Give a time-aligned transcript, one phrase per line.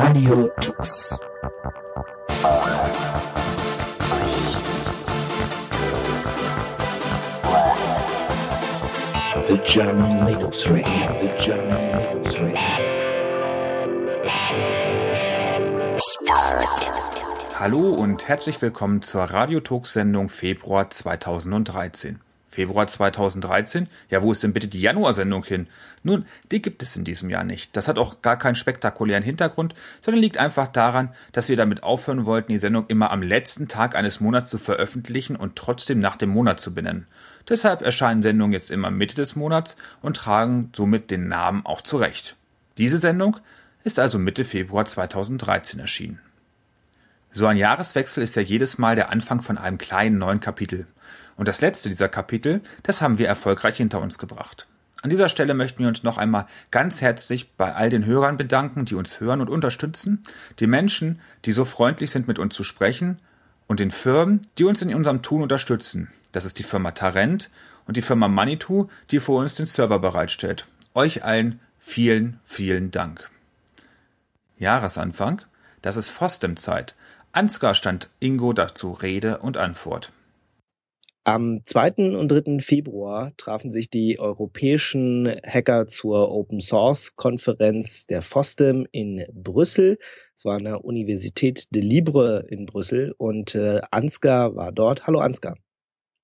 [0.00, 1.18] Radio Tux.
[9.46, 10.86] The German Linux Radio,
[11.18, 12.58] the German Linux Radio.
[17.58, 22.20] Hallo und herzlich willkommen zur Radiotux-Sendung Februar 2013.
[22.58, 23.86] Februar 2013?
[24.10, 25.68] Ja, wo ist denn bitte die Januarsendung hin?
[26.02, 27.76] Nun, die gibt es in diesem Jahr nicht.
[27.76, 32.26] Das hat auch gar keinen spektakulären Hintergrund, sondern liegt einfach daran, dass wir damit aufhören
[32.26, 36.30] wollten, die Sendung immer am letzten Tag eines Monats zu veröffentlichen und trotzdem nach dem
[36.30, 37.06] Monat zu benennen.
[37.48, 42.34] Deshalb erscheinen Sendungen jetzt immer Mitte des Monats und tragen somit den Namen auch zurecht.
[42.76, 43.36] Diese Sendung
[43.84, 46.18] ist also Mitte Februar 2013 erschienen.
[47.30, 50.88] So ein Jahreswechsel ist ja jedes Mal der Anfang von einem kleinen neuen Kapitel.
[51.38, 54.66] Und das letzte dieser Kapitel, das haben wir erfolgreich hinter uns gebracht.
[55.00, 58.84] An dieser Stelle möchten wir uns noch einmal ganz herzlich bei all den Hörern bedanken,
[58.84, 60.24] die uns hören und unterstützen,
[60.58, 63.18] die Menschen, die so freundlich sind, mit uns zu sprechen,
[63.68, 66.10] und den Firmen, die uns in unserem Tun unterstützen.
[66.32, 67.50] Das ist die Firma Tarent
[67.86, 70.66] und die Firma Manitou, die für uns den Server bereitstellt.
[70.94, 73.30] Euch allen vielen, vielen Dank.
[74.58, 75.42] Jahresanfang,
[75.82, 76.96] das ist Fostem-Zeit.
[77.30, 80.10] Ansgar stand Ingo dazu Rede und Antwort.
[81.24, 82.16] Am 2.
[82.16, 82.60] und 3.
[82.60, 89.98] Februar trafen sich die europäischen Hacker zur Open Source Konferenz der FOSDEM in Brüssel.
[90.34, 95.06] Es war an der Universität de Libre in Brüssel und äh, Ansgar war dort.
[95.06, 95.56] Hallo Ansgar.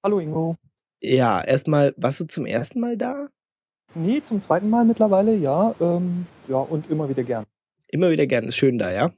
[0.02, 0.56] Hallo Ingo.
[1.02, 3.28] Ja, erstmal, warst du zum ersten Mal da?
[3.94, 5.74] Nee, zum zweiten Mal mittlerweile, ja.
[5.80, 7.44] Ähm, ja, und immer wieder gern.
[7.88, 9.12] Immer wieder gern, ist schön da, ja?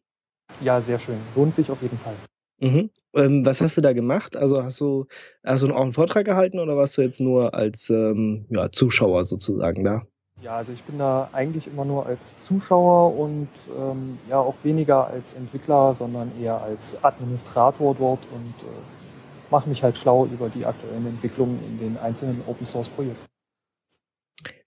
[0.60, 1.16] Ja, sehr schön.
[1.34, 2.14] Lohnt sich auf jeden Fall.
[2.58, 2.90] Mhm.
[3.16, 4.36] Ähm, was hast du da gemacht?
[4.36, 5.06] Also hast du,
[5.42, 9.24] hast du auch einen Vortrag gehalten oder warst du jetzt nur als ähm, ja, Zuschauer
[9.24, 10.02] sozusagen da?
[10.42, 15.06] Ja, also ich bin da eigentlich immer nur als Zuschauer und ähm, ja auch weniger
[15.06, 20.66] als Entwickler, sondern eher als Administrator dort und äh, mache mich halt schlau über die
[20.66, 23.24] aktuellen Entwicklungen in den einzelnen Open Source Projekten.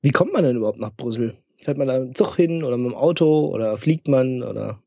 [0.02, 1.38] Wie kommt man denn überhaupt nach Brüssel?
[1.58, 4.82] Fährt man da mit dem Zug hin oder mit dem Auto oder fliegt man oder?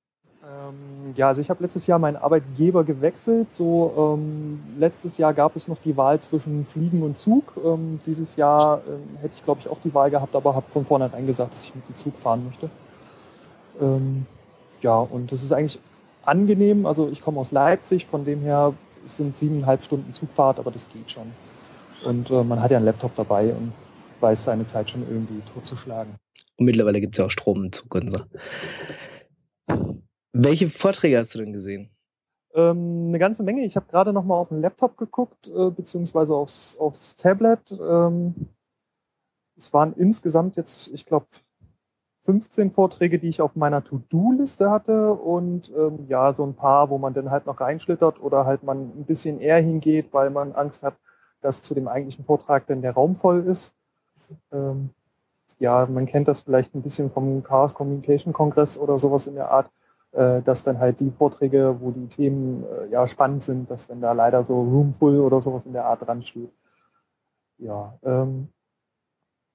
[1.07, 3.53] Ähm, ja, also ich habe letztes Jahr meinen Arbeitgeber gewechselt.
[3.53, 7.55] So ähm, letztes Jahr gab es noch die Wahl zwischen Fliegen und Zug.
[7.65, 10.85] Ähm, dieses Jahr ähm, hätte ich glaube ich auch die Wahl gehabt, aber habe von
[10.85, 12.71] vornherein gesagt, dass ich mit dem Zug fahren möchte.
[13.81, 14.27] Ähm,
[14.81, 15.79] ja, und das ist eigentlich
[16.25, 16.87] angenehm.
[16.87, 21.11] Also ich komme aus Leipzig, von dem her sind siebeneinhalb Stunden Zugfahrt, aber das geht
[21.11, 21.31] schon.
[22.05, 23.73] Und äh, man hat ja einen Laptop dabei und
[24.21, 26.15] weiß seine Zeit schon irgendwie totzuschlagen.
[26.57, 28.23] Und mittlerweile gibt es ja auch Strom im Zug und so.
[30.33, 31.91] Welche Vorträge hast du denn gesehen?
[32.55, 33.65] Ähm, eine ganze Menge.
[33.65, 37.61] Ich habe gerade noch mal auf den Laptop geguckt, äh, beziehungsweise aufs, aufs Tablet.
[37.73, 38.49] Ähm,
[39.57, 41.27] es waren insgesamt jetzt, ich glaube,
[42.25, 46.99] 15 Vorträge, die ich auf meiner To-Do-Liste hatte und ähm, ja, so ein paar, wo
[46.99, 50.83] man dann halt noch reinschlittert oder halt man ein bisschen eher hingeht, weil man Angst
[50.83, 50.95] hat,
[51.41, 53.75] dass zu dem eigentlichen Vortrag dann der Raum voll ist.
[54.53, 54.91] Ähm,
[55.59, 59.51] ja, man kennt das vielleicht ein bisschen vom Chaos Communication Kongress oder sowas in der
[59.51, 59.71] Art
[60.13, 64.13] dass dann halt die Vorträge, wo die Themen äh, ja spannend sind, dass dann da
[64.13, 66.53] leider so Roomful oder sowas in der Art dran steht.
[67.59, 68.49] Ja, ähm,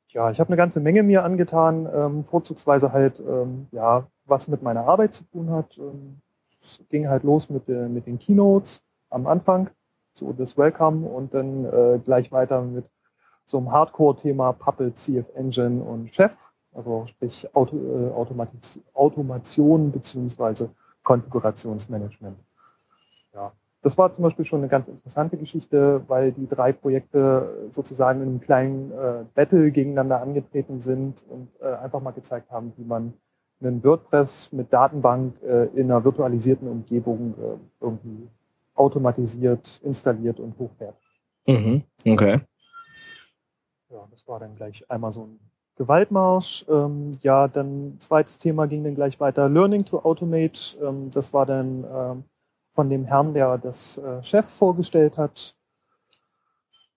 [0.10, 4.64] ja, ich habe eine ganze Menge mir angetan, ähm, vorzugsweise halt, ähm, ja, was mit
[4.64, 5.78] meiner Arbeit zu tun hat.
[5.78, 6.22] Ähm,
[6.62, 9.70] es ging halt los mit, äh, mit den Keynotes am Anfang,
[10.16, 12.90] so das Welcome und dann äh, gleich weiter mit
[13.46, 16.32] so einem Hardcore-Thema Puppet, CF Engine und Chef
[16.74, 20.70] also sprich Auto, äh, Automatis Automation beziehungsweise
[21.04, 22.38] Konfigurationsmanagement.
[23.34, 23.52] Ja,
[23.82, 28.28] das war zum Beispiel schon eine ganz interessante Geschichte, weil die drei Projekte sozusagen in
[28.28, 33.14] einem kleinen äh, Battle gegeneinander angetreten sind und äh, einfach mal gezeigt haben, wie man
[33.62, 38.28] einen WordPress mit Datenbank äh, in einer virtualisierten Umgebung äh, irgendwie
[38.76, 40.96] automatisiert, installiert und hochfährt.
[41.48, 42.42] Mhm, okay.
[43.90, 45.40] Ja, das war dann gleich einmal so ein
[45.78, 46.66] Gewaltmarsch.
[46.70, 49.50] Ähm, ja, dann zweites Thema ging dann gleich weiter.
[49.50, 50.78] Learning to Automate.
[50.82, 52.24] Ähm, das war dann ähm,
[52.74, 55.56] von dem Herrn, der das äh, Chef vorgestellt hat.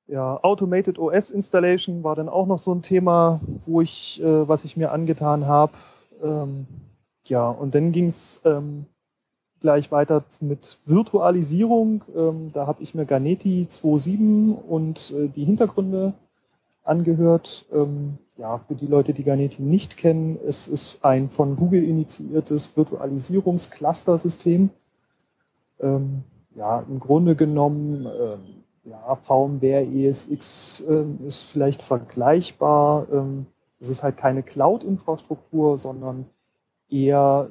[0.07, 4.65] Ja, Automated OS Installation war dann auch noch so ein Thema, wo ich, äh, was
[4.65, 5.73] ich mir angetan habe.
[6.23, 6.67] Ähm,
[7.27, 8.87] ja, und dann ging es ähm,
[9.61, 12.03] gleich weiter mit Virtualisierung.
[12.17, 16.15] Ähm, da habe ich mir Ganeti 2.7 und äh, die Hintergründe
[16.83, 17.67] angehört.
[17.73, 22.75] Ähm, ja, für die Leute, die Garneti nicht kennen, es ist ein von Google initiiertes
[22.75, 24.71] Virtualisierungscluster-System.
[25.81, 28.41] Ähm, ja, im Grunde genommen, ähm,
[28.85, 33.07] ja, VMware ESX ähm, ist vielleicht vergleichbar.
[33.13, 33.47] Ähm,
[33.79, 36.25] es ist halt keine Cloud-Infrastruktur, sondern
[36.89, 37.51] eher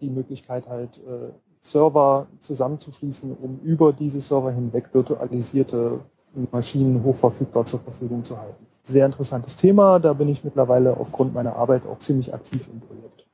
[0.00, 6.00] die Möglichkeit halt äh, Server zusammenzuschließen, um über diese Server hinweg virtualisierte
[6.52, 8.66] Maschinen hochverfügbar zur Verfügung zu halten.
[8.82, 13.26] Sehr interessantes Thema, da bin ich mittlerweile aufgrund meiner Arbeit auch ziemlich aktiv im Projekt.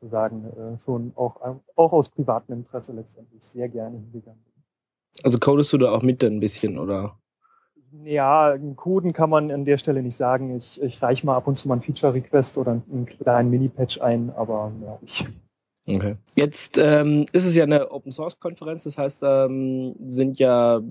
[0.00, 1.40] Zu sagen, äh, schon auch,
[1.76, 4.62] auch aus privatem Interesse letztendlich sehr gerne hingegangen bin.
[5.24, 7.18] Also codest du da auch mit ein bisschen, oder?
[8.04, 10.54] Ja, Coden kann man an der Stelle nicht sagen.
[10.56, 14.30] Ich, ich reiche mal ab und zu mal ein Feature-Request oder einen kleinen Mini-Patch ein,
[14.36, 15.26] aber ja, ich.
[15.88, 16.16] Okay.
[16.36, 20.82] Jetzt ähm, ist es ja eine Open Source Konferenz, das heißt, ähm, sind ja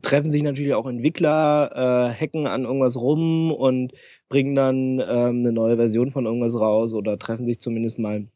[0.00, 1.70] treffen sich natürlich auch Entwickler,
[2.10, 3.92] äh, hacken an irgendwas rum und
[4.28, 8.26] bringen dann ähm, eine neue Version von irgendwas raus oder treffen sich zumindest mal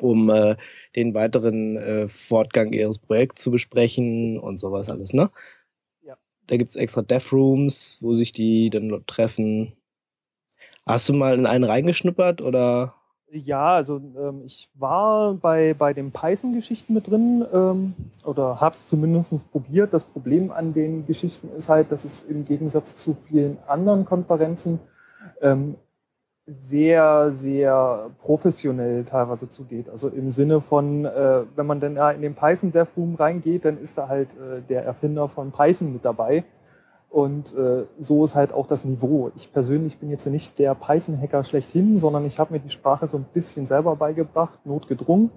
[0.00, 0.56] um äh,
[0.96, 5.30] den weiteren äh, Fortgang ihres Projekts zu besprechen und sowas alles, ne?
[6.46, 9.72] Da gibt's extra Dev Rooms, wo sich die dann treffen.
[10.86, 12.94] Hast du mal in einen reingeschnuppert oder?
[13.36, 17.94] Ja, also ähm, ich war bei, bei den Python-Geschichten mit drin ähm,
[18.24, 19.92] oder habe es zumindest probiert.
[19.92, 24.78] Das Problem an den Geschichten ist halt, dass es im Gegensatz zu vielen anderen Konferenzen
[25.40, 25.74] ähm,
[26.46, 29.88] sehr, sehr professionell teilweise zugeht.
[29.88, 33.78] Also im Sinne von, äh, wenn man dann in den Python Dev Room reingeht, dann
[33.78, 36.44] ist da halt äh, der Erfinder von Python mit dabei.
[37.14, 39.30] Und äh, so ist halt auch das Niveau.
[39.36, 43.16] Ich persönlich bin jetzt nicht der Python-Hacker schlechthin, sondern ich habe mir die Sprache so
[43.16, 45.30] ein bisschen selber beigebracht, notgedrungen.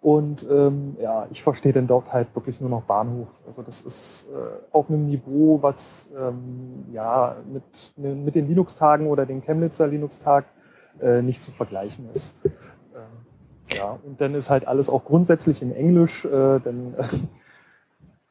[0.00, 3.26] Und ähm, ja, ich verstehe den dort halt wirklich nur noch Bahnhof.
[3.44, 4.36] Also das ist äh,
[4.70, 10.44] auf einem Niveau, was ähm, ja mit, mit den Linux-Tagen oder den Chemnitzer Linux-Tag
[11.02, 12.36] äh, nicht zu vergleichen ist.
[12.44, 17.02] Ähm, ja, und dann ist halt alles auch grundsätzlich in Englisch, äh, denn äh,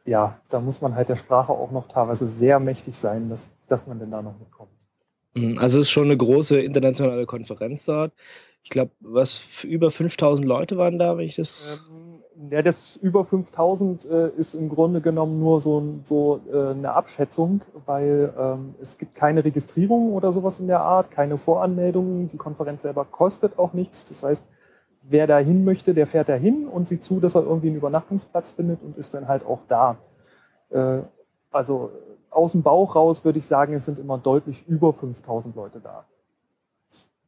[0.09, 3.85] ja, da muss man halt der Sprache auch noch teilweise sehr mächtig sein, dass, dass
[3.85, 4.71] man denn da noch mitkommt.
[5.35, 8.11] Mhm, also es ist schon eine große internationale Konferenz dort.
[8.63, 11.83] Ich glaube, was über 5000 Leute waren da, wenn ich das.
[11.89, 16.93] Ähm, ja, das über 5000 äh, ist im Grunde genommen nur so, so äh, eine
[16.93, 22.29] Abschätzung, weil ähm, es gibt keine Registrierung oder sowas in der Art, keine Voranmeldungen.
[22.29, 24.05] Die Konferenz selber kostet auch nichts.
[24.05, 24.43] Das heißt,
[25.09, 27.77] wer da hin möchte, der fährt da hin und sieht zu, dass er irgendwie einen
[27.77, 29.97] Übernachtungsplatz findet und ist dann halt auch da.
[30.69, 30.99] Äh,
[31.51, 31.91] also
[32.29, 36.05] aus dem Bauch raus würde ich sagen, es sind immer deutlich über 5000 Leute da.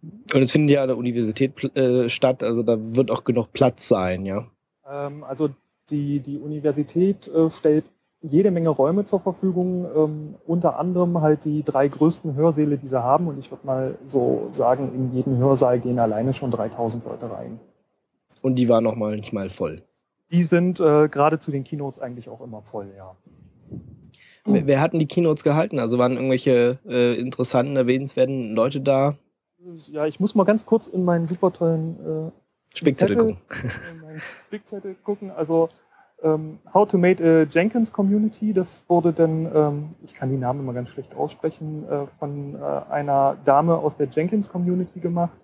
[0.02, 3.88] Und es findet ja an der Universität äh, statt, also da wird auch genug Platz
[3.88, 4.46] sein, ja?
[4.90, 5.50] Ähm, also
[5.90, 7.86] die, die Universität äh, stellt
[8.22, 13.02] jede Menge Räume zur Verfügung, ähm, unter anderem halt die drei größten Hörsäle, die sie
[13.02, 13.28] haben.
[13.28, 17.60] Und ich würde mal so sagen, in jeden Hörsaal gehen alleine schon 3000 Leute rein.
[18.42, 19.84] Und die waren noch mal nicht mal voll.
[20.32, 23.16] Die sind äh, gerade zu den Keynotes eigentlich auch immer voll, ja.
[24.46, 25.78] Wer, wer hatten die Keynotes gehalten?
[25.80, 29.16] Also waren irgendwelche äh, interessanten, erwähnenswerten Leute da?
[29.88, 33.38] Ja, ich muss mal ganz kurz in meinen super tollen äh, Spickzettel gucken.
[34.48, 35.30] Spickzettel gucken.
[35.30, 35.70] Also
[36.24, 40.62] ähm, How to Make a Jenkins Community, das wurde dann, ähm, ich kann die Namen
[40.62, 45.38] immer ganz schlecht aussprechen, äh, von äh, einer Dame aus der Jenkins Community gemacht.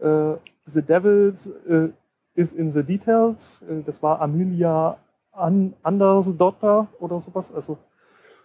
[0.00, 0.34] Äh,
[0.66, 1.88] the Devils äh,
[2.38, 3.60] is in the Details.
[3.68, 4.98] Äh, das war Amelia
[5.32, 7.52] An Andersdotter oder sowas.
[7.52, 7.78] Also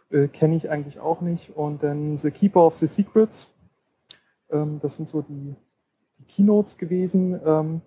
[0.10, 1.56] äh, kenne ich eigentlich auch nicht.
[1.56, 3.50] Und dann The Keeper of the Secrets.
[4.50, 5.56] Ähm, das sind so die,
[6.18, 7.40] die Keynotes gewesen.
[7.46, 7.82] Ähm,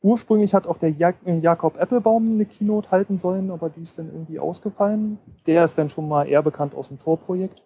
[0.00, 3.98] ursprünglich hat auch der Jak äh, Jakob Applebaum eine Keynote halten sollen, aber die ist
[3.98, 5.18] dann irgendwie ausgefallen.
[5.46, 7.62] Der ist dann schon mal eher bekannt aus dem Tor-Projekt.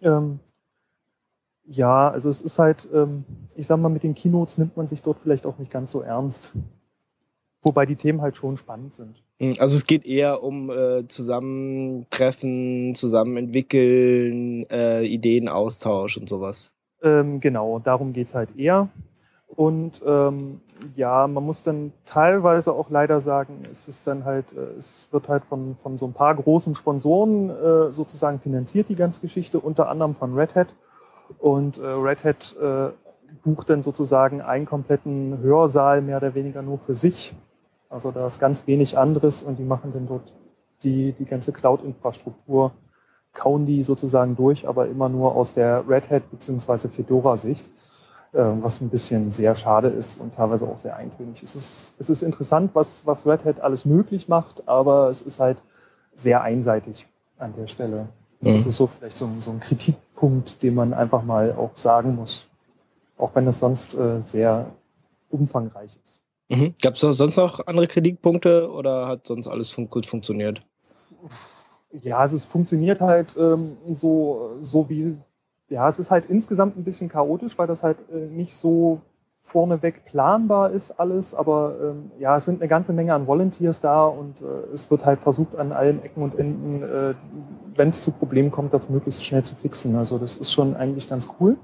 [0.00, 0.40] Ähm,
[1.64, 5.02] ja, also es ist halt, ähm, ich sag mal, mit den Keynotes nimmt man sich
[5.02, 6.52] dort vielleicht auch nicht ganz so ernst.
[7.62, 9.22] Wobei die Themen halt schon spannend sind.
[9.38, 16.72] Hm, also es geht eher um äh, Zusammentreffen, zusammen entwickeln, äh, Ideenaustausch und sowas.
[17.02, 18.88] Ähm, genau, darum geht's halt eher.
[19.46, 20.60] Und ähm,
[20.96, 25.28] ja, man muss dann teilweise auch leider sagen, es ist dann halt, äh, es wird
[25.28, 29.88] halt von, von so ein paar großen Sponsoren äh, sozusagen finanziert, die ganze Geschichte, unter
[29.88, 30.74] anderem von Red Hat.
[31.38, 32.90] Und äh, Red Hat äh,
[33.42, 37.34] bucht dann sozusagen einen kompletten Hörsaal mehr oder weniger nur für sich.
[37.88, 40.32] Also da ist ganz wenig anderes und die machen dann dort
[40.82, 42.72] die, die ganze Cloud-Infrastruktur,
[43.32, 46.88] kauen die sozusagen durch, aber immer nur aus der Red Hat bzw.
[46.88, 47.66] Fedora-Sicht,
[48.32, 51.42] äh, was ein bisschen sehr schade ist und teilweise auch sehr eintönig.
[51.42, 55.40] Es ist, es ist interessant, was, was Red Hat alles möglich macht, aber es ist
[55.40, 55.62] halt
[56.14, 57.06] sehr einseitig
[57.38, 58.08] an der Stelle.
[58.42, 58.56] Mhm.
[58.56, 62.46] Das ist so vielleicht so, so ein Kritikpunkt, den man einfach mal auch sagen muss.
[63.16, 64.66] Auch wenn es sonst äh, sehr
[65.30, 66.20] umfangreich ist.
[66.48, 66.74] Mhm.
[66.82, 70.62] Gab es sonst noch andere Kritikpunkte oder hat sonst alles fun gut funktioniert?
[71.92, 75.16] Ja, es funktioniert halt ähm, so, so wie,
[75.68, 79.00] ja, es ist halt insgesamt ein bisschen chaotisch, weil das halt äh, nicht so
[79.42, 84.06] vorneweg planbar ist alles, aber ähm, ja, es sind eine ganze Menge an Volunteers da
[84.06, 87.14] und äh, es wird halt versucht, an allen Ecken und Enden, äh,
[87.74, 89.96] wenn es zu Problemen kommt, das möglichst schnell zu fixen.
[89.96, 91.56] Also das ist schon eigentlich ganz cool.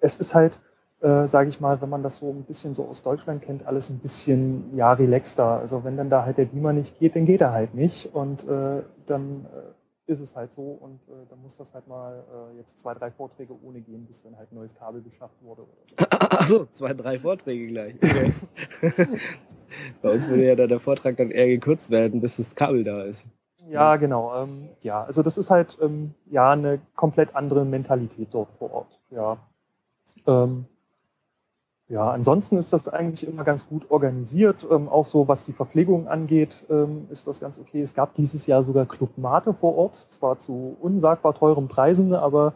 [0.00, 0.60] Es ist halt,
[1.00, 3.88] äh, sage ich mal, wenn man das so ein bisschen so aus Deutschland kennt, alles
[3.88, 5.58] ein bisschen ja relaxter.
[5.60, 8.46] Also wenn dann da halt der Beamer nicht geht, dann geht er halt nicht und
[8.46, 9.77] äh, dann äh,
[10.08, 13.10] ist es halt so und äh, dann muss das halt mal äh, jetzt zwei, drei
[13.10, 15.64] Vorträge ohne gehen, bis dann halt ein neues Kabel beschafft wurde.
[15.98, 17.94] Achso, zwei, drei Vorträge gleich.
[20.02, 23.02] Bei uns würde ja dann der Vortrag dann eher gekürzt werden, bis das Kabel da
[23.02, 23.26] ist.
[23.68, 24.34] Ja, genau.
[24.42, 28.98] Ähm, ja, also das ist halt ähm, ja eine komplett andere Mentalität dort vor Ort.
[29.10, 29.36] Ja.
[30.26, 30.64] Ähm,
[31.88, 34.66] ja, ansonsten ist das eigentlich immer ganz gut organisiert.
[34.70, 37.80] Ähm, auch so, was die Verpflegung angeht, ähm, ist das ganz okay.
[37.80, 42.52] Es gab dieses Jahr sogar Club Mate vor Ort, zwar zu unsagbar teuren Preisen, aber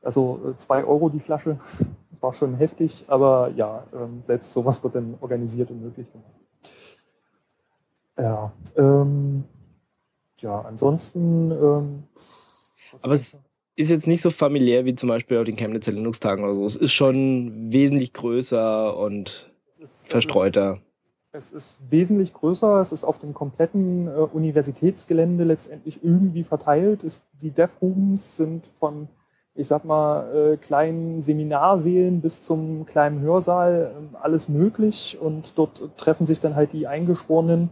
[0.00, 1.58] also äh, zwei Euro die Flasche
[2.20, 6.30] war schon heftig, aber ja, ähm, selbst sowas wird dann organisiert und möglich gemacht.
[8.16, 9.42] Ja, ähm,
[10.38, 11.50] ja, ansonsten.
[11.50, 12.02] Ähm,
[13.00, 13.38] aber es
[13.76, 16.64] ist jetzt nicht so familiär wie zum Beispiel auf den Chemnitzer Linux-Tagen oder so.
[16.66, 20.80] Es ist schon wesentlich größer und ist, verstreuter.
[21.32, 22.80] Es ist, es ist, wesentlich größer.
[22.80, 27.04] Es ist auf dem kompletten äh, Universitätsgelände letztendlich irgendwie verteilt.
[27.04, 29.08] Es, die Dev-Rooms sind von,
[29.54, 35.16] ich sag mal, äh, kleinen Seminarsälen bis zum kleinen Hörsaal äh, alles möglich.
[35.18, 37.70] Und dort treffen sich dann halt die Eingeschworenen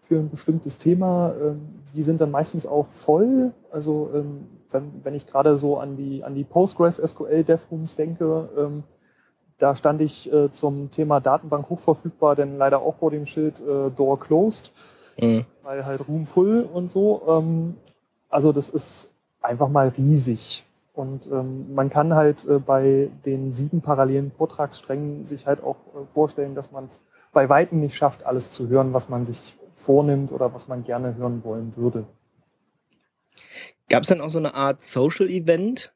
[0.00, 1.32] für ein bestimmtes Thema.
[1.40, 1.60] Ähm,
[1.94, 3.52] die sind dann meistens auch voll.
[3.70, 8.48] Also ähm, wenn, wenn ich gerade so an die, an die Postgres SQL DevRooms denke,
[8.56, 8.84] ähm,
[9.58, 13.90] da stand ich äh, zum Thema Datenbank hochverfügbar, denn leider auch vor dem Schild äh,
[13.90, 14.72] Door Closed,
[15.18, 15.44] mhm.
[15.62, 17.22] weil halt Room full und so.
[17.28, 17.76] Ähm,
[18.28, 19.10] also das ist
[19.42, 20.64] einfach mal riesig.
[20.94, 26.06] Und ähm, man kann halt äh, bei den sieben parallelen Vortragssträngen sich halt auch äh,
[26.14, 27.00] vorstellen, dass man es
[27.32, 31.14] bei Weitem nicht schafft, alles zu hören, was man sich vornimmt oder was man gerne
[31.16, 32.04] hören wollen würde.
[33.88, 35.92] Gab es denn auch so eine Art Social Event?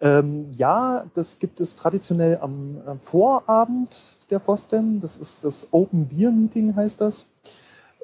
[0.00, 5.00] Ähm, ja, das gibt es traditionell am äh, Vorabend der FOSDEM.
[5.00, 7.26] Das ist das Open Beer Meeting, heißt das.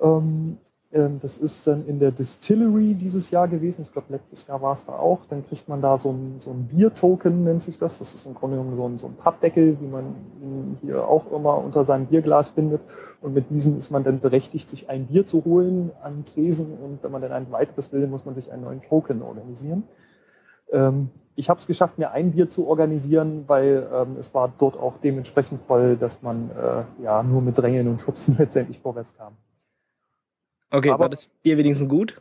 [0.01, 0.59] Ähm,
[0.93, 3.81] das ist dann in der Distillery dieses Jahr gewesen.
[3.81, 5.21] Ich glaube, letztes Jahr war es da auch.
[5.25, 7.99] Dann kriegt man da so ein, so ein Bier-Token, nennt sich das.
[7.99, 11.33] Das ist im Grunde genommen so ein, so ein Pappdeckel, wie man ihn hier auch
[11.33, 12.83] immer unter seinem Bierglas findet.
[13.23, 16.75] Und mit diesem ist man dann berechtigt, sich ein Bier zu holen an Tresen.
[16.75, 19.85] Und wenn man dann ein weiteres will, muss man sich einen neuen Token organisieren.
[20.73, 24.79] Ähm, ich habe es geschafft, mir ein Bier zu organisieren, weil ähm, es war dort
[24.79, 29.33] auch dementsprechend voll, dass man äh, ja nur mit Drängeln und Schubsen letztendlich vorwärts kam.
[30.73, 32.21] Okay, Aber, war das Bier wenigstens gut?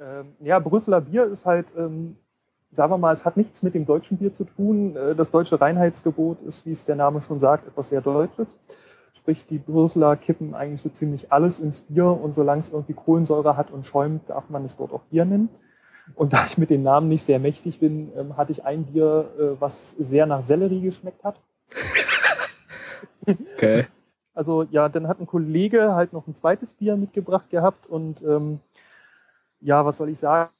[0.00, 2.16] Ähm, ja, Brüsseler Bier ist halt, ähm,
[2.72, 4.96] sagen wir mal, es hat nichts mit dem deutschen Bier zu tun.
[4.96, 8.54] Äh, das deutsche Reinheitsgebot ist, wie es der Name schon sagt, etwas sehr Deutsches.
[9.14, 13.56] Sprich, die Brüsseler kippen eigentlich so ziemlich alles ins Bier und solange es irgendwie Kohlensäure
[13.56, 15.48] hat und schäumt, darf man es dort auch Bier nennen.
[16.16, 19.30] Und da ich mit den Namen nicht sehr mächtig bin, ähm, hatte ich ein Bier,
[19.38, 21.40] äh, was sehr nach Sellerie geschmeckt hat.
[23.26, 23.86] okay.
[24.34, 28.60] Also ja, dann hat ein Kollege halt noch ein zweites Bier mitgebracht gehabt und ähm,
[29.60, 30.50] ja, was soll ich sagen?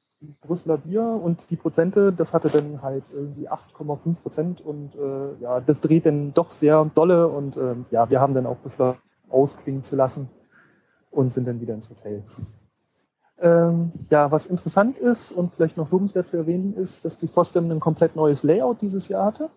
[0.40, 5.61] Brüsseler Bier und die Prozente, das hatte dann halt irgendwie 8,5 Prozent und äh, ja,
[5.61, 9.83] das dreht dann doch sehr dolle und äh, ja, wir haben dann auch beschlossen, ausklingen
[9.83, 10.31] zu lassen
[11.11, 12.23] und sind dann wieder ins Hotel.
[13.38, 17.71] Ähm, ja, was interessant ist und vielleicht noch lobenswert zu erwähnen ist, dass die FOSDEM
[17.71, 19.50] ein komplett neues Layout dieses Jahr hatte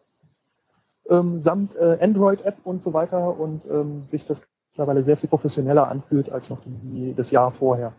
[1.10, 5.88] ähm, samt äh, Android-App und so weiter und ähm, sich das mittlerweile sehr viel professioneller
[5.88, 7.94] anfühlt als noch die, das Jahr vorher.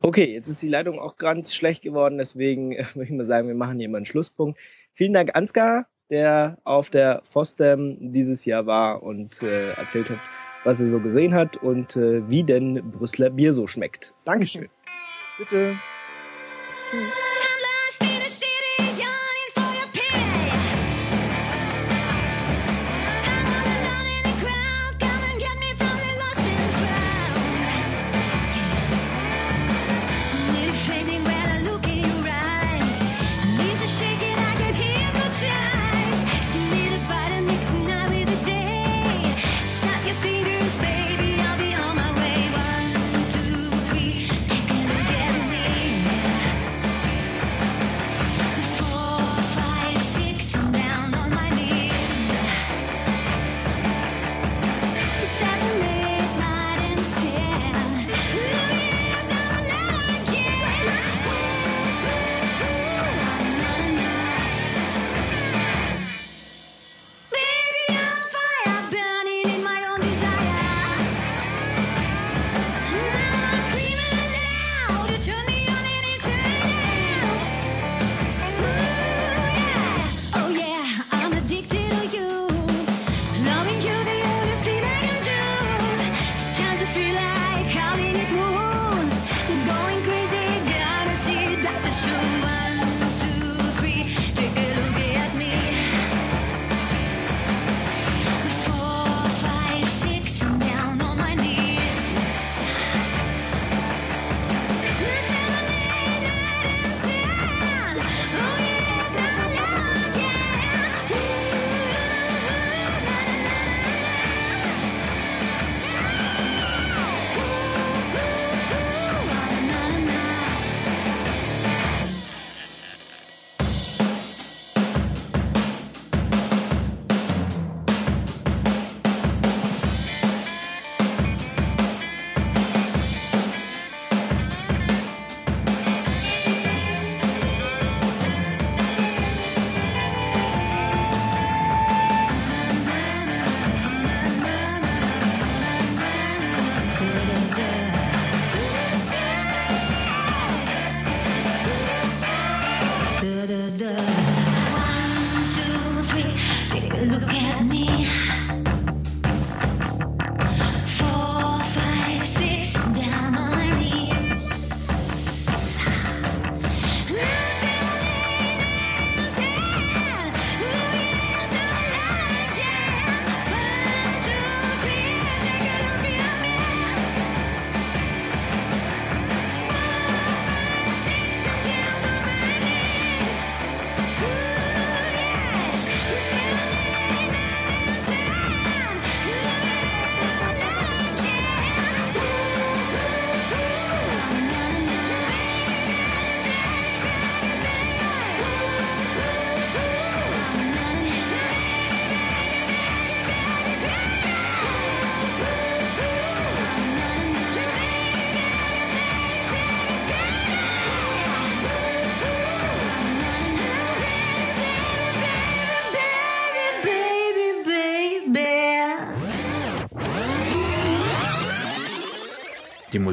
[0.00, 3.48] Okay, jetzt ist die Leitung auch ganz schlecht geworden, deswegen äh, möchte ich mal sagen,
[3.48, 4.58] wir machen hier mal einen Schlusspunkt.
[4.94, 10.18] Vielen Dank, Ansgar, der auf der FOSDEM dieses Jahr war und äh, erzählt hat,
[10.64, 14.12] was er so gesehen hat und äh, wie denn Brüsseler Bier so schmeckt.
[14.24, 14.68] Dankeschön.
[15.38, 15.76] Bitte.
[16.90, 17.31] Tschüss.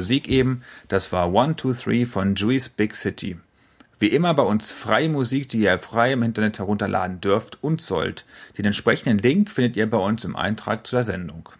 [0.00, 3.36] Musik eben, das war One, Two, Three von Juice Big City.
[3.98, 8.24] Wie immer bei uns freie Musik, die ihr frei im Internet herunterladen dürft und sollt.
[8.56, 11.50] Den entsprechenden Link findet ihr bei uns im Eintrag zur Sendung.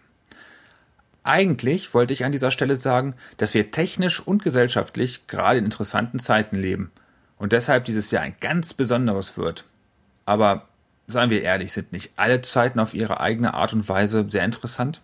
[1.21, 6.17] Eigentlich wollte ich an dieser Stelle sagen, dass wir technisch und gesellschaftlich gerade in interessanten
[6.17, 6.91] Zeiten leben
[7.37, 9.65] und deshalb dieses Jahr ein ganz besonderes wird.
[10.25, 10.67] Aber
[11.05, 14.99] seien wir ehrlich, sind nicht alle Zeiten auf ihre eigene Art und Weise sehr interessant?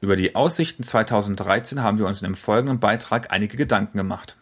[0.00, 4.36] Über die Aussichten 2013 haben wir uns in dem folgenden Beitrag einige Gedanken gemacht.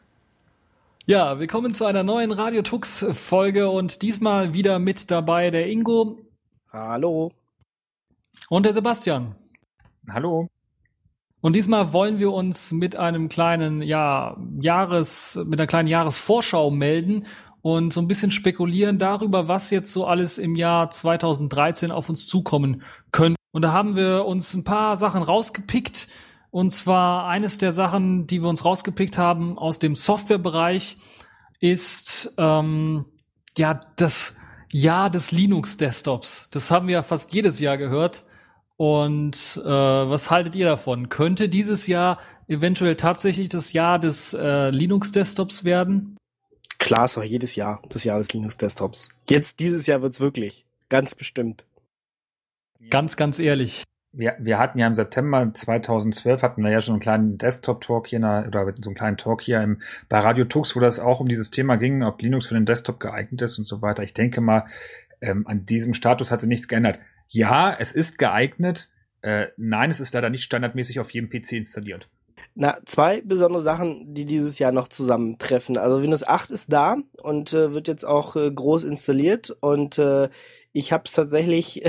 [1.07, 6.19] Ja, willkommen zu einer neuen Radio Tux Folge und diesmal wieder mit dabei der Ingo.
[6.71, 7.33] Hallo.
[8.51, 9.35] Und der Sebastian.
[10.11, 10.49] Hallo.
[11.41, 17.25] Und diesmal wollen wir uns mit einem kleinen, ja, Jahres, mit einer kleinen Jahresvorschau melden
[17.63, 22.27] und so ein bisschen spekulieren darüber, was jetzt so alles im Jahr 2013 auf uns
[22.27, 23.36] zukommen könnte.
[23.57, 26.09] Und da haben wir uns ein paar Sachen rausgepickt.
[26.51, 30.99] Und zwar eines der Sachen, die wir uns rausgepickt haben aus dem Softwarebereich,
[31.59, 33.07] ist ähm,
[33.57, 34.37] ja das
[34.71, 36.51] Jahr des Linux-Desktops.
[36.51, 38.27] Das haben wir ja fast jedes Jahr gehört.
[38.77, 41.09] Und äh, was haltet ihr davon?
[41.09, 46.19] Könnte dieses Jahr eventuell tatsächlich das Jahr des äh, Linux-Desktops werden?
[46.77, 49.09] Klar, ist auch jedes Jahr das Jahr des Linux-Desktops.
[49.31, 50.67] Jetzt dieses Jahr wird's wirklich.
[50.91, 51.65] Ganz bestimmt.
[52.91, 53.85] Ganz, ganz ehrlich.
[54.13, 58.19] Wir, wir hatten ja im September 2012 hatten wir ja schon einen kleinen Desktop-Talk hier,
[58.21, 61.51] oder so einen kleinen Talk hier im, bei Radio Tux, wo das auch um dieses
[61.51, 64.03] Thema ging, ob Linux für den Desktop geeignet ist und so weiter.
[64.03, 64.67] Ich denke mal,
[65.21, 66.99] ähm, an diesem Status hat sich nichts geändert.
[67.29, 68.89] Ja, es ist geeignet.
[69.23, 72.09] Äh, nein, es ist leider nicht standardmäßig auf jedem PC installiert.
[72.55, 75.77] Na, zwei besondere Sachen, die dieses Jahr noch zusammentreffen.
[75.77, 80.31] Also Windows 8 ist da und äh, wird jetzt auch äh, groß installiert und äh,
[80.77, 81.83] ich habe es tatsächlich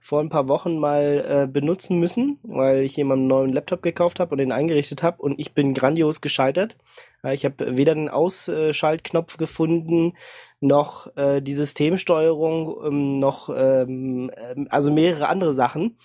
[0.00, 4.20] vor ein paar Wochen mal äh, benutzen müssen, weil ich jemandem einen neuen Laptop gekauft
[4.20, 6.76] habe und den eingerichtet habe und ich bin grandios gescheitert.
[7.24, 10.12] Äh, ich habe weder einen Ausschaltknopf gefunden,
[10.60, 15.96] noch äh, die Systemsteuerung, ähm, noch ähm, ähm also mehrere andere Sachen,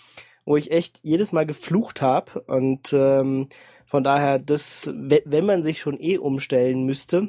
[0.46, 3.50] wo ich echt jedes Mal geflucht habe und ähm,
[3.86, 7.28] von daher, das, wenn man sich schon eh umstellen müsste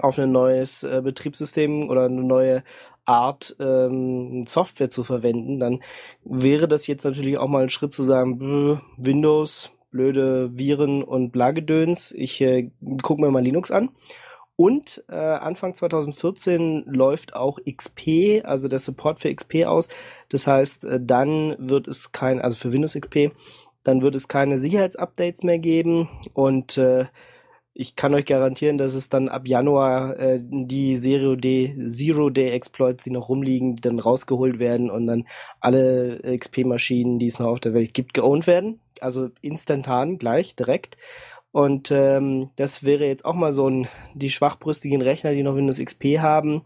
[0.00, 2.64] auf ein neues äh, Betriebssystem oder eine neue
[3.06, 5.82] Art ähm, Software zu verwenden, dann
[6.24, 12.12] wäre das jetzt natürlich auch mal ein Schritt zu sagen, Windows, blöde Viren und Blagedöns,
[12.12, 12.70] ich äh,
[13.02, 13.90] gucke mir mal Linux an.
[14.56, 19.88] Und äh, Anfang 2014 läuft auch XP, also der Support für XP aus.
[20.28, 23.32] Das heißt, äh, dann wird es kein, also für Windows XP,
[23.82, 27.06] dann wird es keine Sicherheitsupdates mehr geben und äh,
[27.74, 32.50] ich kann euch garantieren, dass es dann ab Januar äh, die Zero Day, Zero Day
[32.50, 35.26] Exploits, die noch rumliegen, dann rausgeholt werden und dann
[35.60, 38.80] alle XP-Maschinen, die es noch auf der Welt gibt, geowned werden.
[39.00, 40.96] Also instantan, gleich, direkt.
[41.50, 45.78] Und ähm, das wäre jetzt auch mal so ein, die schwachbrüstigen Rechner, die noch Windows
[45.78, 46.62] XP haben,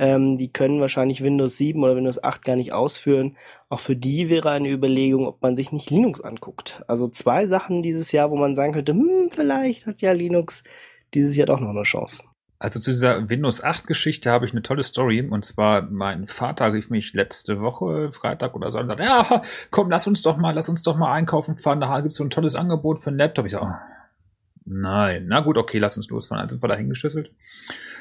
[0.00, 3.36] ähm, die können wahrscheinlich Windows 7 oder Windows 8 gar nicht ausführen.
[3.68, 6.82] Auch für die wäre eine Überlegung, ob man sich nicht Linux anguckt.
[6.88, 10.64] Also zwei Sachen dieses Jahr, wo man sagen könnte, hm, vielleicht hat ja Linux
[11.12, 12.22] dieses Jahr doch noch eine Chance.
[12.58, 15.20] Also zu dieser Windows 8 Geschichte habe ich eine tolle Story.
[15.20, 19.90] Und zwar, mein Vater rief mich letzte Woche, Freitag oder so, und sagte, ja, komm,
[19.90, 21.80] lass uns doch mal, lass uns doch mal einkaufen fahren.
[21.80, 23.44] Da gibt es so ein tolles Angebot für einen Laptop.
[23.44, 23.74] Ich sage, oh,
[24.64, 26.42] nein, na gut, okay, lass uns losfahren.
[26.42, 27.32] Also sind wir da hingeschüsselt.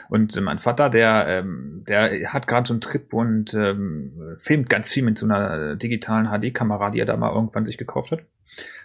[0.09, 4.69] Und äh, mein Vater, der, ähm, der hat gerade so einen Trip und ähm, filmt
[4.69, 8.21] ganz viel mit so einer digitalen HD-Kamera, die er da mal irgendwann sich gekauft hat.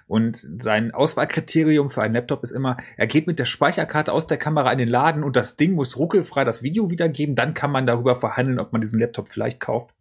[0.07, 4.37] Und sein Auswahlkriterium für einen Laptop ist immer, er geht mit der Speicherkarte aus der
[4.37, 7.35] Kamera in den Laden und das Ding muss ruckelfrei das Video wiedergeben.
[7.35, 9.95] Dann kann man darüber verhandeln, ob man diesen Laptop vielleicht kauft.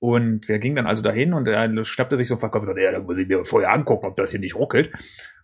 [0.00, 2.82] Und wir gingen dann also dahin und er schnappte sich so ein Verkäufer und sagte,
[2.82, 4.90] ja, da muss ich mir vorher angucken, ob das hier nicht ruckelt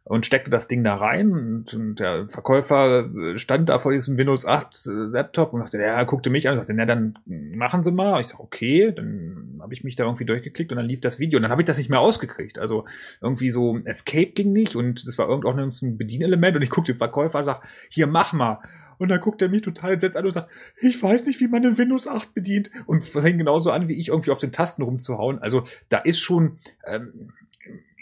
[0.06, 4.44] und steckte das Ding da rein und, und, der Verkäufer stand da vor diesem Windows
[4.44, 8.20] 8 Laptop und sagte, ja, guckte mich an und sagte, na dann machen Sie mal.
[8.20, 11.38] Ich sag, okay, dann habe ich mich da irgendwie durchgeklickt und dann lief das Video
[11.38, 12.58] und dann habe ich das nicht mehr ausgekriegt.
[12.58, 12.84] Also
[13.22, 16.92] irgendwie so Escape ging nicht und das war irgend auch ein Bedienelement und ich guckte
[16.92, 18.58] den Verkäufer und sag, hier mach mal.
[18.98, 21.62] Und dann guckt er mich total entsetzt an und sagt, ich weiß nicht, wie man
[21.62, 22.70] den Windows 8 bedient.
[22.86, 25.40] Und fängt genauso an, wie ich irgendwie auf den Tasten rumzuhauen.
[25.40, 27.32] Also da ist schon, ähm,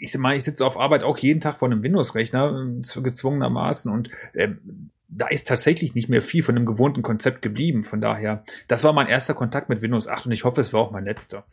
[0.03, 3.89] ich meine, ich sitze auf Arbeit auch jeden Tag vor einem Windows-Rechner, äh, gezwungenermaßen.
[3.89, 7.83] Und ähm, da ist tatsächlich nicht mehr viel von dem gewohnten Konzept geblieben.
[7.83, 10.81] Von daher, das war mein erster Kontakt mit Windows 8 und ich hoffe, es war
[10.81, 11.45] auch mein letzter.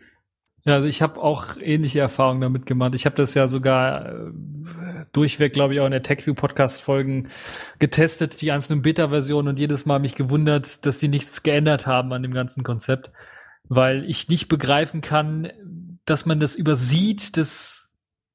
[0.65, 2.95] Ja, also ich habe auch ähnliche Erfahrungen damit gemacht.
[2.97, 4.31] Ich habe das ja sogar äh,
[5.13, 7.29] durchweg, glaube ich, auch in der TechView Podcast Folgen
[7.79, 12.23] getestet, die einzelnen Beta-Versionen und jedes Mal mich gewundert, dass die nichts geändert haben an
[12.23, 13.13] dem ganzen Konzept,
[13.69, 15.51] weil ich nicht begreifen kann,
[16.05, 17.80] dass man das übersieht, dass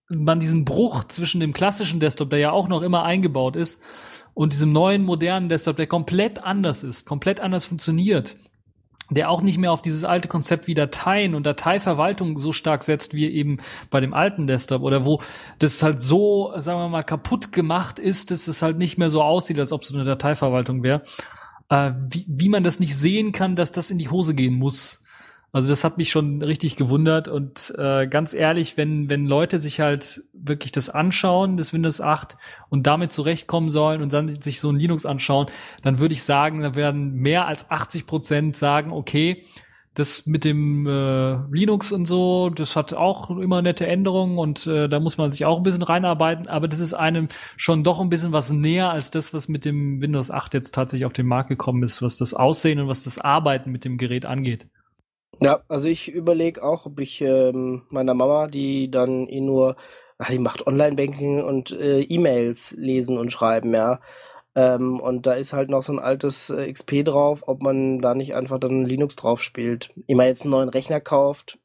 [0.09, 3.79] man diesen Bruch zwischen dem klassischen Desktop, der ja auch noch immer eingebaut ist,
[4.33, 8.35] und diesem neuen modernen Desktop, der komplett anders ist, komplett anders funktioniert
[9.09, 13.13] der auch nicht mehr auf dieses alte Konzept wie Dateien und Dateiverwaltung so stark setzt
[13.13, 13.59] wie eben
[13.91, 15.21] bei dem alten Desktop oder wo
[15.59, 19.21] das halt so, sagen wir mal, kaputt gemacht ist, dass es halt nicht mehr so
[19.21, 21.03] aussieht, als ob es eine Dateiverwaltung wäre.
[21.69, 25.01] Äh, wie, wie man das nicht sehen kann, dass das in die Hose gehen muss.
[25.55, 29.79] Also das hat mich schon richtig gewundert und äh, ganz ehrlich, wenn wenn Leute sich
[29.79, 32.35] halt wirklich das anschauen, das Windows 8
[32.67, 35.47] und damit zurechtkommen sollen und dann sich so ein Linux anschauen,
[35.81, 39.45] dann würde ich sagen, da werden mehr als 80 Prozent sagen, okay,
[39.93, 44.89] das mit dem äh, Linux und so, das hat auch immer nette Änderungen und äh,
[44.89, 48.09] da muss man sich auch ein bisschen reinarbeiten, aber das ist einem schon doch ein
[48.09, 51.47] bisschen was näher als das, was mit dem Windows 8 jetzt tatsächlich auf den Markt
[51.47, 54.67] gekommen ist, was das Aussehen und was das Arbeiten mit dem Gerät angeht.
[55.41, 59.75] Ja, also ich überlege auch, ob ich ähm, meiner Mama, die dann eh nur,
[60.17, 63.99] ach, die macht Online-Banking und äh, E-Mails lesen und schreiben, ja.
[64.55, 68.15] Ähm, und da ist halt noch so ein altes äh, XP drauf, ob man da
[68.15, 69.91] nicht einfach dann Linux drauf spielt.
[70.07, 71.59] Immer jetzt einen neuen Rechner kauft.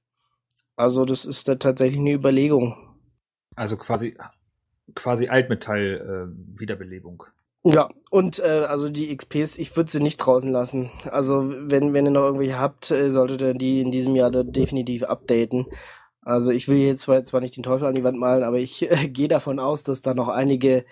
[0.75, 2.77] Also das ist da tatsächlich eine Überlegung.
[3.55, 4.17] Also quasi
[4.95, 7.23] quasi Altmetall-Wiederbelebung.
[7.23, 10.91] Äh, ja, und äh, also die XPs, ich würde sie nicht draußen lassen.
[11.11, 15.03] Also wenn, wenn ihr noch irgendwelche habt, äh, solltet ihr die in diesem Jahr definitiv
[15.05, 15.67] updaten.
[16.23, 18.91] Also ich will jetzt zwar, zwar nicht den Teufel an die Wand malen, aber ich
[18.91, 20.85] äh, gehe davon aus, dass da noch einige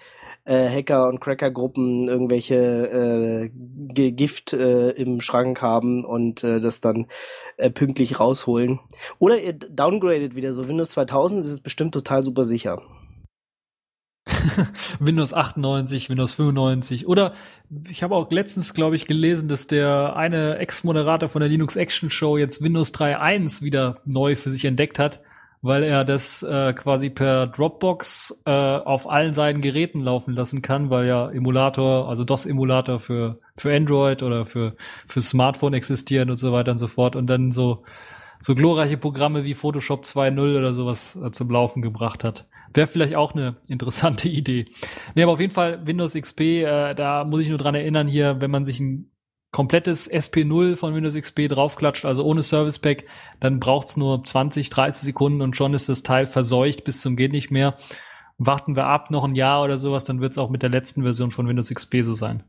[0.44, 7.06] äh, Hacker- und Cracker-Gruppen irgendwelche äh, Gift äh, im Schrank haben und äh, das dann
[7.56, 8.80] äh, pünktlich rausholen.
[9.18, 10.68] Oder ihr downgradet wieder so.
[10.68, 12.82] Windows 2000 ist es bestimmt total super sicher.
[15.00, 17.32] Windows 98, Windows 95 oder
[17.88, 22.10] ich habe auch letztens, glaube ich, gelesen, dass der eine Ex-Moderator von der Linux Action
[22.10, 25.20] Show jetzt Windows 3.1 wieder neu für sich entdeckt hat,
[25.60, 30.90] weil er das äh, quasi per Dropbox äh, auf allen seinen Geräten laufen lassen kann,
[30.90, 36.52] weil ja Emulator, also DOS-Emulator für für Android oder für für Smartphone existieren und so
[36.52, 37.84] weiter und so fort und dann so
[38.40, 42.46] so glorreiche Programme wie Photoshop 2.0 oder sowas äh, zum Laufen gebracht hat.
[42.74, 44.66] Wäre vielleicht auch eine interessante Idee.
[45.14, 48.40] Nee, aber auf jeden Fall Windows XP, äh, da muss ich nur dran erinnern hier,
[48.40, 49.10] wenn man sich ein
[49.50, 53.04] komplettes SP0 von Windows XP draufklatscht, also ohne Service Pack,
[53.40, 57.32] dann braucht's nur 20, 30 Sekunden und schon ist das Teil verseucht bis zum geht
[57.32, 57.76] nicht mehr.
[58.36, 61.30] Warten wir ab noch ein Jahr oder sowas, dann wird's auch mit der letzten Version
[61.30, 62.44] von Windows XP so sein.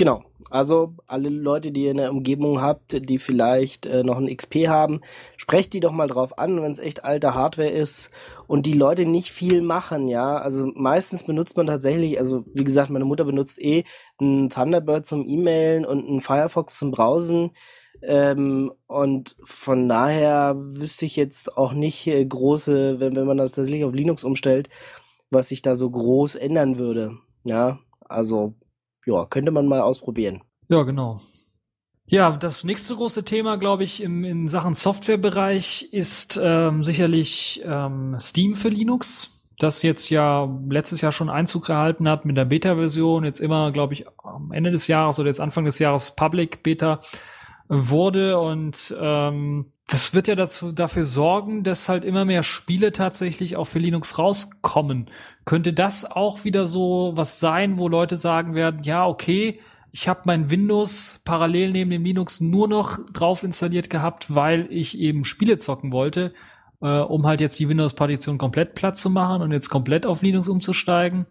[0.00, 0.22] Genau.
[0.48, 4.66] Also alle Leute, die ihr in der Umgebung habt, die vielleicht äh, noch ein XP
[4.66, 5.02] haben,
[5.36, 8.10] sprecht die doch mal drauf an, wenn es echt alte Hardware ist
[8.46, 10.38] und die Leute nicht viel machen, ja.
[10.38, 13.84] Also meistens benutzt man tatsächlich, also wie gesagt, meine Mutter benutzt eh
[14.18, 17.50] ein Thunderbird zum E-Mailen und ein Firefox zum Browsen.
[18.00, 23.52] Ähm, und von daher wüsste ich jetzt auch nicht äh, große, wenn, wenn man das
[23.52, 24.70] tatsächlich auf Linux umstellt,
[25.28, 27.18] was sich da so groß ändern würde.
[27.44, 28.54] Ja, also
[29.06, 30.42] ja, könnte man mal ausprobieren.
[30.68, 31.20] Ja, genau.
[32.06, 38.16] Ja, das nächste große Thema, glaube ich, im, in Sachen Softwarebereich ist ähm, sicherlich ähm,
[38.18, 43.24] Steam für Linux, das jetzt ja letztes Jahr schon Einzug gehalten hat mit der Beta-Version,
[43.24, 47.00] jetzt immer, glaube ich, am Ende des Jahres oder jetzt Anfang des Jahres Public Beta
[47.68, 53.56] wurde und ähm, das wird ja dazu, dafür sorgen, dass halt immer mehr Spiele tatsächlich
[53.56, 55.10] auch für Linux rauskommen.
[55.44, 59.60] Könnte das auch wieder so was sein, wo Leute sagen werden, ja, okay,
[59.92, 64.96] ich habe mein Windows parallel neben dem Linux nur noch drauf installiert gehabt, weil ich
[64.98, 66.32] eben Spiele zocken wollte.
[66.82, 70.48] äh, um halt jetzt die Windows-Partition komplett platt zu machen und jetzt komplett auf Linux
[70.48, 71.26] umzusteigen?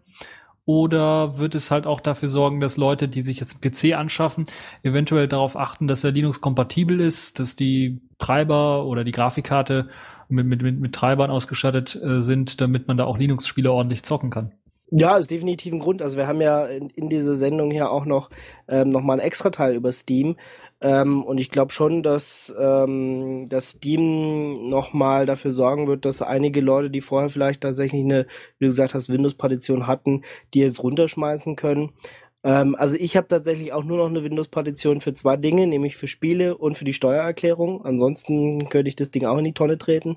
[0.70, 4.44] Oder wird es halt auch dafür sorgen, dass Leute, die sich jetzt einen PC anschaffen,
[4.84, 9.88] eventuell darauf achten, dass er Linux-kompatibel ist, dass die Treiber oder die Grafikkarte
[10.28, 14.30] mit, mit, mit, mit Treibern ausgestattet äh, sind, damit man da auch Linux-Spiele ordentlich zocken
[14.30, 14.52] kann?
[14.92, 16.02] Ja, ist definitiv ein Grund.
[16.02, 18.30] Also wir haben ja in, in dieser Sendung hier auch noch
[18.68, 20.36] ähm, noch mal ein extra Teil über Steam.
[20.82, 26.60] Ähm, und ich glaube schon, dass, ähm, dass Steam nochmal dafür sorgen wird, dass einige
[26.62, 28.26] Leute, die vorher vielleicht tatsächlich eine,
[28.58, 30.22] wie du gesagt hast, Windows-Partition hatten,
[30.54, 31.92] die jetzt runterschmeißen können.
[32.42, 36.08] Ähm, also ich habe tatsächlich auch nur noch eine Windows-Partition für zwei Dinge, nämlich für
[36.08, 37.84] Spiele und für die Steuererklärung.
[37.84, 40.16] Ansonsten könnte ich das Ding auch in die Tonne treten.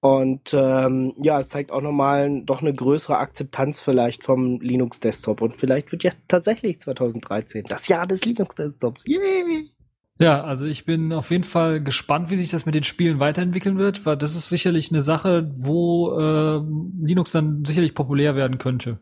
[0.00, 5.40] Und ähm, ja, es zeigt auch nochmal doch eine größere Akzeptanz vielleicht vom Linux Desktop.
[5.40, 9.06] Und vielleicht wird ja tatsächlich 2013 das Jahr des Linux Desktops.
[9.06, 9.70] Yay!
[10.18, 13.76] Ja, also ich bin auf jeden Fall gespannt, wie sich das mit den Spielen weiterentwickeln
[13.76, 16.62] wird, weil das ist sicherlich eine Sache, wo äh,
[17.04, 18.98] Linux dann sicherlich populär werden könnte.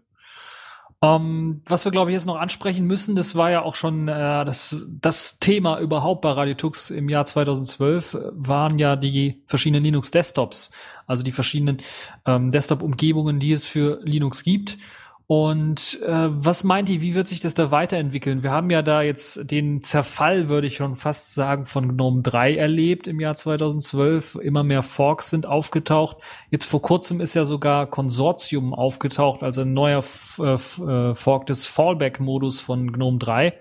[1.04, 4.44] Ähm, was wir, glaube ich, jetzt noch ansprechen müssen, das war ja auch schon äh,
[4.44, 10.70] das, das Thema überhaupt bei RadioTux im Jahr 2012, waren ja die verschiedenen Linux-Desktops,
[11.06, 11.78] also die verschiedenen
[12.26, 14.78] ähm, Desktop-Umgebungen, die es für Linux gibt.
[15.26, 18.42] Und äh, was meint ihr, wie wird sich das da weiterentwickeln?
[18.42, 22.56] Wir haben ja da jetzt den Zerfall, würde ich schon fast sagen, von GNOME 3
[22.56, 24.34] erlebt im Jahr 2012.
[24.34, 26.18] Immer mehr Forks sind aufgetaucht.
[26.50, 30.04] Jetzt vor kurzem ist ja sogar Consortium aufgetaucht, also ein neuer
[30.38, 33.54] äh, äh, Fork des Fallback-Modus von GNOME 3.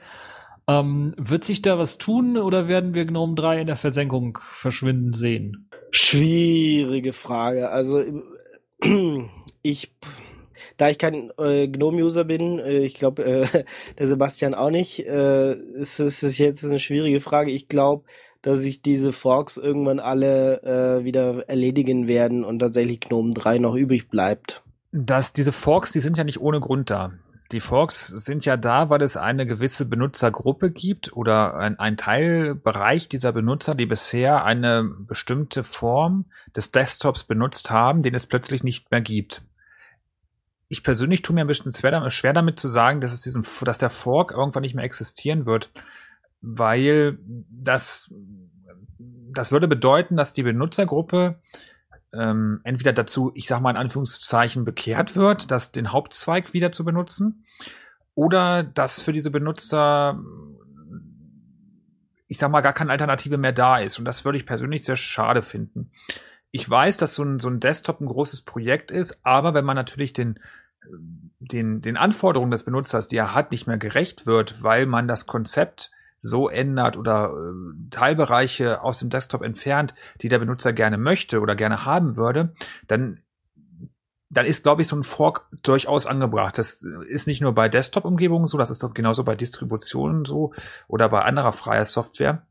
[0.68, 5.14] Ähm, wird sich da was tun oder werden wir GNOME 3 in der Versenkung verschwinden
[5.14, 5.70] sehen?
[5.92, 7.70] Schwierige Frage.
[7.70, 8.04] Also
[9.62, 9.92] ich
[10.78, 13.64] da ich kein äh, GNOME-User bin, äh, ich glaube, äh,
[13.98, 17.52] der Sebastian auch nicht, äh, ist es jetzt eine schwierige Frage.
[17.52, 18.04] Ich glaube,
[18.42, 23.76] dass sich diese Forks irgendwann alle äh, wieder erledigen werden und tatsächlich GNOME 3 noch
[23.76, 24.62] übrig bleibt.
[24.92, 27.14] Das, diese Forks, die sind ja nicht ohne Grund da.
[27.52, 33.10] Die Forks sind ja da, weil es eine gewisse Benutzergruppe gibt oder ein, ein Teilbereich
[33.10, 38.92] dieser Benutzer, die bisher eine bestimmte Form des Desktops benutzt haben, den es plötzlich nicht
[38.92, 39.44] mehr gibt
[40.74, 43.92] ich persönlich tue mir ein bisschen schwer damit, zu sagen, dass es diesen, dass der
[43.92, 45.70] Fork irgendwann nicht mehr existieren wird,
[46.42, 47.20] weil
[47.52, 48.12] das,
[48.98, 51.40] das würde bedeuten, dass die Benutzergruppe
[52.12, 56.84] ähm, entweder dazu, ich sag mal in Anführungszeichen, bekehrt wird, das den Hauptzweig wieder zu
[56.84, 57.46] benutzen,
[58.16, 60.20] oder dass für diese Benutzer
[62.28, 64.00] ich sag mal, gar keine Alternative mehr da ist.
[64.00, 65.92] Und das würde ich persönlich sehr schade finden.
[66.50, 69.76] Ich weiß, dass so ein, so ein Desktop ein großes Projekt ist, aber wenn man
[69.76, 70.40] natürlich den
[71.40, 75.26] den, den Anforderungen des Benutzers, die er hat, nicht mehr gerecht wird, weil man das
[75.26, 75.92] Konzept
[76.22, 81.56] so ändert oder äh, Teilbereiche aus dem Desktop entfernt, die der Benutzer gerne möchte oder
[81.56, 82.54] gerne haben würde,
[82.88, 83.20] dann
[84.34, 86.58] dann ist, glaube ich, so ein Fork durchaus angebracht.
[86.58, 90.54] Das ist nicht nur bei Desktop-Umgebungen so, das ist doch genauso bei Distributionen so
[90.88, 92.42] oder bei anderer freier Software.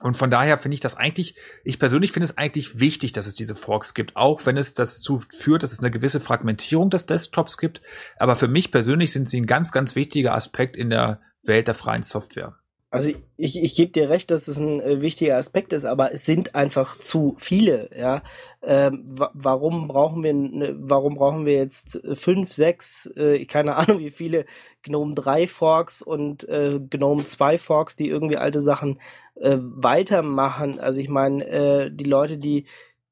[0.00, 3.34] Und von daher finde ich das eigentlich, ich persönlich finde es eigentlich wichtig, dass es
[3.34, 7.58] diese Forks gibt, auch wenn es dazu führt, dass es eine gewisse Fragmentierung des Desktops
[7.58, 7.80] gibt.
[8.18, 11.74] Aber für mich persönlich sind sie ein ganz, ganz wichtiger Aspekt in der Welt der
[11.74, 12.56] freien Software.
[12.94, 16.24] Also ich, ich, gebe dir recht, dass es ein äh, wichtiger Aspekt ist, aber es
[16.24, 18.22] sind einfach zu viele, ja.
[18.62, 24.10] Ähm, warum brauchen wir ne, warum brauchen wir jetzt fünf, sechs, äh, keine Ahnung wie
[24.10, 24.46] viele
[24.82, 29.00] GNOME 3 Forks und äh, GNOME 2 Forks, die irgendwie alte Sachen
[29.36, 30.78] äh, weitermachen.
[30.80, 32.66] Also ich meine, äh, die Leute, die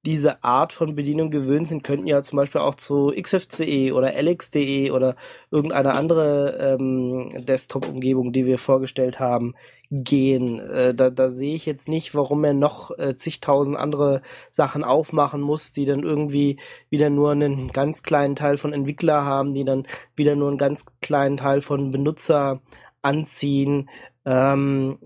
[0.05, 4.91] diese Art von Bedienung gewöhnt sind, könnten ja zum Beispiel auch zu XFCE oder LX.de
[4.91, 5.15] oder
[5.53, 9.55] irgendeine andere ähm, Desktop-Umgebung, die wir vorgestellt haben,
[9.93, 10.59] gehen.
[10.59, 15.41] Äh, da, da sehe ich jetzt nicht, warum er noch äh, zigtausend andere Sachen aufmachen
[15.41, 16.59] muss, die dann irgendwie
[16.91, 20.85] wieder nur einen ganz kleinen Teil von Entwickler haben, die dann wieder nur einen ganz
[21.01, 22.61] kleinen Teil von Benutzer
[23.03, 23.89] anziehen.
[24.25, 24.99] Ähm,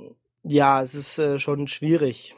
[0.49, 2.35] ja, es ist äh, schon schwierig.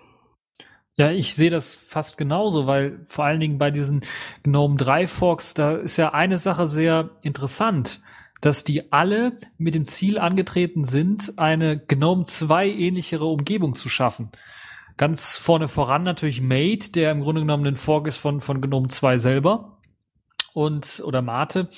[0.94, 4.04] Ja, ich sehe das fast genauso, weil vor allen Dingen bei diesen
[4.42, 8.00] GNOME 3 Forks, da ist ja eine Sache sehr interessant,
[8.40, 14.30] dass die alle mit dem Ziel angetreten sind, eine GNOME 2 ähnlichere Umgebung zu schaffen.
[14.96, 18.88] Ganz vorne voran natürlich Mate, der im Grunde genommen ein Fork ist von, von GNOME
[18.88, 19.78] 2 selber
[20.52, 21.68] und oder Mate.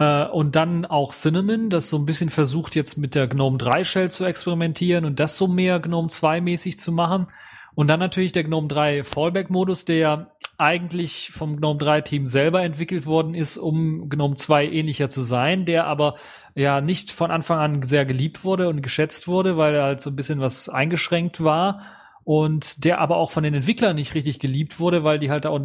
[0.00, 3.84] Äh, und dann auch Cinnamon, das so ein bisschen versucht jetzt mit der GNOME 3
[3.84, 7.28] Shell zu experimentieren und das so mehr GNOME 2 mäßig zu machen.
[7.74, 13.06] Und dann natürlich der GNOME 3 Fallback-Modus, der eigentlich vom GNOME 3 Team selber entwickelt
[13.06, 16.16] worden ist, um GNOME 2 ähnlicher zu sein, der aber
[16.54, 20.10] ja nicht von Anfang an sehr geliebt wurde und geschätzt wurde, weil er halt so
[20.10, 21.82] ein bisschen was eingeschränkt war
[22.30, 25.58] und der aber auch von den Entwicklern nicht richtig geliebt wurde, weil die halt auch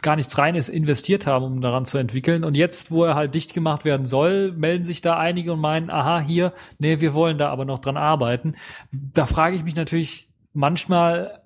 [0.00, 2.42] gar nichts reines investiert haben, um daran zu entwickeln.
[2.42, 5.90] Und jetzt, wo er halt dicht gemacht werden soll, melden sich da einige und meinen,
[5.90, 8.56] aha, hier, nee, wir wollen da aber noch dran arbeiten.
[8.92, 11.42] Da frage ich mich natürlich manchmal,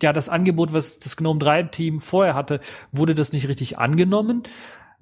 [0.00, 2.60] ja, das Angebot, was das Gnome 3 Team vorher hatte,
[2.92, 4.44] wurde das nicht richtig angenommen?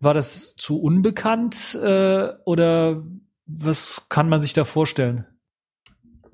[0.00, 3.04] War das zu unbekannt äh, oder
[3.46, 5.26] was kann man sich da vorstellen?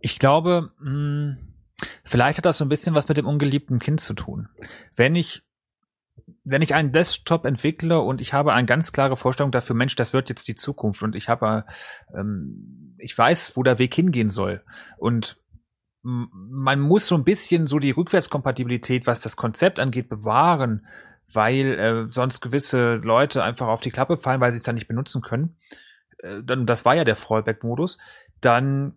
[0.00, 1.47] Ich glaube, mh, hm,
[2.04, 4.48] vielleicht hat das so ein bisschen was mit dem ungeliebten Kind zu tun.
[4.96, 5.42] Wenn ich
[6.44, 10.12] wenn ich einen Desktop entwickle und ich habe eine ganz klare Vorstellung dafür, Mensch, das
[10.12, 11.64] wird jetzt die Zukunft und ich habe,
[12.14, 14.62] ähm, ich weiß, wo der Weg hingehen soll
[14.96, 15.38] und
[16.02, 20.86] man muss so ein bisschen so die Rückwärtskompatibilität, was das Konzept angeht, bewahren,
[21.32, 24.88] weil äh, sonst gewisse Leute einfach auf die Klappe fallen, weil sie es dann nicht
[24.88, 25.56] benutzen können.
[26.18, 27.98] Äh, dann, das war ja der Fallback-Modus.
[28.40, 28.96] Dann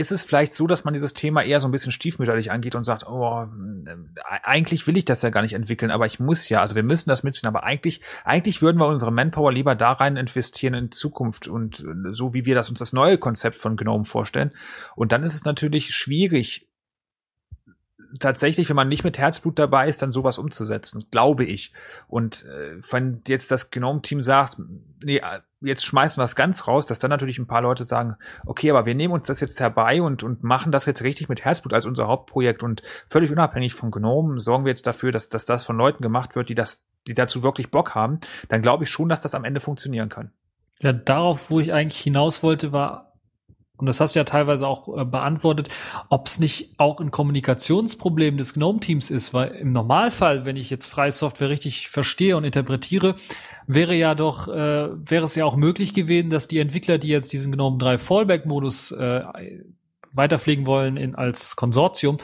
[0.00, 2.84] ist es vielleicht so, dass man dieses Thema eher so ein bisschen stiefmütterlich angeht und
[2.84, 3.46] sagt, oh,
[3.86, 3.96] äh,
[4.42, 7.10] eigentlich will ich das ja gar nicht entwickeln, aber ich muss ja, also wir müssen
[7.10, 11.46] das mitziehen, aber eigentlich, eigentlich würden wir unsere Manpower lieber da rein investieren in Zukunft
[11.46, 14.52] und äh, so wie wir das uns das neue Konzept von GNOME vorstellen.
[14.96, 16.66] Und dann ist es natürlich schwierig,
[18.18, 21.72] tatsächlich, wenn man nicht mit Herzblut dabei ist, dann sowas umzusetzen, glaube ich.
[22.08, 24.56] Und äh, wenn jetzt das Gnome-Team sagt,
[25.04, 25.20] nee,
[25.60, 28.86] jetzt schmeißen wir es ganz raus, dass dann natürlich ein paar Leute sagen, okay, aber
[28.86, 31.86] wir nehmen uns das jetzt herbei und, und machen das jetzt richtig mit Herzblut als
[31.86, 35.76] unser Hauptprojekt und völlig unabhängig von Gnome sorgen wir jetzt dafür, dass, dass das von
[35.76, 39.20] Leuten gemacht wird, die das, die dazu wirklich Bock haben, dann glaube ich schon, dass
[39.20, 40.32] das am Ende funktionieren kann.
[40.80, 43.09] Ja, darauf, wo ich eigentlich hinaus wollte, war,
[43.80, 45.68] und das hast du ja teilweise auch äh, beantwortet,
[46.08, 50.86] ob es nicht auch ein Kommunikationsproblem des GNOME-Teams ist, weil im Normalfall, wenn ich jetzt
[50.86, 53.14] freie Software richtig verstehe und interpretiere,
[53.66, 57.32] wäre ja doch, äh, wäre es ja auch möglich gewesen, dass die Entwickler, die jetzt
[57.32, 59.22] diesen GNOME 3 Fallback-Modus äh,
[60.12, 62.18] weiterpflegen wollen in, als Konsortium,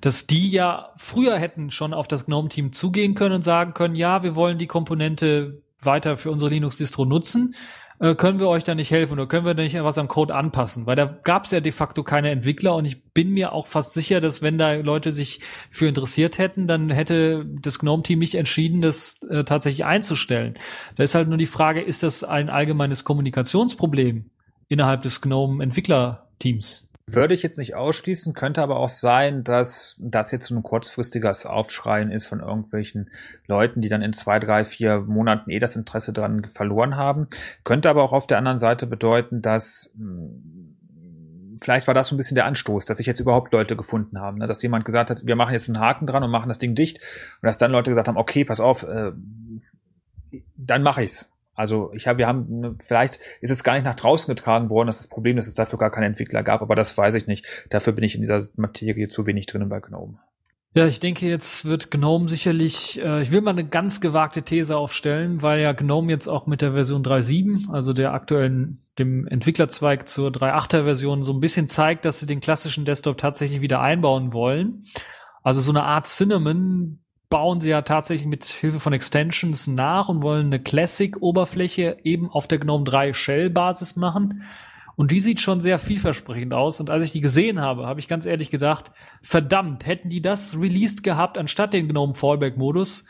[0.00, 4.22] dass die ja früher hätten schon auf das GNOME-Team zugehen können und sagen können, ja,
[4.22, 7.54] wir wollen die Komponente weiter für unsere Linux-Distro nutzen
[8.02, 10.34] äh, können wir euch da nicht helfen oder können wir da nicht was am Code
[10.34, 10.86] anpassen?
[10.86, 13.92] Weil da gab es ja de facto keine Entwickler und ich bin mir auch fast
[13.92, 18.80] sicher, dass wenn da Leute sich für interessiert hätten, dann hätte das GNOME-Team nicht entschieden,
[18.80, 20.54] das äh, tatsächlich einzustellen.
[20.96, 24.30] Da ist halt nur die Frage, ist das ein allgemeines Kommunikationsproblem
[24.68, 26.88] innerhalb des GNOME-Entwicklerteams?
[27.06, 31.46] Würde ich jetzt nicht ausschließen, könnte aber auch sein, dass das jetzt so ein kurzfristiges
[31.46, 33.10] Aufschreien ist von irgendwelchen
[33.46, 37.26] Leuten, die dann in zwei, drei, vier Monaten eh das Interesse dran verloren haben.
[37.64, 40.76] Könnte aber auch auf der anderen Seite bedeuten, dass hm,
[41.60, 44.38] vielleicht war das so ein bisschen der Anstoß, dass sich jetzt überhaupt Leute gefunden haben,
[44.38, 44.46] ne?
[44.46, 46.98] dass jemand gesagt hat, wir machen jetzt einen Haken dran und machen das Ding dicht
[46.98, 49.12] und dass dann Leute gesagt haben, okay, pass auf, äh,
[50.56, 51.31] dann mache ich's.
[51.62, 54.88] Also ich habe, wir haben, ne, vielleicht ist es gar nicht nach draußen getragen worden,
[54.88, 57.28] das ist das Problem, dass es dafür gar keine Entwickler gab, aber das weiß ich
[57.28, 57.46] nicht.
[57.70, 60.18] Dafür bin ich in dieser Materie zu wenig drinnen bei GNOME.
[60.74, 64.76] Ja, ich denke, jetzt wird GNOME sicherlich, äh, ich will mal eine ganz gewagte These
[64.76, 70.08] aufstellen, weil ja GNOME jetzt auch mit der Version 3.7, also der aktuellen, dem Entwicklerzweig
[70.08, 74.32] zur 3.8er Version so ein bisschen zeigt, dass sie den klassischen Desktop tatsächlich wieder einbauen
[74.32, 74.82] wollen.
[75.44, 77.01] Also so eine Art Cinnamon,
[77.32, 82.46] bauen sie ja tatsächlich mit Hilfe von Extensions nach und wollen eine Classic-Oberfläche eben auf
[82.46, 84.42] der GNOME 3 Shell-Basis machen.
[84.96, 86.78] Und die sieht schon sehr vielversprechend aus.
[86.78, 90.60] Und als ich die gesehen habe, habe ich ganz ehrlich gedacht, verdammt, hätten die das
[90.60, 93.06] released gehabt anstatt den GNOME Fallback-Modus,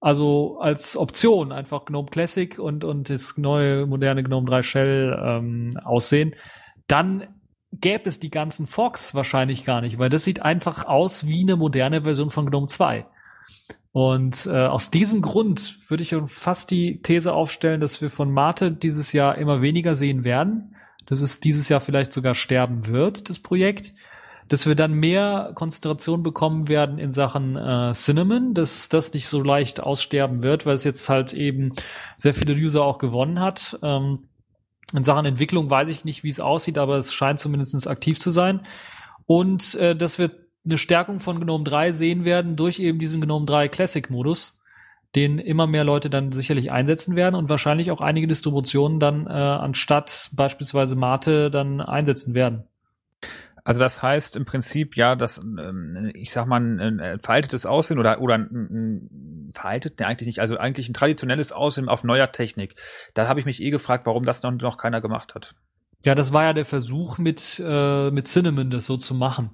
[0.00, 5.78] also als Option einfach GNOME Classic und, und das neue moderne GNOME 3 Shell ähm,
[5.84, 6.34] aussehen,
[6.86, 7.28] dann
[7.72, 11.56] gäbe es die ganzen Forks wahrscheinlich gar nicht, weil das sieht einfach aus wie eine
[11.56, 13.04] moderne Version von GNOME 2.
[13.92, 18.72] Und äh, aus diesem Grund würde ich fast die These aufstellen, dass wir von Mate
[18.72, 20.74] dieses Jahr immer weniger sehen werden,
[21.06, 23.92] dass es dieses Jahr vielleicht sogar sterben wird, das Projekt,
[24.48, 29.42] dass wir dann mehr Konzentration bekommen werden in Sachen äh, Cinnamon, dass das nicht so
[29.42, 31.74] leicht aussterben wird, weil es jetzt halt eben
[32.16, 33.78] sehr viele User auch gewonnen hat.
[33.82, 34.28] Ähm,
[34.92, 38.30] in Sachen Entwicklung weiß ich nicht, wie es aussieht, aber es scheint zumindest aktiv zu
[38.30, 38.66] sein.
[39.26, 40.30] Und äh, dass wir
[40.64, 44.58] eine Stärkung von GNOME 3 sehen werden durch eben diesen GNOME 3 Classic Modus,
[45.14, 49.30] den immer mehr Leute dann sicherlich einsetzen werden und wahrscheinlich auch einige Distributionen dann äh,
[49.30, 52.64] anstatt beispielsweise Mate dann einsetzen werden.
[53.62, 57.98] Also das heißt im Prinzip ja, dass ähm, ich sag mal ein, ein veraltetes Aussehen
[57.98, 62.30] oder oder ein, ein veraltet, ne, eigentlich nicht, also eigentlich ein traditionelles Aussehen auf neuer
[62.30, 62.74] Technik.
[63.14, 65.54] Da habe ich mich eh gefragt, warum das noch, noch keiner gemacht hat.
[66.04, 69.50] Ja, das war ja der Versuch mit äh, mit Cinnamon das so zu machen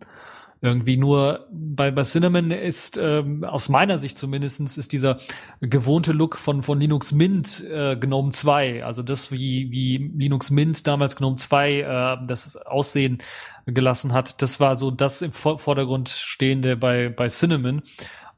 [0.63, 5.19] irgendwie nur bei, bei Cinnamon ist ähm, aus meiner Sicht zumindestens ist dieser
[5.61, 10.87] gewohnte Look von, von Linux Mint äh, GNOME 2, also das wie, wie Linux Mint
[10.87, 13.23] damals GNOME 2 äh, das Aussehen
[13.67, 17.83] gelassen hat, das war so das im Vordergrund stehende bei, bei Cinnamon.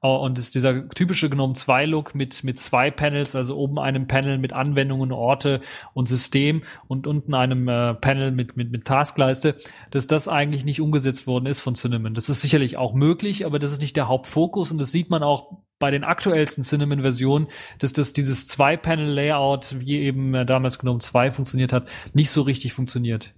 [0.04, 4.08] Oh, und ist dieser typische GNOME 2 Look mit, mit zwei Panels, also oben einem
[4.08, 5.60] Panel mit Anwendungen, Orte
[5.94, 9.54] und System und unten einem äh, Panel mit, mit, mit Taskleiste,
[9.92, 12.14] dass das eigentlich nicht umgesetzt worden ist von Cinnamon.
[12.14, 15.22] Das ist sicherlich auch möglich, aber das ist nicht der Hauptfokus und das sieht man
[15.22, 17.46] auch bei den aktuellsten Cinnamon-Versionen,
[17.78, 22.72] dass das dieses Zwei-Panel-Layout, wie eben äh, damals GNOME 2 funktioniert hat, nicht so richtig
[22.72, 23.34] funktioniert.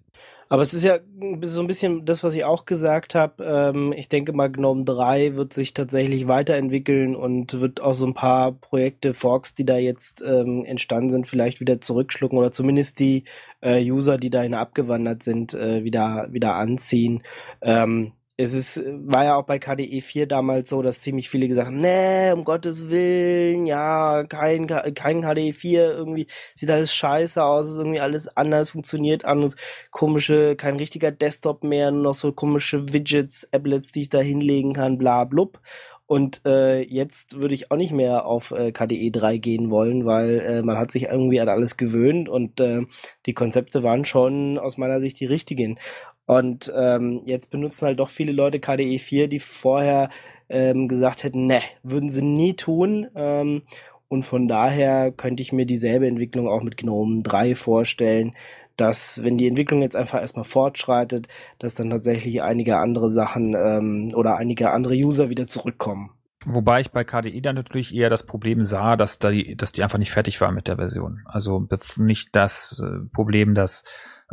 [0.49, 0.99] Aber es ist ja
[1.43, 3.45] so ein bisschen das, was ich auch gesagt habe.
[3.45, 8.15] Ähm, ich denke mal, GNOME 3 wird sich tatsächlich weiterentwickeln und wird auch so ein
[8.15, 13.25] paar Projekte, Forks, die da jetzt ähm, entstanden sind, vielleicht wieder zurückschlucken oder zumindest die
[13.61, 17.23] äh, User, die dahin abgewandert sind, äh, wieder, wieder anziehen.
[17.63, 21.69] Ähm, es ist, war ja auch bei KDE 4 damals so, dass ziemlich viele gesagt
[21.69, 26.27] haben, nee, um Gottes Willen, ja, kein, kein KDE 4, irgendwie
[26.57, 29.55] sieht alles scheiße aus, ist irgendwie alles anders, funktioniert anders,
[29.93, 34.99] komische, kein richtiger Desktop mehr, noch so komische Widgets, Applets, die ich da hinlegen kann,
[34.99, 35.61] bla blub.
[36.07, 40.41] Und äh, jetzt würde ich auch nicht mehr auf äh, KDE 3 gehen wollen, weil
[40.41, 42.83] äh, man hat sich irgendwie an alles gewöhnt und äh,
[43.25, 45.79] die Konzepte waren schon aus meiner Sicht die richtigen.
[46.27, 50.09] Und ähm, jetzt benutzen halt doch viele Leute KDE 4, die vorher
[50.49, 53.09] ähm, gesagt hätten, ne, würden sie nie tun.
[53.15, 53.63] Ähm,
[54.09, 58.35] und von daher könnte ich mir dieselbe Entwicklung auch mit GNOME 3 vorstellen,
[58.77, 64.09] dass wenn die Entwicklung jetzt einfach erstmal fortschreitet, dass dann tatsächlich einige andere Sachen ähm,
[64.15, 66.11] oder einige andere User wieder zurückkommen.
[66.47, 69.99] Wobei ich bei KDE dann natürlich eher das Problem sah, dass, die, dass die einfach
[69.99, 71.23] nicht fertig war mit der Version.
[71.25, 71.67] Also
[71.97, 73.85] nicht das äh, Problem, dass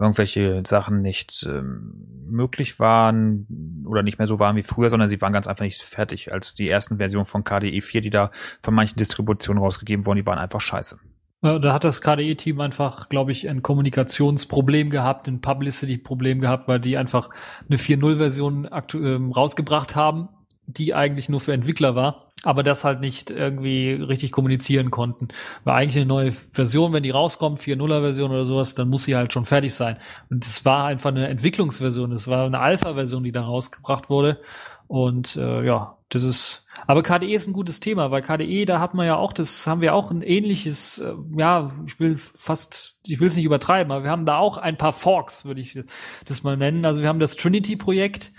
[0.02, 5.22] irgendwelche Sachen nicht ähm, möglich waren oder nicht mehr so waren wie früher, sondern sie
[5.22, 6.34] waren ganz einfach nicht fertig.
[6.34, 8.32] Als die ersten Versionen von KDE 4, die da
[8.62, 11.00] von manchen Distributionen rausgegeben wurden, die waren einfach scheiße.
[11.42, 16.98] Da hat das KDE-Team einfach, glaube ich, ein Kommunikationsproblem gehabt, ein Publicity-Problem gehabt, weil die
[16.98, 17.32] einfach
[17.68, 20.30] eine 4.0-Version ähm, rausgebracht haben
[20.78, 25.28] die eigentlich nur für Entwickler war, aber das halt nicht irgendwie richtig kommunizieren konnten.
[25.64, 29.16] Weil eigentlich eine neue Version, wenn die rauskommt, 4.0er Version oder sowas, dann muss sie
[29.16, 29.98] halt schon fertig sein.
[30.30, 34.40] Und es war einfach eine Entwicklungsversion, es war eine Alpha-Version, die da rausgebracht wurde.
[34.88, 36.66] Und äh, ja, das ist.
[36.86, 39.80] Aber KDE ist ein gutes Thema, weil KDE, da hat man ja auch, das haben
[39.80, 44.04] wir auch ein ähnliches, äh, ja, ich will fast, ich will es nicht übertreiben, aber
[44.04, 45.82] wir haben da auch ein paar Forks, würde ich
[46.26, 46.86] das mal nennen.
[46.86, 48.34] Also wir haben das Trinity-Projekt,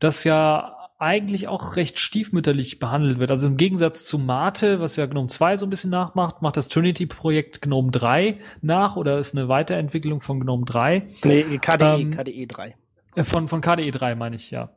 [0.00, 3.30] das ja eigentlich auch recht stiefmütterlich behandelt wird.
[3.30, 6.68] Also im Gegensatz zu Mate, was ja GNOME 2 so ein bisschen nachmacht, macht das
[6.68, 11.08] Trinity-Projekt GNOME 3 nach oder ist eine Weiterentwicklung von GNOME 3.
[11.24, 12.76] Nee, KDE, ähm, KDE 3.
[13.16, 14.70] Äh, von, von KDE 3 meine ich, ja.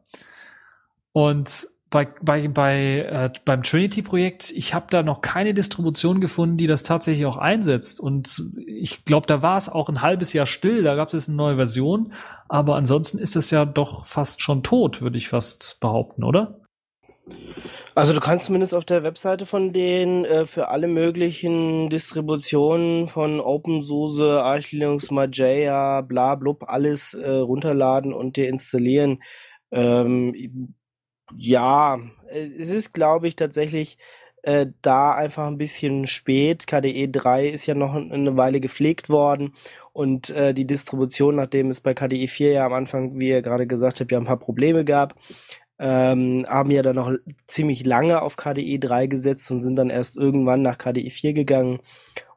[1.11, 6.67] Und bei, bei, bei, äh, beim Trinity-Projekt, ich habe da noch keine Distribution gefunden, die
[6.67, 8.01] das tatsächlich auch einsetzt.
[8.01, 11.37] Und ich glaube, da war es auch ein halbes Jahr still, da gab es eine
[11.37, 12.11] neue Version.
[12.49, 16.59] Aber ansonsten ist es ja doch fast schon tot, würde ich fast behaupten, oder?
[17.95, 23.39] Also du kannst zumindest auf der Webseite von denen äh, für alle möglichen Distributionen von
[23.39, 29.23] OpenSUSE, Arch Linux, Mageia, bla blub, alles äh, runterladen und dir installieren.
[29.71, 30.74] Ähm,
[31.37, 31.99] ja,
[32.29, 33.97] es ist, glaube ich, tatsächlich
[34.43, 36.67] äh, da einfach ein bisschen spät.
[36.67, 39.53] KDE 3 ist ja noch eine Weile gepflegt worden
[39.91, 43.65] und äh, die Distribution, nachdem es bei KDE 4 ja am Anfang, wie ihr gerade
[43.65, 45.15] gesagt habt, ja ein paar Probleme gab,
[45.79, 47.13] ähm, haben ja dann noch
[47.47, 51.79] ziemlich lange auf KDE 3 gesetzt und sind dann erst irgendwann nach KDE 4 gegangen.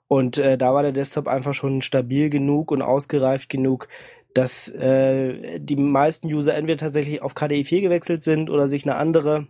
[0.08, 3.88] Und äh, da war der Desktop einfach schon stabil genug und ausgereift genug,
[4.34, 8.96] dass äh, die meisten User entweder tatsächlich auf KDE 4 gewechselt sind oder sich eine
[8.96, 9.48] andere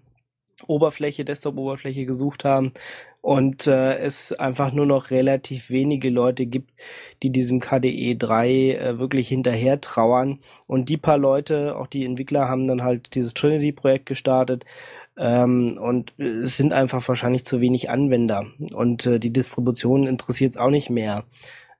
[0.66, 2.72] Oberfläche, Desktop-Oberfläche gesucht haben
[3.20, 6.72] und äh, es einfach nur noch relativ wenige Leute gibt,
[7.22, 10.38] die diesem KDE 3 äh, wirklich hinterher trauern.
[10.66, 14.64] Und die paar Leute, auch die Entwickler, haben dann halt dieses Trinity-Projekt gestartet.
[15.16, 18.46] Ähm, und es sind einfach wahrscheinlich zu wenig Anwender.
[18.72, 21.24] Und äh, die Distribution interessiert es auch nicht mehr.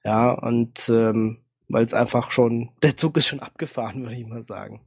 [0.04, 1.38] Ja, und ähm,
[1.68, 4.80] weil es einfach schon, der Zug ist schon abgefahren, würde ich mal sagen.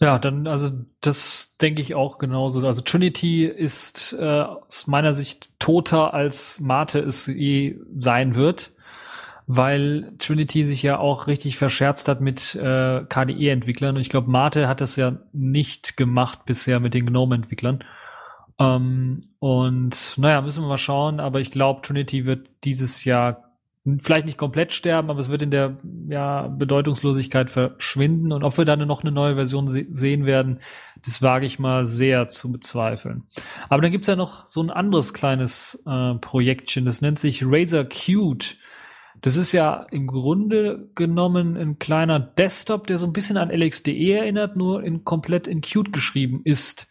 [0.00, 0.70] Ja, dann, also
[1.00, 2.66] das denke ich auch genauso.
[2.66, 8.72] Also Trinity ist äh, aus meiner Sicht toter als Mate es je sein wird,
[9.46, 13.94] weil Trinity sich ja auch richtig verscherzt hat mit äh, KDE-Entwicklern.
[13.94, 17.84] Und ich glaube, Mate hat das ja nicht gemacht bisher mit den GNOME-Entwicklern.
[18.58, 23.51] Ähm, und naja, müssen wir mal schauen, aber ich glaube, Trinity wird dieses Jahr
[24.00, 25.78] vielleicht nicht komplett sterben, aber es wird in der
[26.08, 28.32] ja, Bedeutungslosigkeit verschwinden.
[28.32, 30.60] Und ob wir dann noch eine neue Version se sehen werden,
[31.04, 33.24] das wage ich mal sehr zu bezweifeln.
[33.68, 37.84] Aber dann gibt's ja noch so ein anderes kleines äh, Projektchen, das nennt sich Razer
[37.84, 38.56] Qt.
[39.20, 44.18] Das ist ja im Grunde genommen ein kleiner Desktop, der so ein bisschen an LXDE
[44.18, 46.88] erinnert, nur in komplett in Qt geschrieben ist.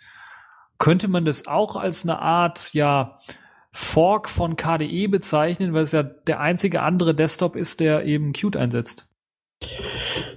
[0.78, 3.18] Könnte man das auch als eine Art, ja,
[3.72, 8.58] Fork von KDE bezeichnen, weil es ja der einzige andere Desktop ist, der eben Qt
[8.58, 9.08] einsetzt.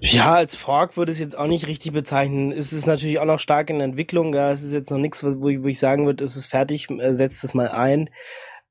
[0.01, 2.53] Ja, als Fork würde ich es jetzt auch nicht richtig bezeichnen.
[2.53, 4.35] Es ist natürlich auch noch stark in Entwicklung.
[4.35, 6.91] Ja, es ist jetzt noch nichts, wo ich, wo ich sagen würde, es ist fertig,
[6.91, 8.11] äh, setzt es mal ein.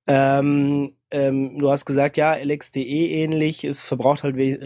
[0.06, 4.60] Ähm, ähm, du hast gesagt, ja, LXDE ähnlich, es verbraucht halt we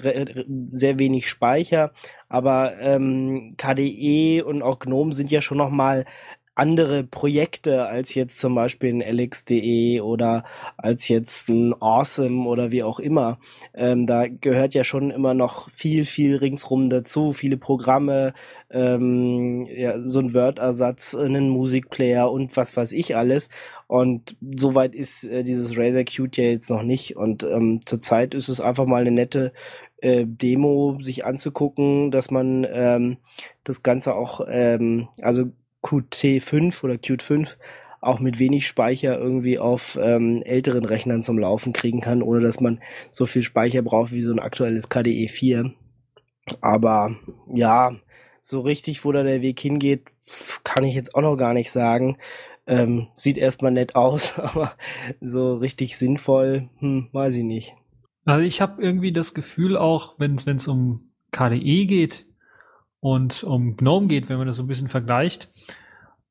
[0.73, 1.91] sehr wenig Speicher,
[2.27, 6.05] aber ähm, KDE und auch GNOME sind ja schon noch mal
[6.57, 10.43] andere Projekte als jetzt zum Beispiel ein LX.de oder
[10.75, 13.37] als jetzt ein Awesome oder wie auch immer.
[13.73, 18.33] Ähm, da gehört ja schon immer noch viel, viel ringsrum dazu, viele Programme,
[18.71, 23.49] ähm, ja, so ein Word-Ersatz, einen Musikplayer und was weiß ich alles.
[23.87, 27.15] Und soweit ist äh, dieses Razer Qt ja jetzt noch nicht.
[27.15, 29.53] Und ähm, zurzeit ist es einfach mal eine nette
[30.01, 33.17] äh, Demo sich anzugucken, dass man ähm,
[33.63, 35.51] das Ganze auch, ähm, also
[35.83, 37.57] Qt5 oder Qt 5
[37.99, 42.59] auch mit wenig Speicher irgendwie auf ähm, älteren Rechnern zum Laufen kriegen kann, ohne dass
[42.59, 45.73] man so viel Speicher braucht wie so ein aktuelles KDE 4.
[46.61, 47.15] Aber
[47.53, 47.95] ja,
[48.39, 50.03] so richtig, wo da der Weg hingeht,
[50.63, 52.17] kann ich jetzt auch noch gar nicht sagen.
[52.67, 54.73] Ähm, sieht erstmal nett aus, aber
[55.19, 57.73] so richtig sinnvoll, hm, weiß ich nicht.
[58.25, 62.27] Also ich habe irgendwie das Gefühl auch, wenn es um KDE geht,
[62.99, 65.49] und um GNOME geht, wenn man das so ein bisschen vergleicht,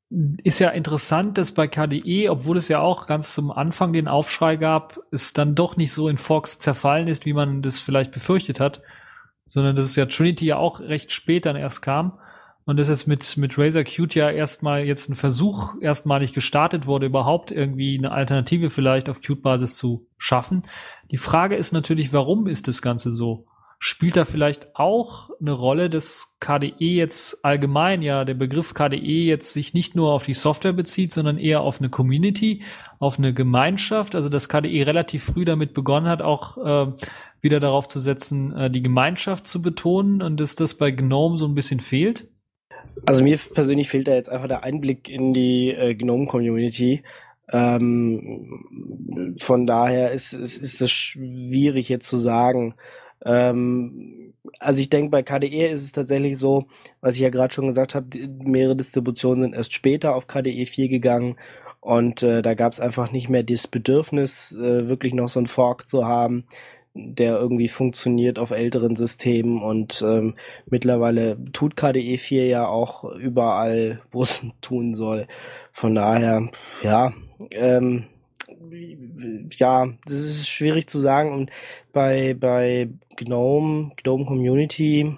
[0.09, 4.55] ist ja interessant, dass bei KDE, obwohl es ja auch ganz zum Anfang den Aufschrei
[4.55, 8.59] gab, es dann doch nicht so in Fox zerfallen ist, wie man das vielleicht befürchtet
[8.59, 8.81] hat,
[9.45, 12.19] sondern dass es ja Trinity ja auch recht spät dann erst kam
[12.67, 17.05] und dass jetzt mit, mit Razer Qt ja erstmal jetzt ein Versuch erstmalig gestartet wurde,
[17.05, 20.63] überhaupt irgendwie eine Alternative vielleicht auf Qt-Basis zu schaffen.
[21.11, 23.45] Die Frage ist natürlich, warum ist das Ganze so?
[23.79, 29.53] Spielt da vielleicht auch eine Rolle, dass KDE jetzt allgemein ja der Begriff KDE jetzt
[29.53, 32.63] sich nicht nur auf die Software bezieht, sondern eher auf eine Community,
[32.97, 36.91] auf eine Gemeinschaft, also dass KDE relativ früh damit begonnen hat, auch äh,
[37.41, 41.45] wieder darauf zu setzen, äh, die Gemeinschaft zu betonen und dass das bei GNOME so
[41.45, 42.27] ein bisschen fehlt?
[43.05, 47.03] Also mir persönlich fehlt da jetzt einfach der Einblick in die äh, GNOME-Community.
[47.49, 52.75] Ähm, von daher ist, ist, ist es schwierig jetzt zu sagen.
[53.25, 56.65] Ähm, also ich denke, bei KDE ist es tatsächlich so,
[57.01, 58.07] was ich ja gerade schon gesagt habe,
[58.43, 61.35] mehrere Distributionen sind erst später auf KDE 4 gegangen
[61.79, 65.45] und äh, da gab es einfach nicht mehr das Bedürfnis, äh, wirklich noch so ein
[65.45, 66.45] Fork zu haben,
[66.93, 73.99] der irgendwie funktioniert auf älteren Systemen und ähm, mittlerweile tut KDE 4 ja auch überall,
[74.11, 75.27] wo es tun soll.
[75.71, 76.49] Von daher,
[76.81, 77.13] ja,
[77.51, 78.05] ähm,
[79.57, 81.33] ja, das ist schwierig zu sagen.
[81.33, 81.51] Und
[81.93, 85.17] bei, bei GNOME, GNOME Community,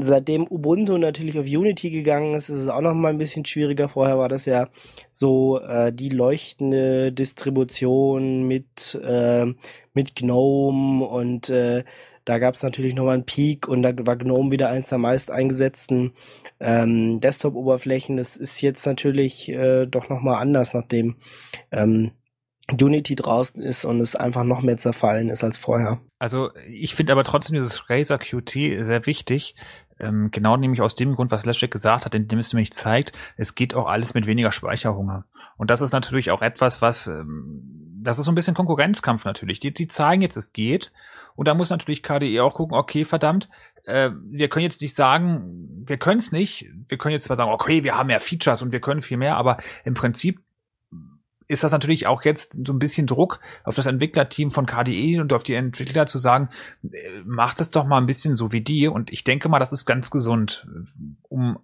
[0.00, 3.88] seitdem Ubuntu natürlich auf Unity gegangen ist, ist es auch noch mal ein bisschen schwieriger.
[3.88, 4.68] Vorher war das ja
[5.10, 9.46] so äh, die leuchtende Distribution mit, äh,
[9.92, 11.84] mit GNOME und äh,
[12.24, 15.30] da gab es natürlich nochmal einen Peak und da war GNOME wieder eins der meist
[15.30, 16.12] eingesetzten
[16.60, 18.16] ähm, Desktop-Oberflächen.
[18.16, 21.16] Das ist jetzt natürlich äh, doch nochmal anders, nachdem
[21.70, 22.12] ähm,
[22.70, 26.00] Unity draußen ist und es einfach noch mehr zerfallen ist als vorher.
[26.18, 29.56] Also ich finde aber trotzdem dieses Razer Qt sehr wichtig.
[29.98, 33.54] Ähm, genau nämlich aus dem Grund, was Leszek gesagt hat, indem es nämlich zeigt, es
[33.54, 35.26] geht auch alles mit weniger Speicherhunger.
[35.56, 39.60] Und das ist natürlich auch etwas, was, ähm, das ist so ein bisschen Konkurrenzkampf natürlich.
[39.60, 40.92] Die, die zeigen jetzt, es geht.
[41.34, 43.48] Und da muss natürlich KDE auch gucken, okay, verdammt,
[43.84, 46.66] äh, wir können jetzt nicht sagen, wir können es nicht.
[46.88, 49.36] Wir können jetzt zwar sagen, okay, wir haben mehr Features und wir können viel mehr,
[49.36, 50.40] aber im Prinzip
[51.48, 55.32] ist das natürlich auch jetzt so ein bisschen Druck auf das Entwicklerteam von KDE und
[55.32, 56.48] auf die Entwickler zu sagen,
[56.82, 58.88] äh, macht es doch mal ein bisschen so wie die.
[58.88, 60.66] Und ich denke mal, das ist ganz gesund,
[61.28, 61.58] um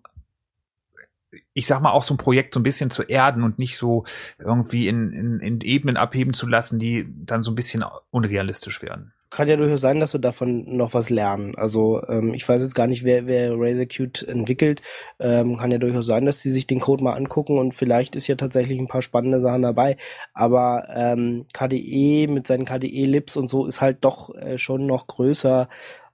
[1.53, 4.05] ich sag mal, auch so ein Projekt so ein bisschen zu erden und nicht so
[4.39, 9.13] irgendwie in, in, in Ebenen abheben zu lassen, die dann so ein bisschen unrealistisch werden
[9.31, 11.55] kann ja durchaus sein, dass sie davon noch was lernen.
[11.57, 14.83] Also ähm, ich weiß jetzt gar nicht, wer, wer Razer Qt entwickelt.
[15.19, 18.27] Ähm, kann ja durchaus sein, dass sie sich den Code mal angucken und vielleicht ist
[18.27, 19.97] ja tatsächlich ein paar spannende Sachen dabei.
[20.33, 25.69] Aber ähm, KDE mit seinen KDE-Lips und so ist halt doch äh, schon noch größer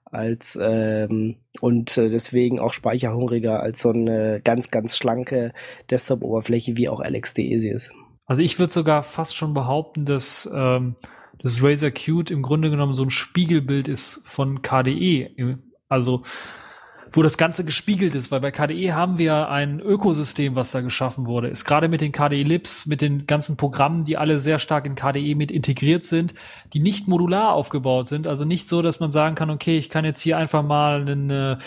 [0.05, 5.53] als ähm, und äh, deswegen auch speicherhungriger als so eine ganz, ganz schlanke
[5.89, 7.91] Desktop-Oberfläche, wie auch LXDE sie ist.
[8.25, 10.95] Also ich würde sogar fast schon behaupten, dass ähm,
[11.45, 15.59] das Razer Qt im Grunde genommen so ein Spiegelbild ist von KDE.
[15.87, 16.23] Also
[17.11, 21.27] wo das Ganze gespiegelt ist, weil bei KDE haben wir ein Ökosystem, was da geschaffen
[21.27, 21.49] wurde.
[21.49, 24.95] Ist gerade mit den KDE Libs, mit den ganzen Programmen, die alle sehr stark in
[24.95, 26.33] KDE mit integriert sind,
[26.73, 28.25] die nicht modular aufgebaut sind.
[28.25, 31.29] Also nicht so, dass man sagen kann, okay, ich kann jetzt hier einfach mal einen
[31.29, 31.57] äh,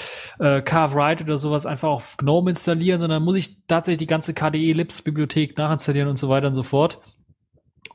[0.41, 4.73] äh Carve-Write oder sowas einfach auf GNOME installieren, sondern muss ich tatsächlich die ganze KDE
[4.73, 7.01] Libs Bibliothek nachinstallieren und so weiter und so fort.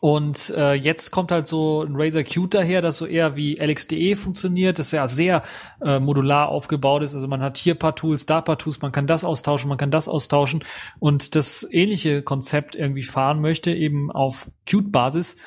[0.04, 4.18] Und äh, jetzt kommt halt so ein Razer Qt daher, das so eher wie LXDE
[4.18, 5.44] funktioniert, das ja sehr
[5.82, 7.16] äh, modular aufgebaut ist.
[7.16, 9.92] Also man hat hier paar Tools, da paar Tools, man kann das austauschen, man kann
[9.92, 10.66] das austauschen
[11.00, 15.38] und das ähnliche Konzept irgendwie fahren möchte, eben auf Qt-Basis.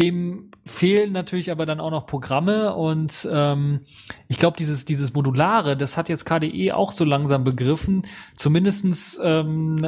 [0.00, 3.82] Dem fehlen natürlich aber dann auch noch Programme und ähm,
[4.26, 9.86] ich glaube, dieses, dieses Modulare, das hat jetzt KDE auch so langsam begriffen, zumindestens ähm,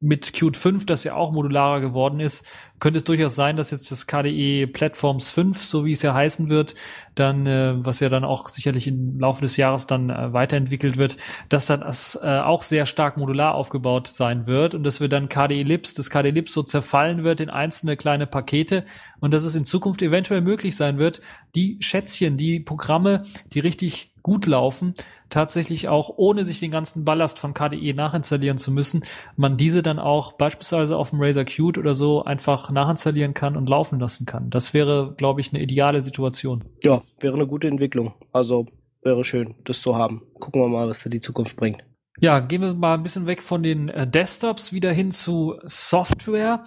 [0.00, 2.44] mit Qt 5, das ja auch modularer geworden ist,
[2.78, 6.48] könnte es durchaus sein, dass jetzt das KDE Platforms 5, so wie es ja heißen
[6.48, 6.74] wird,
[7.14, 11.16] dann, äh, was ja dann auch sicherlich im Laufe des Jahres dann äh, weiterentwickelt wird,
[11.48, 15.28] dass dann das äh, auch sehr stark modular aufgebaut sein wird und dass wir dann
[15.28, 18.84] KDE Libs, das KDE Libs so zerfallen wird in einzelne kleine Pakete
[19.20, 21.20] und dass es in Zukunft eventuell möglich sein wird,
[21.54, 24.92] die Schätzchen, die Programme, die richtig gut laufen,
[25.30, 29.04] tatsächlich auch ohne sich den ganzen Ballast von KDE nachinstallieren zu müssen,
[29.36, 33.68] man diese dann auch beispielsweise auf dem Razer Qt oder so einfach nachinstallieren kann und
[33.68, 34.50] laufen lassen kann.
[34.50, 36.64] Das wäre, glaube ich, eine ideale Situation.
[36.82, 38.14] Ja, wäre eine gute Entwicklung.
[38.32, 38.66] Also
[39.02, 40.22] wäre schön, das zu haben.
[40.34, 41.82] Gucken wir mal, was da die Zukunft bringt.
[42.18, 46.64] Ja, gehen wir mal ein bisschen weg von den äh, Desktops wieder hin zu Software.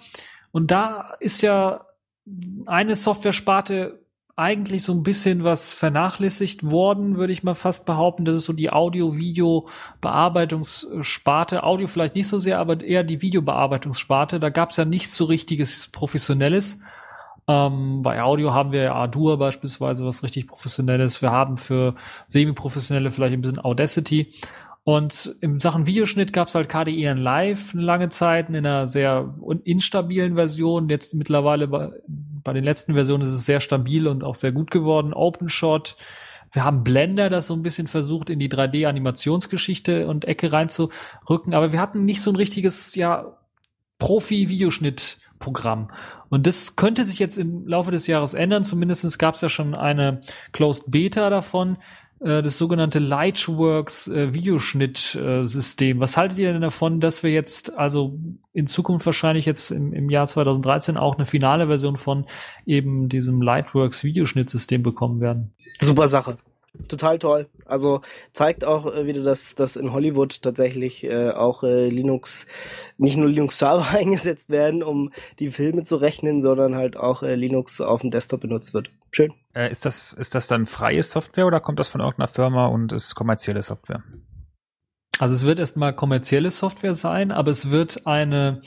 [0.52, 1.86] Und da ist ja
[2.66, 3.99] eine Software-Sparte
[4.40, 8.24] eigentlich so ein bisschen was vernachlässigt worden, würde ich mal fast behaupten.
[8.24, 11.62] Das ist so die Audio-Video-Bearbeitungssparte.
[11.62, 14.40] Audio vielleicht nicht so sehr, aber eher die Videobearbeitungssparte.
[14.40, 16.80] Da gab es ja nichts so richtiges Professionelles.
[17.46, 21.20] Ähm, bei Audio haben wir ja Ardour beispielsweise, was richtig professionelles.
[21.20, 21.94] Wir haben für
[22.26, 24.32] semi-professionelle vielleicht ein bisschen Audacity.
[24.82, 29.34] Und in Sachen Videoschnitt gab es halt KDE Live eine lange Zeit in einer sehr
[29.64, 30.88] instabilen Version.
[30.88, 34.70] Jetzt mittlerweile bei, bei den letzten Versionen ist es sehr stabil und auch sehr gut
[34.70, 35.12] geworden.
[35.12, 35.96] OpenShot.
[36.52, 41.54] Wir haben Blender, das so ein bisschen versucht, in die 3D-Animationsgeschichte und Ecke reinzurücken.
[41.54, 43.36] Aber wir hatten nicht so ein richtiges, ja,
[44.00, 45.92] Profi-Videoschnitt-Programm.
[46.28, 48.64] Und das könnte sich jetzt im Laufe des Jahres ändern.
[48.64, 50.20] Zumindest gab es ja schon eine
[50.52, 51.76] Closed Beta davon.
[52.20, 56.00] Äh, das sogenannte Lightworks äh, Videoschnittsystem.
[56.00, 58.18] Was haltet ihr denn davon, dass wir jetzt also
[58.52, 62.26] in Zukunft wahrscheinlich jetzt im, im Jahr 2013 auch eine finale Version von
[62.66, 65.54] eben diesem Lightworks Videoschnittsystem bekommen werden?
[65.80, 66.38] Super Sache
[66.88, 67.48] total toll.
[67.66, 68.00] Also
[68.32, 72.46] zeigt auch äh, wieder, dass, dass in Hollywood tatsächlich äh, auch äh, Linux,
[72.96, 77.80] nicht nur Linux-Server eingesetzt werden, um die Filme zu rechnen, sondern halt auch äh, Linux
[77.80, 78.90] auf dem Desktop benutzt wird.
[79.10, 79.32] Schön.
[79.54, 82.92] Äh, ist, das, ist das dann freie Software oder kommt das von irgendeiner Firma und
[82.92, 84.02] ist kommerzielle Software?
[85.18, 88.62] Also es wird erstmal kommerzielle Software sein, aber es wird eine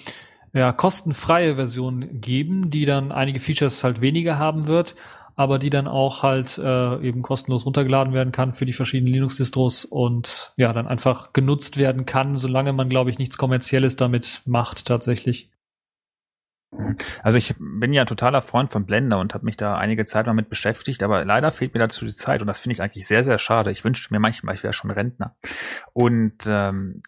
[0.53, 4.95] ja, kostenfreie Version geben, die dann einige Features halt weniger haben wird
[5.35, 9.85] aber die dann auch halt äh, eben kostenlos runtergeladen werden kann für die verschiedenen Linux-Distros
[9.85, 14.85] und ja, dann einfach genutzt werden kann, solange man, glaube ich, nichts Kommerzielles damit macht
[14.85, 15.49] tatsächlich.
[17.21, 20.49] Also ich bin ja totaler Freund von Blender und habe mich da einige Zeit damit
[20.49, 23.37] beschäftigt, aber leider fehlt mir dazu die Zeit und das finde ich eigentlich sehr, sehr
[23.37, 23.71] schade.
[23.71, 25.35] Ich wünschte mir manchmal, ich wäre schon Rentner.
[25.93, 27.01] Und ähm,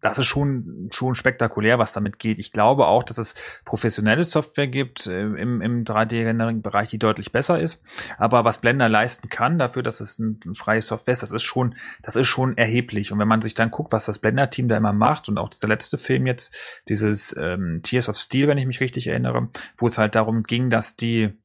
[0.00, 2.38] das ist schon, schon spektakulär, was damit geht.
[2.38, 3.34] Ich glaube auch, dass es
[3.64, 7.82] professionelle Software gibt äh, im, im 3D-Rendering-Bereich, die deutlich besser ist.
[8.18, 11.44] Aber was Blender leisten kann, dafür, dass es ein, ein freies Software ist, das ist
[11.44, 13.12] schon, das ist schon erheblich.
[13.12, 15.68] Und wenn man sich dann guckt, was das Blender-Team da immer macht und auch dieser
[15.68, 16.54] letzte Film jetzt,
[16.88, 19.48] dieses ähm, Tears of Steel, wenn ich mich richtig erinnere,
[19.78, 21.36] wo es halt darum ging, dass die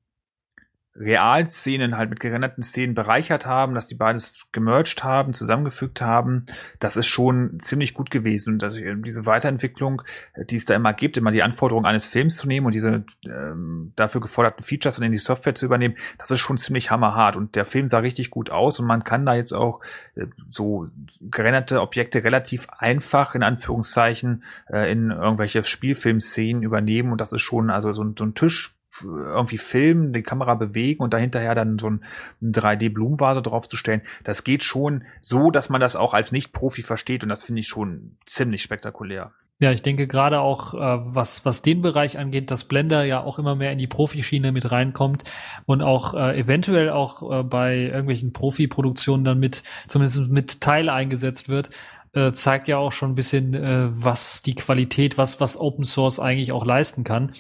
[0.96, 6.48] Realszenen halt mit gerenderten Szenen bereichert haben, dass die beides gemerged haben, zusammengefügt haben,
[6.80, 8.56] das ist schon ziemlich gut gewesen.
[8.56, 10.02] Und also diese Weiterentwicklung,
[10.50, 13.94] die es da immer gibt, immer die Anforderungen eines Films zu nehmen und diese ähm,
[13.96, 17.38] dafür geforderten Features und in die Software zu übernehmen, das ist schon ziemlich hammerhart.
[17.38, 19.80] Und der Film sah richtig gut aus und man kann da jetzt auch
[20.16, 20.90] äh, so
[21.22, 27.14] gerenderte Objekte relativ einfach in Anführungszeichen äh, in irgendwelche Spielfilmszenen übernehmen.
[27.14, 31.14] Und das ist schon also so, so ein Tisch irgendwie filmen, die Kamera bewegen und
[31.14, 32.02] dahinterher dann so ein
[32.42, 34.02] 3D-Blumenvase draufzustellen.
[34.24, 37.68] Das geht schon so, dass man das auch als Nicht-Profi versteht und das finde ich
[37.68, 39.32] schon ziemlich spektakulär.
[39.62, 43.38] Ja, ich denke gerade auch, äh, was, was den Bereich angeht, dass Blender ja auch
[43.38, 45.24] immer mehr in die Profischiene mit reinkommt
[45.68, 51.48] und auch äh, eventuell auch äh, bei irgendwelchen Profi-Produktionen dann mit, zumindest mit Teil eingesetzt
[51.48, 51.70] wird,
[52.14, 56.20] äh, zeigt ja auch schon ein bisschen, äh, was die Qualität, was, was Open Source
[56.20, 57.34] eigentlich auch leisten kann.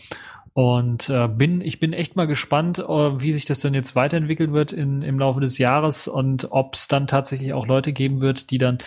[0.54, 4.52] Und äh, bin, ich bin echt mal gespannt, äh, wie sich das dann jetzt weiterentwickeln
[4.52, 8.52] wird in, im Laufe des Jahres und ob es dann tatsächlich auch Leute geben wird,
[8.52, 8.80] die dann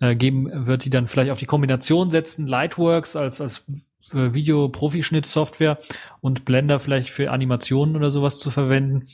[0.00, 3.66] äh, geben wird, die dann vielleicht auf die Kombination setzen, Lightworks als, als
[4.12, 5.78] äh, Video-Profischnitt-Software
[6.22, 9.06] und Blender vielleicht für Animationen oder sowas zu verwenden.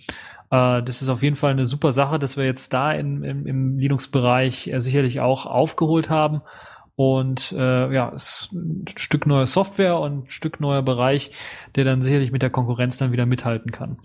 [0.50, 3.46] Äh, das ist auf jeden Fall eine super Sache, dass wir jetzt da in, im,
[3.46, 6.42] im Linux-Bereich äh, sicherlich auch aufgeholt haben.
[6.96, 11.30] Und äh, ja, es ist ein Stück neue Software und ein Stück neuer Bereich,
[11.74, 13.98] der dann sicherlich mit der Konkurrenz dann wieder mithalten kann.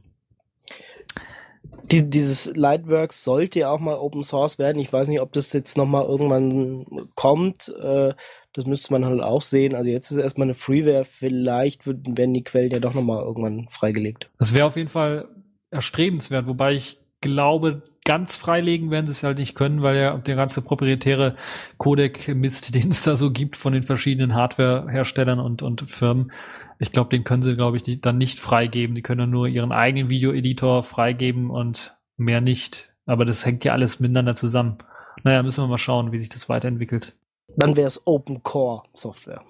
[1.91, 4.79] Die, dieses Lightworks sollte ja auch mal Open Source werden.
[4.79, 7.73] Ich weiß nicht, ob das jetzt nochmal irgendwann kommt.
[7.81, 8.13] Äh,
[8.53, 9.75] das müsste man halt auch sehen.
[9.75, 11.05] Also jetzt ist erstmal eine Freeware.
[11.05, 14.29] Vielleicht werden die Quellen ja doch nochmal irgendwann freigelegt.
[14.37, 15.27] Das wäre auf jeden Fall
[15.69, 20.35] erstrebenswert, wobei ich glaube, ganz freilegen werden sie es halt nicht können, weil ja der
[20.35, 21.35] ganze proprietäre
[21.77, 26.31] Codec-Mist, den es da so gibt von den verschiedenen Hardware-Herstellern und, und Firmen,
[26.79, 28.95] ich glaube, den können sie, glaube ich, die, dann nicht freigeben.
[28.95, 32.91] Die können nur ihren eigenen Video-Editor freigeben und mehr nicht.
[33.05, 34.79] Aber das hängt ja alles miteinander zusammen.
[35.23, 37.15] Naja, müssen wir mal schauen, wie sich das weiterentwickelt.
[37.55, 39.43] Dann wäre es Open Core Software.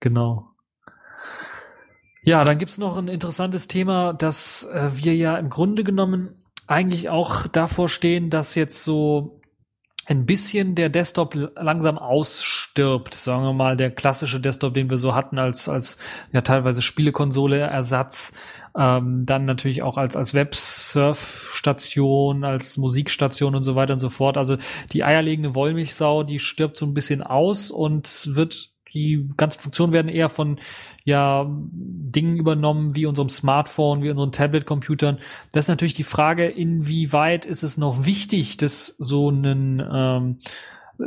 [0.00, 0.48] Genau.
[2.24, 6.41] Ja, dann gibt's noch ein interessantes Thema, dass äh, wir ja im Grunde genommen
[6.72, 9.40] eigentlich auch davor stehen, dass jetzt so
[10.06, 15.14] ein bisschen der Desktop langsam ausstirbt, sagen wir mal, der klassische Desktop, den wir so
[15.14, 15.96] hatten als, als
[16.32, 18.32] ja teilweise Spielekonsole Ersatz,
[18.76, 24.36] ähm, dann natürlich auch als, als Websurf-Station, als Musikstation und so weiter und so fort.
[24.36, 24.56] Also
[24.92, 30.08] die eierlegende Wollmilchsau, die stirbt so ein bisschen aus und wird die ganzen Funktionen werden
[30.08, 30.58] eher von
[31.04, 35.18] ja Dingen übernommen wie unserem Smartphone, wie unseren Tablet-Computern.
[35.52, 40.38] Das ist natürlich die Frage, inwieweit ist es noch wichtig, dass so ein ähm,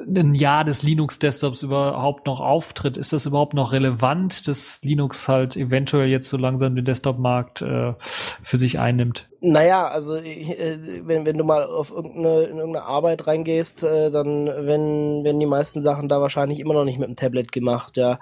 [0.07, 2.97] ein Jahr des Linux-Desktops überhaupt noch auftritt.
[2.97, 7.93] Ist das überhaupt noch relevant, dass Linux halt eventuell jetzt so langsam den Desktop-Markt äh,
[7.99, 9.29] für sich einnimmt?
[9.41, 14.45] Naja, also äh, wenn, wenn du mal auf irgendeine, in irgendeine Arbeit reingehst, äh, dann
[14.47, 18.19] werden, werden die meisten Sachen da wahrscheinlich immer noch nicht mit dem Tablet gemacht, ja.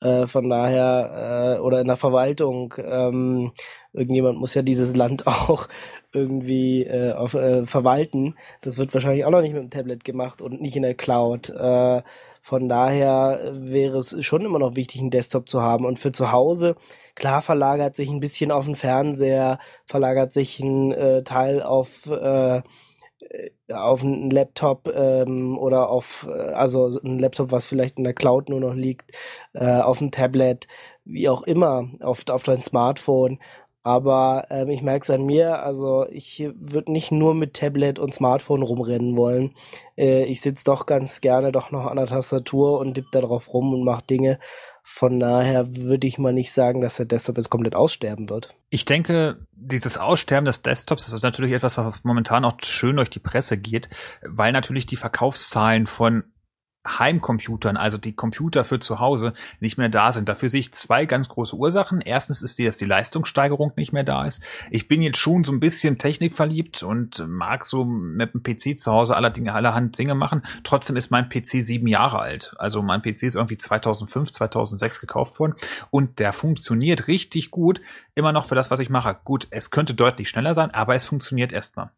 [0.00, 3.52] Äh, von daher, äh, oder in der Verwaltung, ähm,
[3.92, 5.68] irgendjemand muss ja dieses Land auch
[6.14, 8.36] irgendwie äh, auf, äh, verwalten.
[8.60, 11.50] Das wird wahrscheinlich auch noch nicht mit dem Tablet gemacht und nicht in der Cloud.
[11.50, 12.02] Äh,
[12.40, 15.84] von daher wäre es schon immer noch wichtig, einen Desktop zu haben.
[15.84, 16.76] Und für zu Hause,
[17.14, 22.62] klar, verlagert sich ein bisschen auf den Fernseher, verlagert sich ein äh, Teil auf äh,
[23.72, 28.48] auf einen Laptop ähm, oder auf, äh, also ein Laptop, was vielleicht in der Cloud
[28.48, 29.12] nur noch liegt,
[29.54, 30.66] äh, auf ein Tablet,
[31.04, 33.38] wie auch immer, auf, auf dein Smartphone.
[33.84, 38.14] Aber ähm, ich merke es an mir, also ich würde nicht nur mit Tablet und
[38.14, 39.52] Smartphone rumrennen wollen.
[39.96, 43.52] Äh, ich sitze doch ganz gerne doch noch an der Tastatur und dipp da drauf
[43.52, 44.40] rum und mache Dinge.
[44.82, 48.54] Von daher würde ich mal nicht sagen, dass der Desktop jetzt komplett aussterben wird.
[48.70, 53.18] Ich denke, dieses Aussterben des Desktops ist natürlich etwas, was momentan auch schön durch die
[53.18, 53.90] Presse geht,
[54.22, 56.24] weil natürlich die Verkaufszahlen von
[56.86, 60.28] Heimcomputern, also die Computer für zu Hause, nicht mehr da sind.
[60.28, 62.00] Dafür sehe ich zwei ganz große Ursachen.
[62.00, 64.42] Erstens ist die, dass die Leistungssteigerung nicht mehr da ist.
[64.70, 68.92] Ich bin jetzt schon so ein bisschen technikverliebt und mag so mit dem PC zu
[68.92, 70.42] Hause aller Dinge, allerhand Dinge machen.
[70.62, 72.54] Trotzdem ist mein PC sieben Jahre alt.
[72.58, 75.54] Also mein PC ist irgendwie 2005, 2006 gekauft worden
[75.90, 77.80] und der funktioniert richtig gut.
[78.14, 79.16] Immer noch für das, was ich mache.
[79.24, 81.90] Gut, es könnte deutlich schneller sein, aber es funktioniert erstmal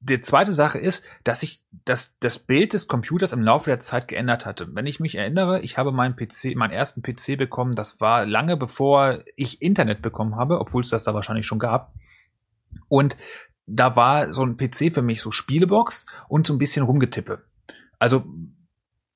[0.00, 4.06] die zweite Sache ist, dass sich das, das Bild des Computers im Laufe der Zeit
[4.06, 4.74] geändert hatte.
[4.74, 8.56] Wenn ich mich erinnere, ich habe meinen PC, meinen ersten PC bekommen, das war lange
[8.56, 11.94] bevor ich Internet bekommen habe, obwohl es das da wahrscheinlich schon gab.
[12.88, 13.16] Und
[13.66, 17.42] da war so ein PC für mich so Spielebox und so ein bisschen rumgetippe.
[17.98, 18.24] Also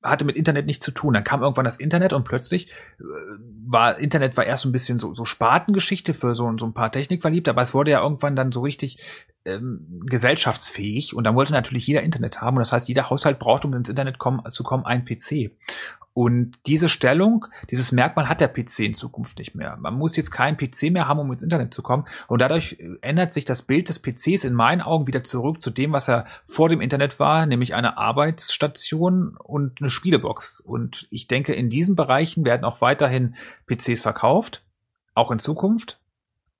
[0.03, 1.13] hatte mit Internet nichts zu tun.
[1.13, 2.69] Dann kam irgendwann das Internet und plötzlich
[2.99, 3.03] äh,
[3.65, 6.91] war Internet war erst so ein bisschen so, so Spatengeschichte für so, so ein paar
[6.91, 8.99] Technikverliebte, aber es wurde ja irgendwann dann so richtig
[9.45, 13.65] ähm, gesellschaftsfähig und dann wollte natürlich jeder Internet haben und das heißt, jeder Haushalt braucht,
[13.65, 15.51] um ins Internet kommen, zu kommen, einen PC.
[16.13, 19.77] Und diese Stellung, dieses Merkmal hat der PC in Zukunft nicht mehr.
[19.77, 22.05] Man muss jetzt keinen PC mehr haben, um ins Internet zu kommen.
[22.27, 25.71] Und dadurch äh, ändert sich das Bild des PCs in meinen Augen wieder zurück zu
[25.71, 30.59] dem, was er vor dem Internet war, nämlich eine Arbeitsstation und eine Spielebox.
[30.59, 33.35] Und ich denke, in diesen Bereichen werden auch weiterhin
[33.65, 34.61] PCs verkauft,
[35.15, 35.99] auch in Zukunft.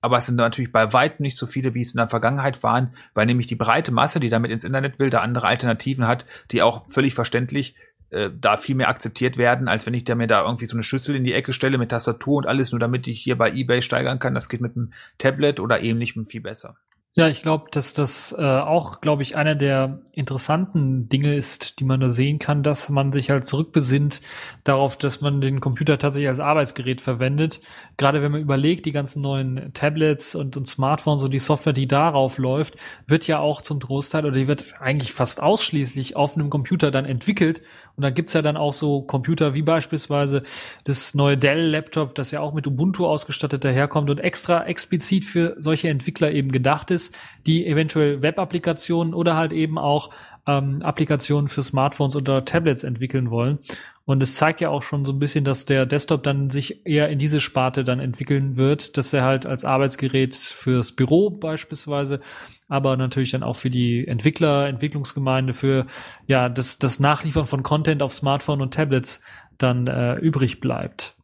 [0.04, 2.92] Aber es sind natürlich bei weitem nicht so viele, wie es in der Vergangenheit waren,
[3.14, 6.60] weil nämlich die breite Masse, die damit ins Internet will, da andere Alternativen hat, die
[6.60, 7.74] auch völlig verständlich
[8.10, 10.82] äh, da viel mehr akzeptiert werden, als wenn ich da mir da irgendwie so eine
[10.82, 13.80] Schüssel in die Ecke stelle mit Tastatur und alles, nur damit ich hier bei eBay
[13.80, 14.34] steigern kann.
[14.34, 16.76] Das geht mit einem Tablet oder ähnlichem viel besser.
[17.16, 21.84] Ja, ich glaube, dass das äh, auch, glaube ich, einer der interessanten Dinge ist, die
[21.84, 24.20] man da sehen kann, dass man sich halt zurückbesinnt
[24.64, 27.60] darauf, dass man den Computer tatsächlich als Arbeitsgerät verwendet.
[27.98, 31.86] Gerade wenn man überlegt, die ganzen neuen Tablets und, und Smartphones und die Software, die
[31.86, 32.74] darauf läuft,
[33.06, 37.04] wird ja auch zum Großteil oder die wird eigentlich fast ausschließlich auf einem Computer dann
[37.04, 37.62] entwickelt.
[37.96, 40.42] Und da gibt's ja dann auch so Computer wie beispielsweise
[40.84, 45.88] das neue Dell-Laptop, das ja auch mit Ubuntu ausgestattet daherkommt und extra explizit für solche
[45.88, 47.14] Entwickler eben gedacht ist
[47.46, 50.10] die eventuell Web-Applikationen oder halt eben auch
[50.46, 53.58] ähm, Applikationen für Smartphones oder Tablets entwickeln wollen.
[54.06, 57.08] Und es zeigt ja auch schon so ein bisschen, dass der Desktop dann sich eher
[57.08, 62.20] in diese Sparte dann entwickeln wird, dass er halt als Arbeitsgerät fürs Büro beispielsweise,
[62.68, 65.86] aber natürlich dann auch für die Entwickler, Entwicklungsgemeinde, für
[66.26, 69.20] ja das, das Nachliefern von Content auf Smartphone und Tablets
[69.58, 71.16] dann äh, übrig bleibt.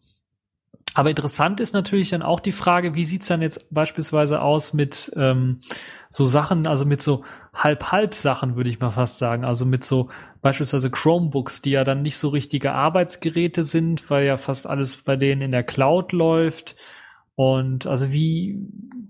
[0.95, 5.12] Aber interessant ist natürlich dann auch die Frage, wie sieht's dann jetzt beispielsweise aus mit
[5.14, 5.61] ähm,
[6.11, 7.24] so Sachen, also mit so
[7.55, 9.45] Halb-Halb-Sachen, würde ich mal fast sagen.
[9.45, 10.11] Also mit so
[10.43, 15.14] beispielsweise Chromebooks, die ja dann nicht so richtige Arbeitsgeräte sind, weil ja fast alles bei
[15.16, 16.74] denen in der Cloud läuft.
[17.41, 18.59] Und also wie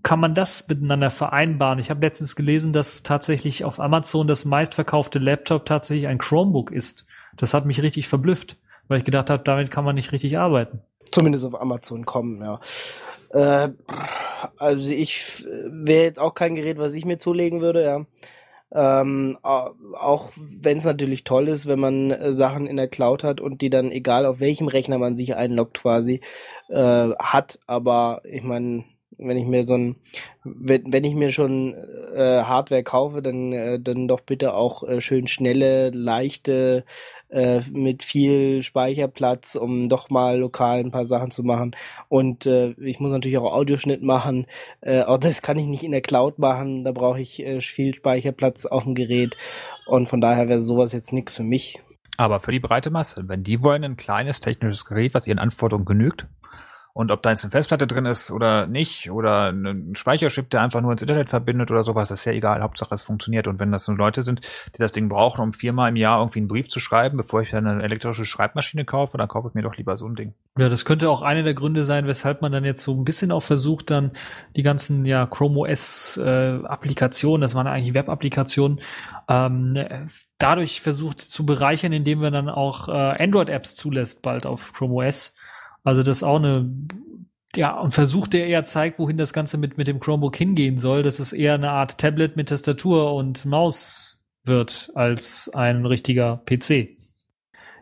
[0.05, 1.81] kann man das miteinander vereinbaren?
[1.81, 7.09] Ich habe letztens gelesen, dass tatsächlich auf Amazon das meistverkaufte Laptop tatsächlich ein Chromebook ist.
[7.37, 8.57] Das hat mich richtig verblüfft,
[8.87, 10.79] weil ich gedacht habe, damit kann man nicht richtig arbeiten.
[11.11, 12.61] Zumindest auf Amazon kommen, ja.
[13.31, 13.71] Äh,
[14.59, 18.07] also ich wäre jetzt auch kein Gerät, was ich mir zulegen würde, ja.
[18.73, 23.41] Ähm, auch wenn es natürlich toll ist, wenn man äh, Sachen in der Cloud hat
[23.41, 26.21] und die dann, egal auf welchem Rechner man sich einloggt quasi,
[26.71, 27.59] äh, hat.
[27.67, 28.85] Aber ich meine,
[29.19, 29.97] wenn ich mir so ein,
[30.45, 31.75] wenn, wenn ich mir schon
[32.15, 36.85] äh, Hardware kaufe, dann, äh, dann doch bitte auch äh, schön schnelle, leichte
[37.29, 41.77] äh, mit viel Speicherplatz, um doch mal lokal ein paar Sachen zu machen.
[42.09, 44.47] Und äh, ich muss natürlich auch Audioschnitt machen.
[44.81, 46.85] Äh, auch das kann ich nicht in der Cloud machen.
[46.85, 49.37] Da brauche ich äh, viel Speicherplatz auf dem Gerät.
[49.87, 51.81] Und von daher wäre sowas jetzt nichts für mich.
[52.17, 55.87] Aber für die breite Masse, wenn die wollen ein kleines technisches Gerät, was ihren Anforderungen
[55.87, 56.27] genügt,
[56.93, 60.81] und ob da jetzt eine Festplatte drin ist oder nicht, oder ein Speicherchip, der einfach
[60.81, 62.63] nur ins Internet verbindet oder sowas, das ist ja egal.
[62.63, 63.47] Hauptsache es funktioniert.
[63.47, 64.41] Und wenn das nur Leute sind,
[64.75, 67.51] die das Ding brauchen, um viermal im Jahr irgendwie einen Brief zu schreiben, bevor ich
[67.51, 70.35] dann eine elektrische Schreibmaschine kaufe, dann kaufe ich mir doch lieber so ein Ding.
[70.59, 73.31] Ja, das könnte auch einer der Gründe sein, weshalb man dann jetzt so ein bisschen
[73.31, 74.11] auch versucht, dann
[74.57, 78.81] die ganzen ja Chrome OS äh, das waren eigentlich Web-Applikationen,
[79.29, 79.79] ähm,
[80.39, 85.37] dadurch versucht zu bereichern, indem wir dann auch äh, Android-Apps zulässt bald auf Chrome OS
[85.85, 86.71] also das ist auch eine,
[87.57, 91.03] ja, ein Versuch, der eher zeigt, wohin das Ganze mit, mit dem Chromebook hingehen soll,
[91.03, 96.97] dass es eher eine Art Tablet mit Tastatur und Maus wird als ein richtiger PC.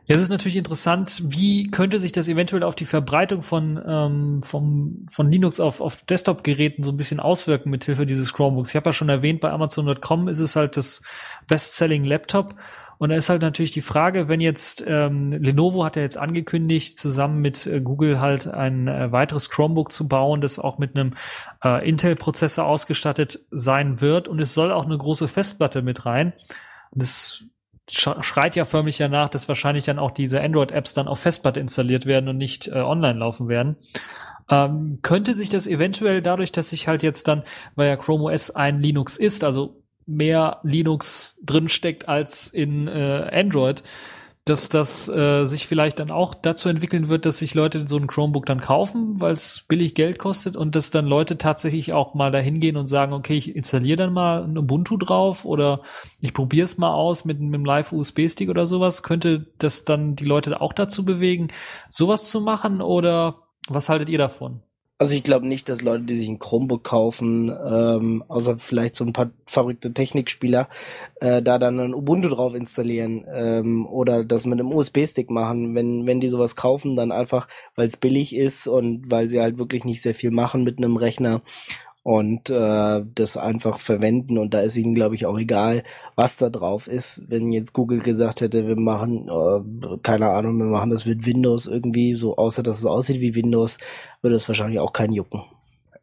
[0.08, 5.04] Jetzt ist natürlich interessant, wie könnte sich das eventuell auf die Verbreitung von, ähm, vom,
[5.10, 8.70] von Linux auf, auf Desktop-Geräten so ein bisschen auswirken mit Hilfe dieses Chromebooks.
[8.70, 11.02] Ich habe ja schon erwähnt, bei Amazon.com ist es halt das
[11.46, 12.54] Best-Selling Laptop
[12.98, 16.98] und da ist halt natürlich die Frage, wenn jetzt ähm, Lenovo hat ja jetzt angekündigt,
[16.98, 21.14] zusammen mit äh, Google halt ein äh, weiteres Chromebook zu bauen, das auch mit einem
[21.64, 24.26] äh, Intel-Prozessor ausgestattet sein wird.
[24.26, 26.32] Und es soll auch eine große Festplatte mit rein.
[26.90, 27.44] Und es
[27.88, 32.28] schreit ja förmlich danach, dass wahrscheinlich dann auch diese Android-Apps dann auf Festplatte installiert werden
[32.28, 33.76] und nicht äh, online laufen werden.
[34.50, 37.44] Ähm, könnte sich das eventuell dadurch, dass sich halt jetzt dann,
[37.76, 39.77] weil ja Chrome OS ein Linux ist, also
[40.08, 43.84] mehr Linux drinsteckt als in äh, Android,
[44.48, 48.06] dass das äh, sich vielleicht dann auch dazu entwickeln wird, dass sich Leute so ein
[48.06, 52.32] Chromebook dann kaufen, weil es billig Geld kostet und dass dann Leute tatsächlich auch mal
[52.32, 55.82] dahin gehen und sagen, okay, ich installiere dann mal ein Ubuntu drauf oder
[56.20, 59.02] ich probiere es mal aus mit, mit einem Live-USB-Stick oder sowas.
[59.02, 61.48] Könnte das dann die Leute auch dazu bewegen,
[61.90, 64.62] sowas zu machen oder was haltet ihr davon?
[65.00, 69.04] Also ich glaube nicht, dass Leute, die sich ein Chromebook kaufen, ähm, außer vielleicht so
[69.04, 70.68] ein paar verrückte Technikspieler,
[71.20, 75.76] äh, da dann ein Ubuntu drauf installieren ähm, oder das mit einem USB-Stick machen.
[75.76, 77.46] Wenn, wenn die sowas kaufen, dann einfach,
[77.76, 80.96] weil es billig ist und weil sie halt wirklich nicht sehr viel machen mit einem
[80.96, 81.42] Rechner
[82.08, 85.82] und äh, das einfach verwenden und da ist ihnen glaube ich auch egal,
[86.16, 87.22] was da drauf ist.
[87.28, 91.66] Wenn jetzt Google gesagt hätte, wir machen äh, keine Ahnung, wir machen das mit Windows
[91.66, 93.76] irgendwie so, außer dass es aussieht wie Windows,
[94.22, 95.42] würde es wahrscheinlich auch keinen jucken.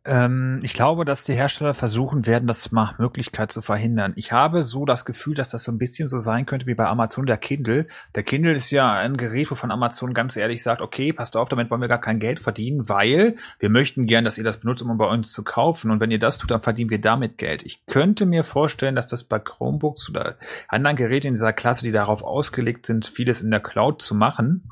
[0.06, 4.14] Ähm, ich glaube, dass die Hersteller versuchen werden, das nach Möglichkeit zu verhindern.
[4.16, 6.86] Ich habe so das Gefühl, dass das so ein bisschen so sein könnte wie bei
[6.86, 7.88] Amazon der Kindle.
[8.14, 11.72] Der Kindle ist ja ein Gerät, wovon Amazon ganz ehrlich sagt, okay, passt auf, damit
[11.72, 14.96] wollen wir gar kein Geld verdienen, weil wir möchten gern, dass ihr das benutzt, um
[14.98, 15.90] bei uns zu kaufen.
[15.90, 17.64] Und wenn ihr das tut, dann verdienen wir damit Geld.
[17.64, 20.36] Ich könnte mir vorstellen, dass das bei Chromebooks oder
[20.68, 24.70] anderen Geräten in dieser Klasse, die darauf ausgelegt sind, vieles in der Cloud zu machen,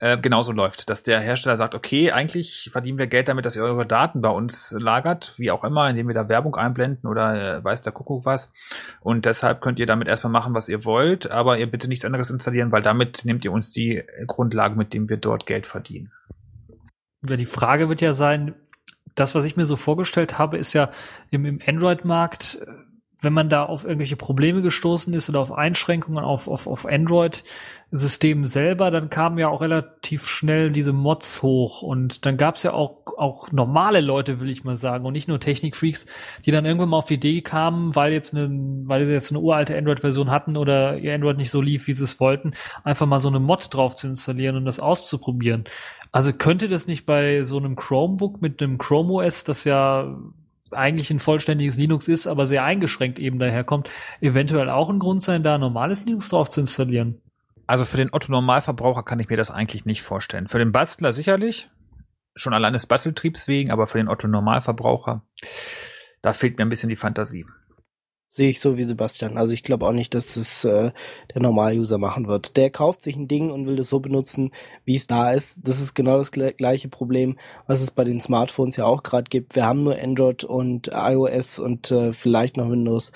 [0.00, 0.90] äh, genauso läuft.
[0.90, 4.30] Dass der Hersteller sagt, okay, eigentlich verdienen wir Geld damit, dass ihr eure Daten bei
[4.30, 8.24] uns lagert, wie auch immer, indem wir da Werbung einblenden oder äh, weiß der Kuckuck
[8.24, 8.52] was.
[9.00, 12.30] Und deshalb könnt ihr damit erstmal machen, was ihr wollt, aber ihr bitte nichts anderes
[12.30, 16.10] installieren, weil damit nehmt ihr uns die Grundlagen, mit denen wir dort Geld verdienen.
[17.26, 18.54] Ja, die Frage wird ja sein,
[19.14, 20.90] das, was ich mir so vorgestellt habe, ist ja
[21.30, 22.60] im, im Android-Markt,
[23.22, 28.46] wenn man da auf irgendwelche Probleme gestoßen ist oder auf Einschränkungen auf, auf, auf Android-Systemen
[28.46, 32.72] selber, dann kamen ja auch relativ schnell diese Mods hoch und dann gab es ja
[32.72, 36.06] auch, auch normale Leute, will ich mal sagen, und nicht nur Technikfreaks,
[36.46, 38.48] die dann irgendwann mal auf die Idee kamen, weil jetzt eine,
[38.88, 42.04] weil sie jetzt eine uralte Android-Version hatten oder ihr Android nicht so lief, wie sie
[42.04, 42.52] es wollten,
[42.84, 45.64] einfach mal so eine Mod drauf zu installieren und das auszuprobieren.
[46.12, 50.16] Also könnte das nicht bei so einem Chromebook mit einem Chrome OS, das ja
[50.72, 53.90] eigentlich ein vollständiges Linux ist, aber sehr eingeschränkt eben daherkommt,
[54.20, 57.20] eventuell auch ein Grund sein, da normales Linux drauf zu installieren?
[57.66, 60.48] Also für den Otto-Normalverbraucher kann ich mir das eigentlich nicht vorstellen.
[60.48, 61.68] Für den Bastler sicherlich,
[62.34, 65.22] schon allein des Basteltriebs wegen, aber für den Otto-Normalverbraucher,
[66.22, 67.46] da fehlt mir ein bisschen die Fantasie.
[68.32, 69.36] Sehe ich so wie Sebastian.
[69.36, 70.92] Also ich glaube auch nicht, dass es äh,
[71.34, 72.56] der Normal-User machen wird.
[72.56, 74.52] Der kauft sich ein Ding und will das so benutzen,
[74.84, 75.58] wie es da ist.
[75.64, 79.56] Das ist genau das gleiche Problem, was es bei den Smartphones ja auch gerade gibt.
[79.56, 83.10] Wir haben nur Android und iOS und äh, vielleicht noch Windows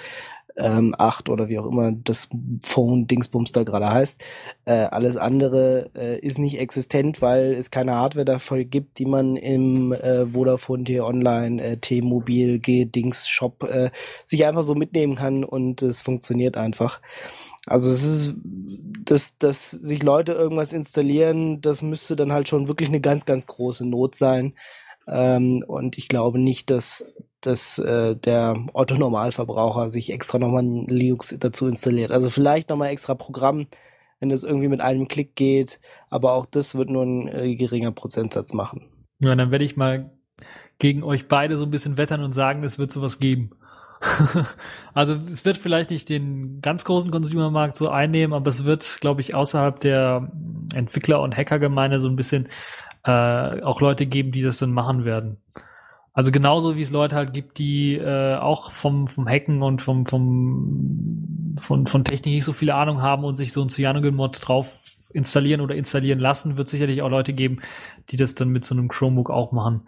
[0.57, 2.29] ähm, 8 oder wie auch immer das
[2.65, 4.21] Phone Dingsbums da gerade heißt.
[4.65, 9.37] Äh, alles andere äh, ist nicht existent, weil es keine Hardware dafür gibt, die man
[9.37, 13.91] im äh, Vodafone T Online, äh, T-Mobil, G-Dings Shop äh,
[14.25, 17.01] sich einfach so mitnehmen kann und es funktioniert einfach.
[17.67, 18.37] Also es ist,
[19.05, 23.47] dass, dass sich Leute irgendwas installieren, das müsste dann halt schon wirklich eine ganz, ganz
[23.47, 24.55] große Not sein.
[25.09, 27.07] Ähm, und ich glaube nicht, dass
[27.47, 32.11] dass äh, der Otto-Normalverbraucher sich extra nochmal ein Linux dazu installiert.
[32.11, 33.67] Also vielleicht nochmal extra Programm,
[34.21, 35.81] wenn es irgendwie mit einem Klick geht,
[36.11, 38.89] aber auch das wird nur ein äh, geringer Prozentsatz machen.
[39.21, 40.11] Ja, dann werde ich mal
[40.79, 43.51] gegen euch beide so ein bisschen wettern und sagen, es wird sowas geben.
[44.95, 49.21] also es wird vielleicht nicht den ganz großen Consumermarkt so einnehmen, aber es wird, glaube
[49.21, 50.31] ich, außerhalb der
[50.75, 52.49] Entwickler- und Hackergemeinde so ein bisschen
[53.05, 55.39] äh, auch Leute geben, die das dann machen werden.
[56.15, 60.07] Also genauso wie es Leute halt gibt, die äh, auch vom, vom Hacken und vom,
[60.07, 64.81] vom von, von Technik nicht so viele Ahnung haben und sich so ein Cyanogen-Mod drauf
[65.13, 67.61] installieren oder installieren lassen, wird sicherlich auch Leute geben,
[68.11, 69.83] die das dann mit so einem Chromebook auch machen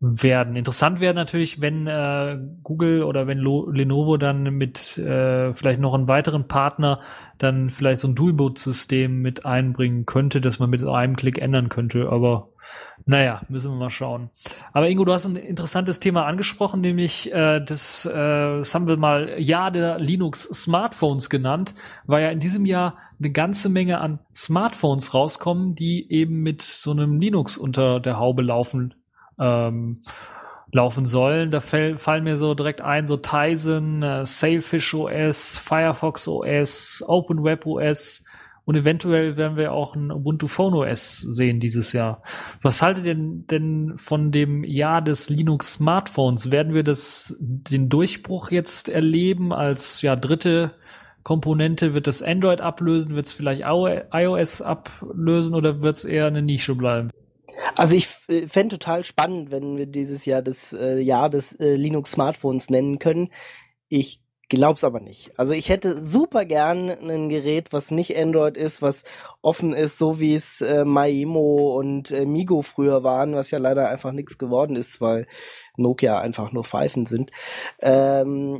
[0.00, 0.54] werden.
[0.54, 5.94] Interessant wäre natürlich, wenn äh, Google oder wenn Lo Lenovo dann mit äh, vielleicht noch
[5.94, 7.00] einen weiteren Partner
[7.38, 12.10] dann vielleicht so ein Dual-Boot-System mit einbringen könnte, dass man mit einem Klick ändern könnte.
[12.10, 12.50] Aber
[13.06, 14.30] naja, müssen wir mal schauen.
[14.72, 18.96] Aber Ingo, du hast ein interessantes Thema angesprochen, nämlich äh, das, äh, das haben wir
[18.96, 21.74] mal Jahr der Linux-Smartphones genannt,
[22.06, 26.90] weil ja in diesem Jahr eine ganze Menge an Smartphones rauskommen, die eben mit so
[26.90, 28.94] einem Linux unter der Haube laufen.
[29.38, 30.02] Ähm,
[30.72, 31.50] laufen sollen.
[31.50, 37.42] Da fall, fallen mir so direkt ein, so Tizen, äh, Sailfish OS, Firefox OS, Open
[37.42, 38.24] Web OS,
[38.68, 42.22] und eventuell werden wir auch ein Ubuntu Phone OS sehen dieses Jahr.
[42.60, 46.50] Was haltet ihr denn, denn von dem Jahr des Linux Smartphones?
[46.50, 50.72] Werden wir das, den Durchbruch jetzt erleben als ja dritte
[51.22, 51.94] Komponente?
[51.94, 53.14] Wird das Android ablösen?
[53.14, 57.08] Wird es vielleicht iOS ablösen oder wird es eher eine Nische bleiben?
[57.74, 62.10] Also ich fände total spannend, wenn wir dieses Jahr das äh, Jahr des äh, Linux
[62.10, 63.30] Smartphones nennen können.
[63.88, 64.20] Ich
[64.50, 65.38] Glaub's aber nicht.
[65.38, 69.04] Also ich hätte super gern ein Gerät, was nicht Android ist, was
[69.42, 73.90] offen ist, so wie es äh, Maimo und äh, Migo früher waren, was ja leider
[73.90, 75.26] einfach nichts geworden ist, weil
[75.78, 77.30] Nokia einfach nur Pfeifen sind.
[77.80, 78.58] Ähm,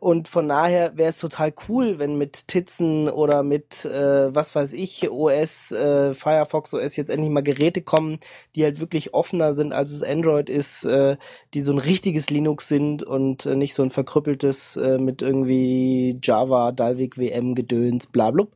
[0.00, 4.72] und von daher wäre es total cool, wenn mit Titzen oder mit, äh, was weiß
[4.72, 8.18] ich, OS, äh, Firefox OS jetzt endlich mal Geräte kommen,
[8.54, 11.16] die halt wirklich offener sind, als es Android ist, äh,
[11.54, 16.18] die so ein richtiges Linux sind und äh, nicht so ein verkrüppeltes äh, mit irgendwie
[16.22, 18.46] Java, Dalvik, WM, Gedöns, bla, bla.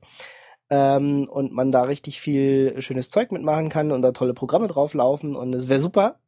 [0.70, 5.36] Ähm, und man da richtig viel schönes Zeug mitmachen kann und da tolle Programme drauflaufen
[5.36, 6.18] und es wäre super.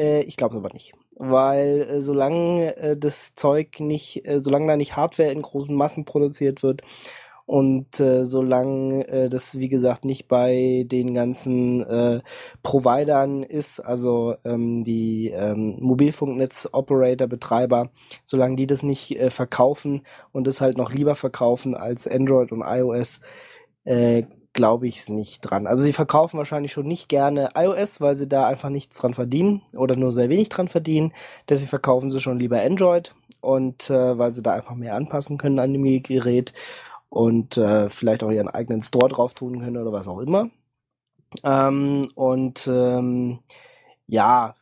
[0.00, 0.94] Äh, ich glaube aber nicht.
[1.16, 6.04] Weil äh, solange äh, das Zeug nicht, äh, solange da nicht Hardware in großen Massen
[6.06, 6.82] produziert wird
[7.44, 12.20] und äh, solange äh, das, wie gesagt, nicht bei den ganzen äh,
[12.62, 17.90] Providern ist, also ähm, die ähm, Mobilfunknetz-Operator, Betreiber,
[18.24, 22.62] solange die das nicht äh, verkaufen und es halt noch lieber verkaufen als Android und
[22.64, 23.20] iOS,
[23.84, 24.22] äh,
[24.52, 25.66] glaube ich es nicht dran.
[25.66, 29.62] Also sie verkaufen wahrscheinlich schon nicht gerne iOS, weil sie da einfach nichts dran verdienen
[29.72, 31.12] oder nur sehr wenig dran verdienen.
[31.48, 35.58] Deswegen verkaufen sie schon lieber Android und äh, weil sie da einfach mehr anpassen können
[35.58, 36.52] an dem Gerät
[37.08, 40.50] und äh, vielleicht auch ihren eigenen Store drauf tun können oder was auch immer.
[41.44, 43.40] Ähm, und ähm,
[44.06, 44.56] ja,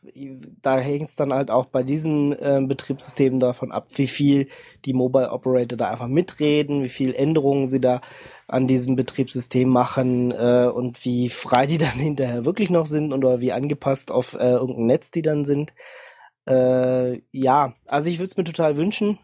[0.61, 4.47] da hängt es dann halt auch bei diesen äh, Betriebssystemen davon ab, wie viel
[4.85, 8.01] die Mobile Operator da einfach mitreden, wie viel Änderungen sie da
[8.49, 13.39] an diesem Betriebssystem machen äh, und wie frei die dann hinterher wirklich noch sind oder
[13.39, 15.73] wie angepasst auf äh, irgendein Netz die dann sind.
[16.47, 19.19] Äh, ja, also ich würde es mir total wünschen,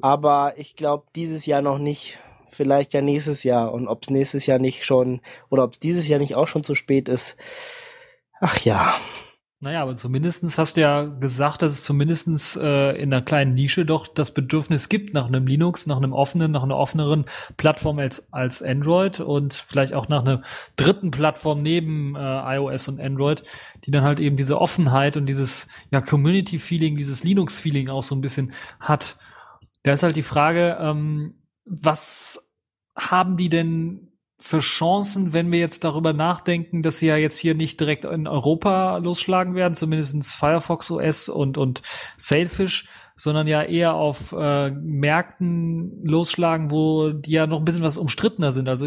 [0.00, 2.18] aber ich glaube dieses Jahr noch nicht.
[2.52, 6.08] Vielleicht ja nächstes Jahr und ob es nächstes Jahr nicht schon oder ob es dieses
[6.08, 7.36] Jahr nicht auch schon zu spät ist.
[8.40, 8.98] Ach ja.
[9.62, 13.84] Naja, aber zumindestens hast du ja gesagt, dass es zumindestens äh, in einer kleinen Nische
[13.84, 17.26] doch das Bedürfnis gibt nach einem Linux, nach einem offenen, nach einer offeneren
[17.58, 20.40] Plattform als, als Android und vielleicht auch nach einer
[20.78, 23.44] dritten Plattform neben äh, iOS und Android,
[23.84, 28.22] die dann halt eben diese Offenheit und dieses ja, Community-Feeling, dieses Linux-Feeling auch so ein
[28.22, 29.18] bisschen hat.
[29.82, 31.34] Da ist halt die Frage, ähm,
[31.66, 32.50] was
[32.96, 34.09] haben die denn
[34.40, 38.26] für Chancen, wenn wir jetzt darüber nachdenken, dass sie ja jetzt hier nicht direkt in
[38.26, 41.82] Europa losschlagen werden, zumindestens Firefox OS und, und
[42.16, 47.98] Sailfish, sondern ja eher auf äh, Märkten losschlagen, wo die ja noch ein bisschen was
[47.98, 48.68] umstrittener sind.
[48.68, 48.86] Also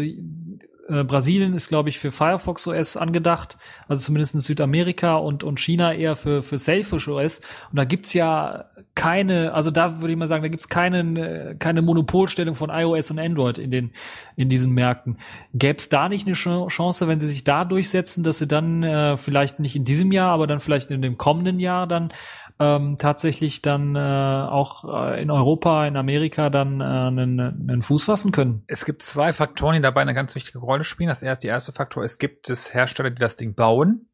[0.88, 3.56] äh, Brasilien ist, glaube ich, für Firefox OS angedacht,
[3.88, 7.40] also zumindest in Südamerika und, und China eher für, für Selfish OS.
[7.70, 11.82] Und da gibt's ja keine, also da würde ich mal sagen, da gibt's keine, keine
[11.82, 13.92] Monopolstellung von iOS und Android in den,
[14.36, 15.18] in diesen Märkten.
[15.52, 19.16] Gäbe es da nicht eine Chance, wenn sie sich da durchsetzen, dass sie dann äh,
[19.16, 22.12] vielleicht nicht in diesem Jahr, aber dann vielleicht in dem kommenden Jahr dann
[22.60, 28.04] ähm, tatsächlich dann äh, auch äh, in Europa, in Amerika dann äh, einen, einen Fuß
[28.04, 28.62] fassen können.
[28.68, 31.08] Es gibt zwei Faktoren, die dabei eine ganz wichtige Rolle spielen.
[31.08, 34.08] Das erste, der erste Faktor, es gibt es Hersteller, die das Ding bauen,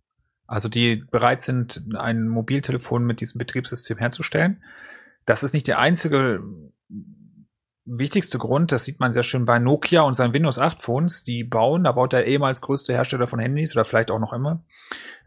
[0.46, 4.62] also die bereit sind, ein Mobiltelefon mit diesem Betriebssystem herzustellen.
[5.26, 6.42] Das ist nicht der einzige
[7.84, 11.44] wichtigste Grund, das sieht man sehr schön bei Nokia und seinen Windows 8 Phones, die
[11.44, 14.64] bauen, da baut der ehemals größte Hersteller von Handys oder vielleicht auch noch immer,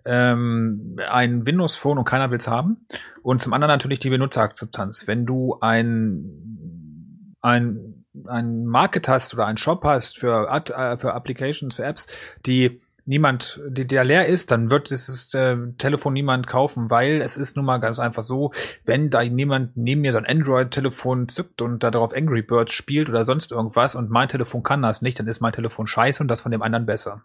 [0.05, 2.85] ähm, ein Windows Phone und keiner will es haben.
[3.21, 5.07] Und zum anderen natürlich die Benutzerakzeptanz.
[5.07, 11.13] Wenn du ein, ein, ein Market hast oder ein Shop hast für, Ad, äh, für
[11.13, 12.07] Applications, für Apps,
[12.45, 17.37] die niemand, die, der leer ist, dann wird dieses äh, Telefon niemand kaufen, weil es
[17.37, 18.51] ist nun mal ganz einfach so,
[18.85, 23.25] wenn da niemand neben mir sein Android-Telefon zückt und da darauf Angry Birds spielt oder
[23.25, 26.41] sonst irgendwas und mein Telefon kann das nicht, dann ist mein Telefon scheiße und das
[26.41, 27.23] von dem anderen besser.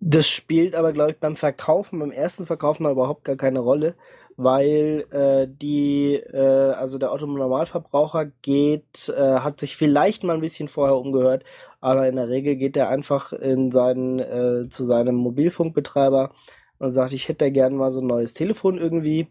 [0.00, 3.94] Das spielt aber, glaube ich, beim Verkaufen, beim ersten Verkaufen überhaupt gar keine Rolle,
[4.36, 10.68] weil äh, die, äh, also der Autonormalverbraucher geht, äh, hat sich vielleicht mal ein bisschen
[10.68, 11.44] vorher umgehört,
[11.80, 16.32] aber in der Regel geht er einfach in seinen, äh, zu seinem Mobilfunkbetreiber
[16.78, 19.28] und sagt, ich hätte gerne mal so ein neues Telefon irgendwie.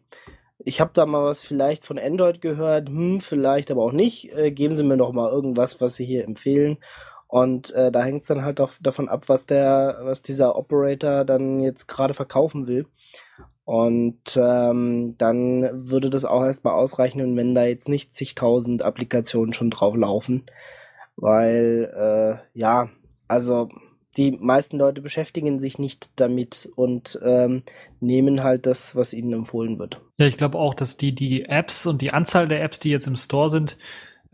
[0.64, 4.32] Ich habe da mal was vielleicht von Android gehört, hm, vielleicht aber auch nicht.
[4.34, 6.78] Äh, geben Sie mir doch mal irgendwas, was Sie hier empfehlen.
[7.32, 11.24] Und äh, da hängt es dann halt auch davon ab, was der, was dieser Operator
[11.24, 12.88] dann jetzt gerade verkaufen will.
[13.64, 19.70] Und ähm, dann würde das auch erstmal ausreichen, wenn da jetzt nicht zigtausend Applikationen schon
[19.70, 20.44] drauf laufen.
[21.16, 22.90] Weil, äh, ja,
[23.30, 23.70] also
[24.18, 27.64] die meisten Leute beschäftigen sich nicht damit und ähm,
[28.02, 30.02] nehmen halt das, was ihnen empfohlen wird.
[30.18, 33.08] Ja, ich glaube auch, dass die, die Apps und die Anzahl der Apps, die jetzt
[33.08, 33.78] im Store sind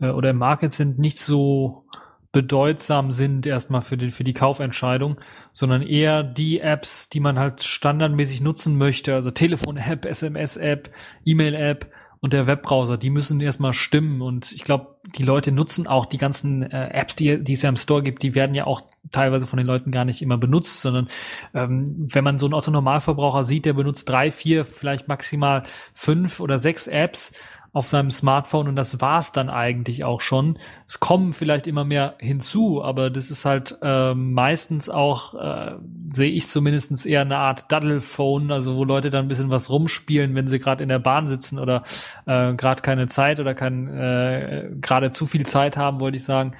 [0.00, 1.84] äh, oder im Market sind, nicht so
[2.32, 5.20] bedeutsam sind erstmal für die, für die Kaufentscheidung,
[5.52, 10.90] sondern eher die Apps, die man halt standardmäßig nutzen möchte, also Telefon-App, SMS-App,
[11.24, 11.90] E-Mail-App
[12.20, 14.22] und der Webbrowser, die müssen erstmal stimmen.
[14.22, 17.68] Und ich glaube, die Leute nutzen auch die ganzen äh, Apps, die, die es ja
[17.68, 18.82] im Store gibt, die werden ja auch
[19.12, 21.08] teilweise von den Leuten gar nicht immer benutzt, sondern
[21.54, 25.62] ähm, wenn man so einen Otto-Normalverbraucher sieht, der benutzt drei, vier, vielleicht maximal
[25.94, 27.32] fünf oder sechs Apps,
[27.72, 30.58] auf seinem Smartphone und das war's dann eigentlich auch schon.
[30.86, 35.76] Es kommen vielleicht immer mehr hinzu, aber das ist halt äh, meistens auch, äh,
[36.12, 40.34] sehe ich zumindestens eher eine Art Daddle-Phone, also wo Leute dann ein bisschen was rumspielen,
[40.34, 41.84] wenn sie gerade in der Bahn sitzen oder
[42.26, 46.52] äh, gerade keine Zeit oder kein äh, gerade zu viel Zeit haben, wollte ich sagen.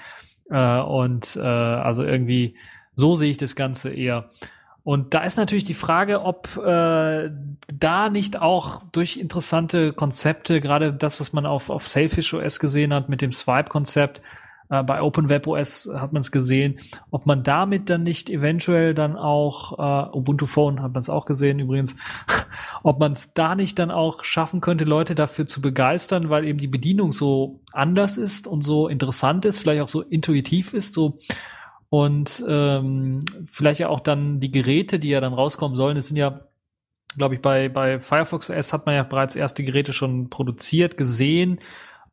[0.51, 2.57] Äh, und äh, also irgendwie
[2.95, 4.29] so sehe ich das Ganze eher.
[4.89, 7.31] Und da ist natürlich die Frage, ob äh,
[7.71, 12.95] da nicht auch durch interessante Konzepte, gerade das, was man auf, auf Sailfish OS gesehen
[12.95, 14.23] hat mit dem Swipe-Konzept,
[14.71, 16.79] äh, bei OpenWebOS hat man es gesehen,
[17.11, 21.27] ob man damit dann nicht eventuell dann auch, äh, Ubuntu Phone hat man es auch
[21.27, 21.95] gesehen übrigens,
[22.83, 26.61] ob man es da nicht dann auch schaffen könnte, Leute dafür zu begeistern, weil eben
[26.61, 31.19] die Bedienung so anders ist und so interessant ist, vielleicht auch so intuitiv ist, so
[31.91, 35.97] und ähm, vielleicht ja auch dann die Geräte, die ja dann rauskommen sollen.
[35.97, 36.41] Es sind ja,
[37.17, 41.61] glaube ich, bei, bei Firefox OS hat man ja bereits erste Geräte schon produziert, gesehen.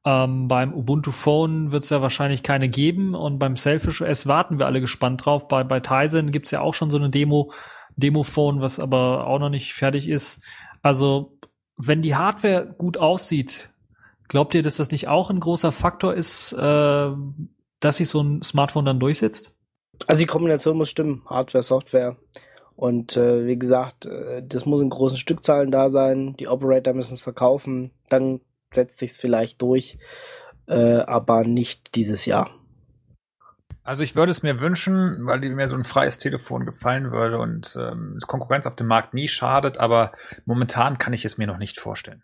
[0.05, 4.59] Ähm, beim Ubuntu Phone wird es ja wahrscheinlich keine geben und beim Selfish OS warten
[4.59, 5.47] wir alle gespannt drauf.
[5.47, 7.51] Bei, bei Tizen gibt's ja auch schon so eine Demo
[7.97, 10.41] Demophone, was aber auch noch nicht fertig ist.
[10.81, 11.37] Also,
[11.77, 13.69] wenn die Hardware gut aussieht,
[14.27, 17.09] glaubt ihr, dass das nicht auch ein großer Faktor ist, äh,
[17.79, 19.54] dass sich so ein Smartphone dann durchsetzt?
[20.07, 22.15] Also die Kombination muss stimmen, Hardware, Software.
[22.75, 26.35] Und äh, wie gesagt, äh, das muss in großen Stückzahlen da sein.
[26.37, 27.91] Die Operator müssen es verkaufen.
[28.09, 28.41] Dann
[28.71, 29.97] setzt sich's vielleicht durch,
[30.67, 32.49] äh, aber nicht dieses Jahr.
[33.83, 37.77] Also ich würde es mir wünschen, weil mir so ein freies Telefon gefallen würde und
[37.79, 40.11] ähm, Konkurrenz auf dem Markt nie schadet, aber
[40.45, 42.23] momentan kann ich es mir noch nicht vorstellen.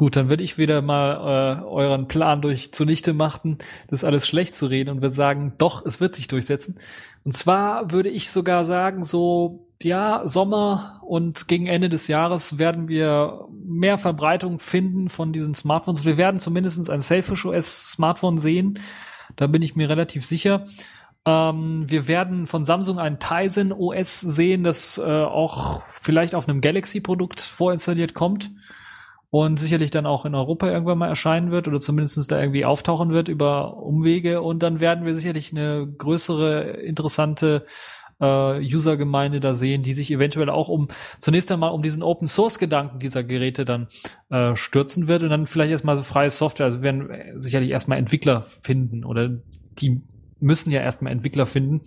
[0.00, 3.58] Gut, dann würde ich wieder mal äh, euren Plan durch zunichte machen,
[3.88, 6.78] das alles schlecht zu reden und würde sagen, doch, es wird sich durchsetzen.
[7.22, 12.88] Und zwar würde ich sogar sagen, so ja, Sommer und gegen Ende des Jahres werden
[12.88, 16.06] wir mehr Verbreitung finden von diesen Smartphones.
[16.06, 18.78] Wir werden zumindest ein Selfish OS Smartphone sehen.
[19.36, 20.66] Da bin ich mir relativ sicher.
[21.26, 26.62] Ähm, wir werden von Samsung ein Tizen OS sehen, das äh, auch vielleicht auf einem
[26.62, 28.50] Galaxy-Produkt vorinstalliert kommt
[29.30, 33.10] und sicherlich dann auch in Europa irgendwann mal erscheinen wird oder zumindest da irgendwie auftauchen
[33.10, 34.42] wird über Umwege.
[34.42, 37.64] Und dann werden wir sicherlich eine größere interessante
[38.20, 40.88] äh, User-Gemeinde da sehen, die sich eventuell auch um
[41.18, 43.88] zunächst einmal um diesen Open Source Gedanken dieser Geräte dann
[44.30, 48.42] äh, stürzen wird und dann vielleicht erstmal so freie Software, also werden sicherlich erstmal Entwickler
[48.42, 49.30] finden oder
[49.78, 50.02] die
[50.40, 51.82] müssen ja erstmal Entwickler finden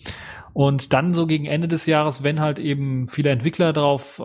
[0.53, 4.23] und dann so gegen Ende des Jahres, wenn halt eben viele Entwickler darauf äh,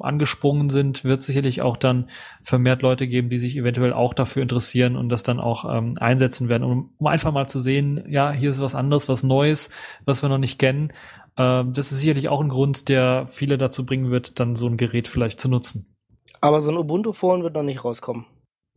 [0.00, 2.10] angesprungen sind, wird sicherlich auch dann
[2.42, 6.48] vermehrt Leute geben, die sich eventuell auch dafür interessieren und das dann auch ähm, einsetzen
[6.48, 9.70] werden, um, um einfach mal zu sehen, ja, hier ist was anderes, was Neues,
[10.04, 10.92] was wir noch nicht kennen.
[11.36, 14.76] Äh, das ist sicherlich auch ein Grund, der viele dazu bringen wird, dann so ein
[14.76, 15.96] Gerät vielleicht zu nutzen.
[16.40, 18.26] Aber so ein Ubuntu-Phone wird noch nicht rauskommen.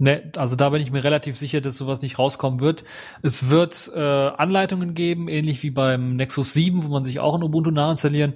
[0.03, 2.83] Ne, also da bin ich mir relativ sicher, dass sowas nicht rauskommen wird.
[3.21, 7.41] Es wird äh, Anleitungen geben, ähnlich wie beim Nexus 7, wo man sich auch ein
[7.41, 8.33] Ubuntu nachinstallieren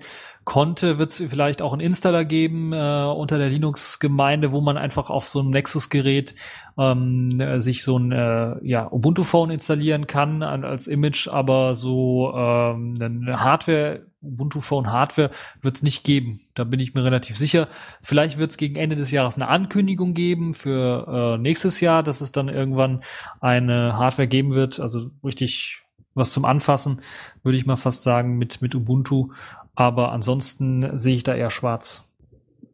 [0.48, 5.10] konnte, wird es vielleicht auch einen Installer geben äh, unter der Linux-Gemeinde, wo man einfach
[5.10, 6.36] auf so einem Nexus-Gerät
[6.78, 12.94] ähm, äh, sich so ein äh, ja, Ubuntu-Phone installieren kann als Image, aber so ähm,
[12.98, 16.40] eine Hardware, Ubuntu-Phone Hardware wird es nicht geben.
[16.56, 17.68] Da bin ich mir relativ sicher.
[18.02, 22.22] Vielleicht wird es gegen Ende des Jahres eine Ankündigung geben für äh, nächstes Jahr, dass
[22.22, 23.04] es dann irgendwann
[23.42, 25.82] eine Hardware geben wird, also richtig
[26.18, 27.02] was zum Anfassen,
[27.44, 29.30] würde ich mal fast sagen, mit, mit Ubuntu.
[29.78, 32.04] Aber ansonsten sehe ich da eher schwarz.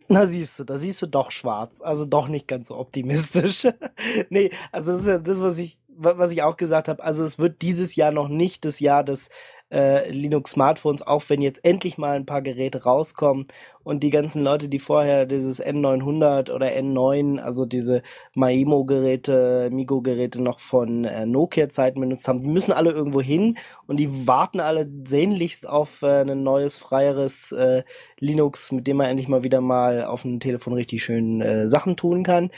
[0.07, 1.81] Na siehst du, da siehst du doch schwarz.
[1.81, 3.67] Also doch nicht ganz so optimistisch.
[4.29, 7.03] nee, also das ist ja das, was ich, was ich auch gesagt habe.
[7.03, 9.31] Also es wird dieses Jahr noch nicht das Jahr des
[9.73, 13.45] äh, Linux-Smartphones, auch wenn jetzt endlich mal ein paar Geräte rauskommen
[13.83, 18.03] und die ganzen Leute, die vorher dieses N900 oder N9, also diese
[18.35, 24.27] Maimo-Geräte, Migo-Geräte noch von äh, Nokia-Zeiten benutzt haben, die müssen alle irgendwo hin und die
[24.27, 27.83] warten alle sehnlichst auf äh, ein neues, freieres äh,
[28.19, 31.97] Linux, mit dem man endlich mal wieder mal auf dem Telefon richtig schön äh, Sachen
[31.97, 32.51] tun kann.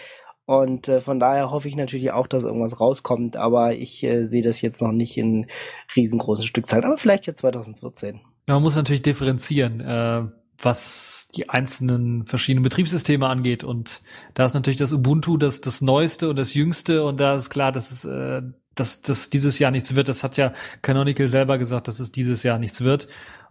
[0.45, 4.43] Und äh, von daher hoffe ich natürlich auch, dass irgendwas rauskommt, aber ich äh, sehe
[4.43, 5.47] das jetzt noch nicht in
[5.95, 8.19] riesengroßen Stückzahlen, aber vielleicht jetzt 2014.
[8.47, 10.23] Ja, man muss natürlich differenzieren, äh,
[10.59, 13.63] was die einzelnen verschiedenen Betriebssysteme angeht.
[13.63, 14.03] Und
[14.35, 17.71] da ist natürlich das Ubuntu das, das Neueste und das Jüngste und da ist klar,
[17.71, 18.43] dass es äh,
[18.75, 20.09] dass, dass dieses Jahr nichts wird.
[20.09, 23.07] Das hat ja Canonical selber gesagt, dass es dieses Jahr nichts wird.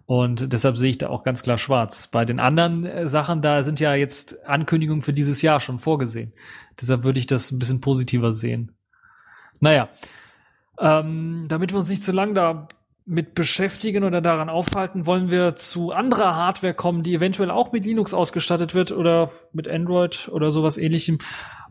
[0.07, 2.09] Und deshalb sehe ich da auch ganz klar schwarz.
[2.09, 6.33] Bei den anderen äh, Sachen, da sind ja jetzt Ankündigungen für dieses Jahr schon vorgesehen.
[6.81, 8.73] Deshalb würde ich das ein bisschen positiver sehen.
[9.61, 9.89] Naja,
[10.79, 12.69] ähm, damit wir uns nicht zu lang da
[13.07, 17.85] mit beschäftigen oder daran aufhalten, wollen wir zu anderer Hardware kommen, die eventuell auch mit
[17.85, 21.19] Linux ausgestattet wird oder mit Android oder sowas ähnlichem.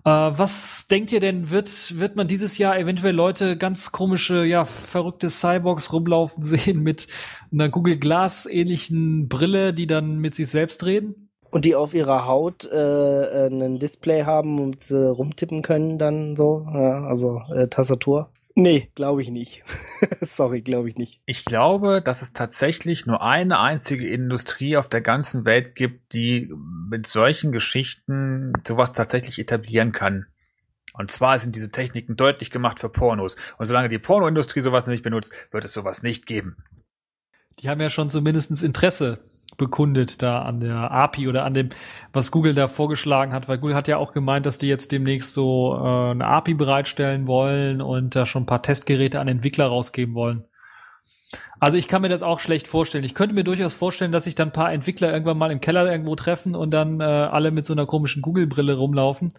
[0.05, 4.65] Äh, was denkt ihr denn, wird, wird man dieses Jahr eventuell Leute ganz komische, ja,
[4.65, 7.07] verrückte Cyborgs rumlaufen sehen mit
[7.51, 11.29] einer Google Glass ähnlichen Brille, die dann mit sich selbst reden?
[11.51, 16.65] Und die auf ihrer Haut äh, ein Display haben und äh, rumtippen können dann so,
[16.73, 18.29] ja, also äh, Tastatur.
[18.55, 19.63] Nee, glaube ich nicht.
[20.21, 21.21] Sorry, glaube ich nicht.
[21.25, 26.53] Ich glaube, dass es tatsächlich nur eine einzige Industrie auf der ganzen Welt gibt, die
[26.89, 30.27] mit solchen Geschichten sowas tatsächlich etablieren kann.
[30.93, 33.37] Und zwar sind diese Techniken deutlich gemacht für Pornos.
[33.57, 36.57] Und solange die Pornoindustrie sowas nicht benutzt, wird es sowas nicht geben.
[37.59, 39.19] Die haben ja schon zumindestens Interesse
[39.57, 41.69] bekundet da an der API oder an dem,
[42.11, 45.33] was Google da vorgeschlagen hat, weil Google hat ja auch gemeint, dass die jetzt demnächst
[45.33, 50.15] so äh, eine API bereitstellen wollen und da schon ein paar Testgeräte an Entwickler rausgeben
[50.15, 50.45] wollen.
[51.59, 53.05] Also ich kann mir das auch schlecht vorstellen.
[53.05, 55.89] Ich könnte mir durchaus vorstellen, dass sich dann ein paar Entwickler irgendwann mal im Keller
[55.89, 59.29] irgendwo treffen und dann äh, alle mit so einer komischen Google-Brille rumlaufen.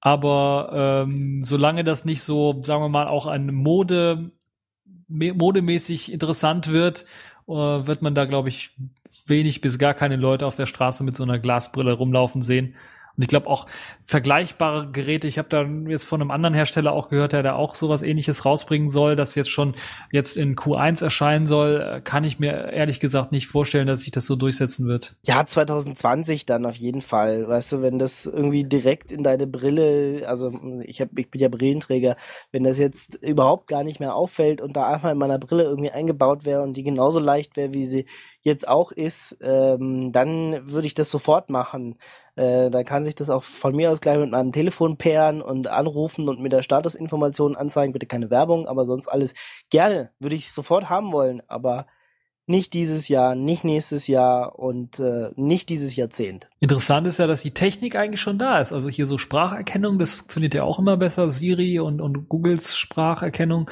[0.00, 4.32] Aber ähm, solange das nicht so, sagen wir mal, auch ein Mode,
[5.08, 7.04] modemäßig interessant wird
[7.50, 8.70] wird man da, glaube ich,
[9.26, 12.74] wenig bis gar keine Leute auf der Straße mit so einer Glasbrille rumlaufen sehen.
[13.20, 13.66] Und ich glaube auch
[14.02, 17.74] vergleichbare Geräte, ich habe da jetzt von einem anderen Hersteller auch gehört, der da auch
[17.74, 19.74] sowas ähnliches rausbringen soll, das jetzt schon
[20.10, 24.10] jetzt in Q1 erscheinen soll, äh, kann ich mir ehrlich gesagt nicht vorstellen, dass sich
[24.10, 25.16] das so durchsetzen wird.
[25.20, 27.46] Ja, 2020 dann auf jeden Fall.
[27.46, 31.50] Weißt du, wenn das irgendwie direkt in deine Brille, also ich, hab, ich bin ja
[31.50, 32.16] Brillenträger,
[32.52, 35.90] wenn das jetzt überhaupt gar nicht mehr auffällt und da einfach in meiner Brille irgendwie
[35.90, 38.06] eingebaut wäre und die genauso leicht wäre, wie sie
[38.42, 41.98] jetzt auch ist, ähm, dann würde ich das sofort machen.
[42.36, 45.68] Äh, dann kann sich das auch von mir aus gleich mit meinem Telefon pairen und
[45.68, 47.92] anrufen und mit der Statusinformation anzeigen.
[47.92, 49.34] Bitte keine Werbung, aber sonst alles
[49.68, 50.10] gerne.
[50.18, 51.86] Würde ich sofort haben wollen, aber
[52.46, 56.48] nicht dieses Jahr, nicht nächstes Jahr und äh, nicht dieses Jahrzehnt.
[56.58, 58.72] Interessant ist ja, dass die Technik eigentlich schon da ist.
[58.72, 61.30] Also hier so Spracherkennung, das funktioniert ja auch immer besser.
[61.30, 63.70] Siri und, und Googles Spracherkennung,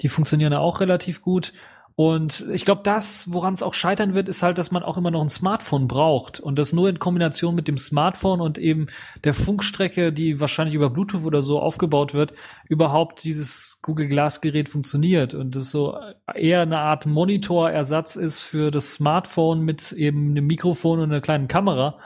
[0.00, 1.52] die funktionieren ja auch relativ gut.
[2.02, 5.10] Und ich glaube, das, woran es auch scheitern wird, ist halt, dass man auch immer
[5.10, 6.40] noch ein Smartphone braucht.
[6.40, 8.86] Und das nur in Kombination mit dem Smartphone und eben
[9.22, 12.32] der Funkstrecke, die wahrscheinlich über Bluetooth oder so aufgebaut wird,
[12.70, 15.34] überhaupt dieses Google Glass Gerät funktioniert.
[15.34, 15.94] Und das so
[16.34, 21.48] eher eine Art Monitorersatz ist für das Smartphone mit eben einem Mikrofon und einer kleinen
[21.48, 21.98] Kamera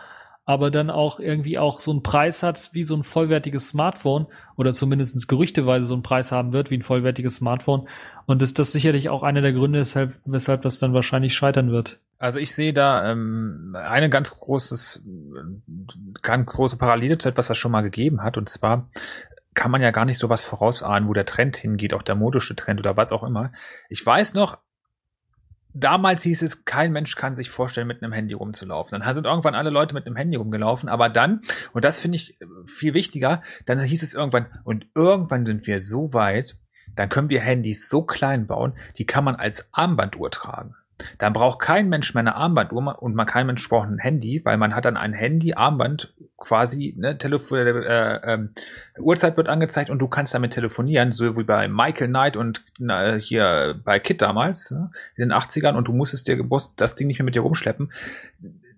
[0.47, 4.27] aber dann auch irgendwie auch so einen Preis hat wie so ein vollwertiges Smartphone
[4.57, 7.89] oder zumindest gerüchteweise so einen Preis haben wird wie ein vollwertiges Smartphone.
[8.27, 12.01] Und ist das sicherlich auch einer der Gründe, weshalb, weshalb das dann wahrscheinlich scheitern wird.
[12.19, 15.07] Also ich sehe da ähm, eine ganz großes,
[16.23, 18.37] ganz große Parallele zu etwas, das schon mal gegeben hat.
[18.37, 18.89] Und zwar
[19.55, 22.81] kann man ja gar nicht sowas vorausahnen, wo der Trend hingeht, auch der modische Trend
[22.81, 23.53] oder was auch immer.
[23.89, 24.59] Ich weiß noch,
[25.75, 28.99] damals hieß es, kein Mensch kann sich vorstellen, mit einem Handy rumzulaufen.
[28.99, 31.43] Dann sind irgendwann alle Leute mit einem Handy rumgelaufen, aber dann,
[31.73, 36.13] und das finde ich viel wichtiger, dann hieß es irgendwann, und irgendwann sind wir so
[36.15, 36.57] weit,
[36.95, 40.77] dann können wir Handys so klein bauen, die kann man als Armbanduhr tragen.
[41.19, 44.57] Dann braucht kein Mensch mehr eine Armbanduhr und man kein Mensch braucht ein Handy, weil
[44.57, 48.49] man hat dann ein Handy, Armband, quasi, ne, Telefon, äh, äh,
[48.99, 53.19] Uhrzeit wird angezeigt und du kannst damit telefonieren, so wie bei Michael Knight und äh,
[53.19, 56.43] hier bei Kit damals, ne, in den 80ern und du musstest dir
[56.77, 57.91] das Ding nicht mehr mit dir rumschleppen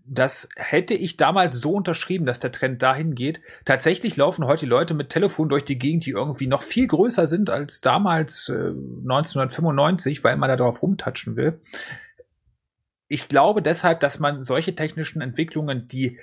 [0.08, 3.40] das hätte ich damals so unterschrieben, dass der Trend dahin geht.
[3.64, 7.26] Tatsächlich laufen heute die Leute mit Telefon durch die Gegend, die irgendwie noch viel größer
[7.26, 11.60] sind als damals äh, 1995, weil man da drauf rumtatschen will.
[13.08, 16.18] Ich glaube deshalb, dass man solche technischen Entwicklungen, die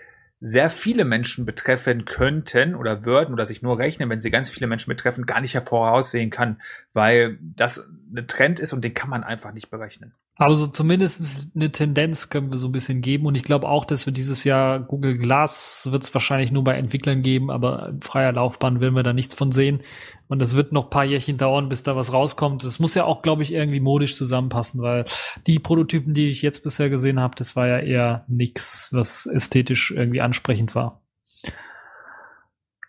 [0.46, 4.68] sehr viele Menschen betreffen könnten oder würden oder sich nur rechnen, wenn sie ganz viele
[4.68, 6.62] Menschen betreffen, gar nicht hervoraussehen kann,
[6.92, 10.14] weil das ein Trend ist und den kann man einfach nicht berechnen.
[10.36, 14.06] Also zumindest eine Tendenz können wir so ein bisschen geben und ich glaube auch, dass
[14.06, 18.32] wir dieses Jahr Google Glass wird es wahrscheinlich nur bei Entwicklern geben, aber in freier
[18.32, 19.82] Laufbahn werden wir da nichts von sehen
[20.28, 22.64] und es wird noch paar Jährchen dauern, bis da was rauskommt.
[22.64, 25.06] Es muss ja auch, glaube ich, irgendwie modisch zusammenpassen, weil
[25.46, 29.92] die Prototypen, die ich jetzt bisher gesehen habe, das war ja eher nix, was ästhetisch
[29.92, 31.03] irgendwie ansprechend war.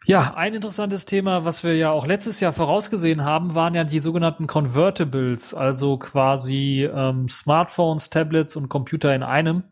[0.07, 4.01] Ja, ein interessantes Thema, was wir ja auch letztes Jahr vorausgesehen haben, waren ja die
[4.01, 9.63] sogenannten Convertibles, also quasi ähm, Smartphones, Tablets und Computer in einem.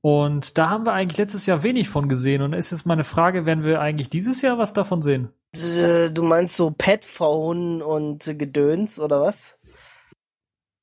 [0.00, 2.42] Und da haben wir eigentlich letztes Jahr wenig von gesehen.
[2.42, 5.28] Und ist jetzt meine Frage, werden wir eigentlich dieses Jahr was davon sehen?
[5.54, 9.59] Äh, du meinst so Petphone und Gedöns oder was?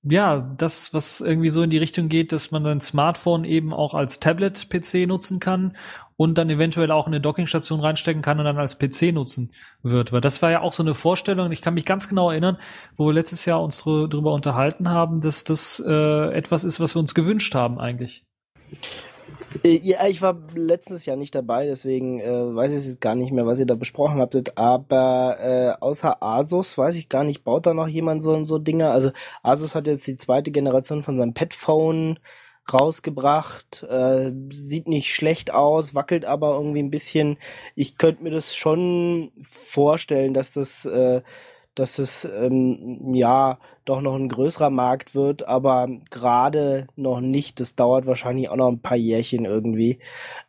[0.09, 3.93] Ja, das, was irgendwie so in die Richtung geht, dass man ein Smartphone eben auch
[3.93, 5.75] als Tablet-PC nutzen kann
[6.17, 9.51] und dann eventuell auch in eine Dockingstation reinstecken kann und dann als PC nutzen
[9.83, 10.11] wird.
[10.11, 12.57] Weil das war ja auch so eine Vorstellung, ich kann mich ganz genau erinnern,
[12.97, 16.99] wo wir letztes Jahr uns drüber unterhalten haben, dass das äh, etwas ist, was wir
[16.99, 18.25] uns gewünscht haben eigentlich.
[19.63, 23.31] Äh, ja, ich war letztes Jahr nicht dabei, deswegen äh, weiß ich jetzt gar nicht
[23.31, 24.57] mehr, was ihr da besprochen habtet.
[24.57, 28.91] Aber äh, außer Asus weiß ich gar nicht, baut da noch jemand so so Dinge?
[28.91, 29.11] Also
[29.43, 32.19] Asus hat jetzt die zweite Generation von seinem Petphone
[32.71, 37.37] rausgebracht, äh, sieht nicht schlecht aus, wackelt aber irgendwie ein bisschen.
[37.75, 41.21] Ich könnte mir das schon vorstellen, dass das äh,
[41.79, 47.59] dass es ähm, ja doch noch ein größerer Markt wird, aber gerade noch nicht.
[47.59, 49.99] Das dauert wahrscheinlich auch noch ein paar Jährchen irgendwie.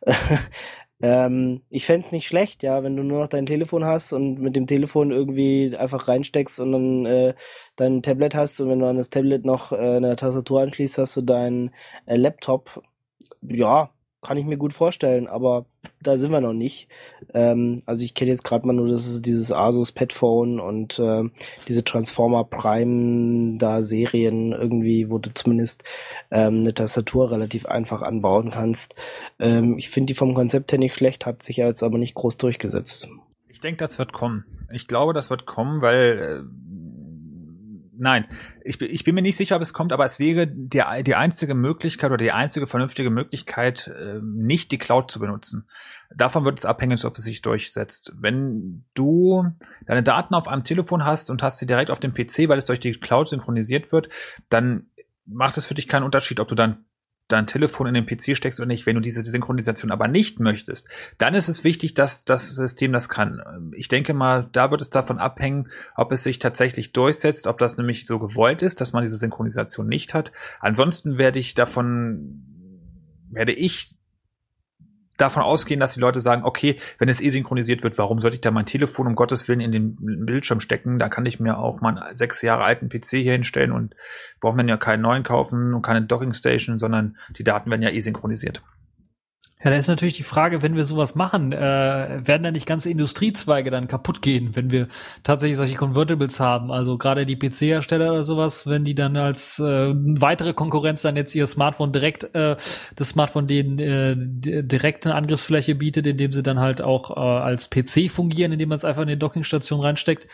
[1.01, 4.55] ähm, ich fände nicht schlecht, ja, wenn du nur noch dein Telefon hast und mit
[4.55, 7.35] dem Telefon irgendwie einfach reinsteckst und dann äh,
[7.75, 11.15] dein Tablet hast und wenn du an das Tablet noch äh, eine Tastatur anschließt, hast
[11.17, 11.71] du deinen
[12.05, 12.83] äh, Laptop.
[13.41, 15.65] Ja, kann ich mir gut vorstellen, aber
[16.01, 16.89] da sind wir noch nicht.
[17.33, 21.23] Ähm, also ich kenne jetzt gerade mal nur, das dieses Asus Petphone und äh,
[21.67, 25.83] diese Transformer Prime da Serien irgendwie, wo du zumindest
[26.31, 28.93] ähm, eine Tastatur relativ einfach anbauen kannst.
[29.39, 32.37] Ähm, ich finde die vom Konzept her nicht schlecht, hat sich jetzt aber nicht groß
[32.37, 33.09] durchgesetzt.
[33.47, 34.45] Ich denke, das wird kommen.
[34.71, 36.68] Ich glaube, das wird kommen, weil äh,
[38.01, 38.25] Nein,
[38.63, 41.53] ich, ich bin mir nicht sicher, ob es kommt, aber es wäre der, die einzige
[41.53, 45.67] Möglichkeit oder die einzige vernünftige Möglichkeit, äh, nicht die Cloud zu benutzen.
[46.15, 48.13] Davon wird es abhängen, ob es sich durchsetzt.
[48.15, 49.51] Wenn du
[49.85, 52.65] deine Daten auf einem Telefon hast und hast sie direkt auf dem PC, weil es
[52.65, 54.07] durch die Cloud synchronisiert wird,
[54.49, 54.87] dann
[55.25, 56.85] macht es für dich keinen Unterschied, ob du dann
[57.29, 58.85] dein Telefon in den PC steckst oder nicht.
[58.85, 60.87] Wenn du diese Synchronisation aber nicht möchtest,
[61.17, 63.71] dann ist es wichtig, dass das System das kann.
[63.75, 67.77] Ich denke mal, da wird es davon abhängen, ob es sich tatsächlich durchsetzt, ob das
[67.77, 70.31] nämlich so gewollt ist, dass man diese Synchronisation nicht hat.
[70.59, 72.43] Ansonsten werde ich davon,
[73.29, 73.95] werde ich
[75.19, 78.41] davon ausgehen, dass die Leute sagen, okay, wenn es eh synchronisiert wird, warum sollte ich
[78.41, 80.99] da mein Telefon um Gottes Willen in den Bildschirm stecken?
[80.99, 83.95] Da kann ich mir auch mal einen sechs Jahre alten PC hier hinstellen und
[84.39, 87.99] braucht man ja keinen neuen kaufen und keine Dockingstation, sondern die Daten werden ja eh
[87.99, 88.61] synchronisiert.
[89.61, 92.89] Ja, da ist natürlich die Frage, wenn wir sowas machen, äh, werden da nicht ganze
[92.89, 94.87] Industriezweige dann kaputt gehen, wenn wir
[95.23, 96.71] tatsächlich solche Convertibles haben?
[96.71, 101.35] Also gerade die PC-Hersteller oder sowas, wenn die dann als äh, weitere Konkurrenz dann jetzt
[101.35, 102.55] ihr Smartphone direkt, äh,
[102.95, 104.15] das Smartphone denen äh,
[104.63, 108.77] direkt eine Angriffsfläche bietet, indem sie dann halt auch äh, als PC fungieren, indem man
[108.77, 110.27] es einfach in die Dockingstation reinsteckt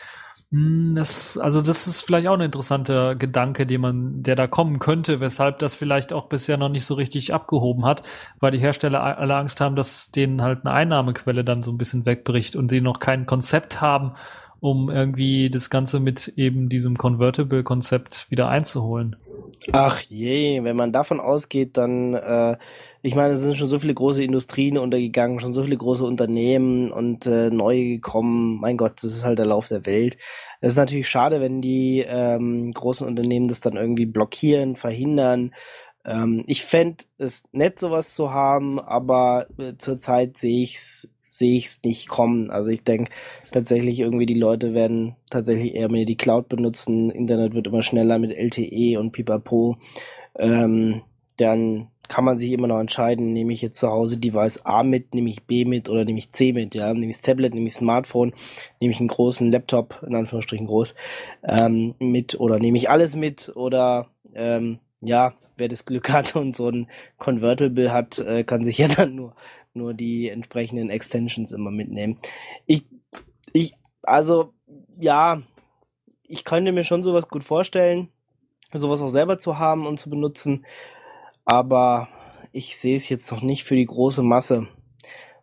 [0.51, 5.19] das, also das ist vielleicht auch ein interessanter Gedanke, den man, der da kommen könnte,
[5.19, 8.03] weshalb das vielleicht auch bisher noch nicht so richtig abgehoben hat,
[8.39, 12.05] weil die Hersteller alle Angst haben, dass denen halt eine Einnahmequelle dann so ein bisschen
[12.05, 14.13] wegbricht und sie noch kein Konzept haben,
[14.59, 19.15] um irgendwie das Ganze mit eben diesem Convertible-Konzept wieder einzuholen.
[19.71, 22.57] Ach je, wenn man davon ausgeht, dann, äh,
[23.05, 26.91] ich meine, es sind schon so viele große Industrien untergegangen, schon so viele große Unternehmen
[26.91, 28.59] und äh, neu gekommen.
[28.59, 30.17] Mein Gott, das ist halt der Lauf der Welt.
[30.59, 35.53] Es ist natürlich schade, wenn die ähm, großen Unternehmen das dann irgendwie blockieren, verhindern.
[36.03, 41.57] Ähm, ich fände es nett, sowas zu haben, aber äh, zurzeit sehe ich es sehe
[41.57, 42.49] ich es nicht kommen.
[42.49, 43.11] Also ich denke
[43.51, 47.11] tatsächlich irgendwie die Leute werden tatsächlich eher mehr die Cloud benutzen.
[47.11, 49.77] Internet wird immer schneller mit LTE und Pipapo.
[50.39, 51.03] Ähm,
[51.37, 55.13] dann kann man sich immer noch entscheiden, nehme ich jetzt zu Hause Device A mit,
[55.13, 57.73] nehme ich B mit oder nehme ich C mit, ja, nehme ich Tablet, nehme ich
[57.73, 58.33] Smartphone,
[58.79, 60.95] nehme ich einen großen Laptop, in Anführungsstrichen groß,
[61.43, 66.55] ähm, mit oder nehme ich alles mit oder ähm, ja, wer das Glück hat und
[66.55, 66.87] so ein
[67.17, 69.33] Convertible hat, äh, kann sich ja dann nur
[69.75, 72.17] nur die entsprechenden Extensions immer mitnehmen.
[72.65, 72.85] Ich,
[73.53, 74.53] ich, also,
[74.97, 75.41] ja,
[76.23, 78.09] ich könnte mir schon sowas gut vorstellen,
[78.73, 80.65] sowas auch selber zu haben und zu benutzen,
[81.45, 82.09] aber
[82.51, 84.67] ich sehe es jetzt noch nicht für die große Masse,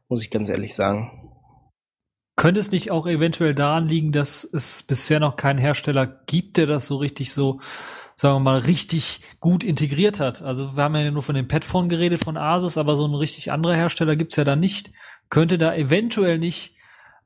[0.09, 1.19] muss ich ganz ehrlich sagen.
[2.37, 6.67] Könnte es nicht auch eventuell daran liegen, dass es bisher noch keinen Hersteller gibt, der
[6.67, 7.61] das so richtig so
[8.17, 10.43] sagen wir mal, richtig gut integriert hat.
[10.43, 13.51] Also wir haben ja nur von dem Padphone geredet von Asus, aber so ein richtig
[13.51, 14.93] anderer Hersteller gibt's ja da nicht.
[15.29, 16.77] Könnte da eventuell nicht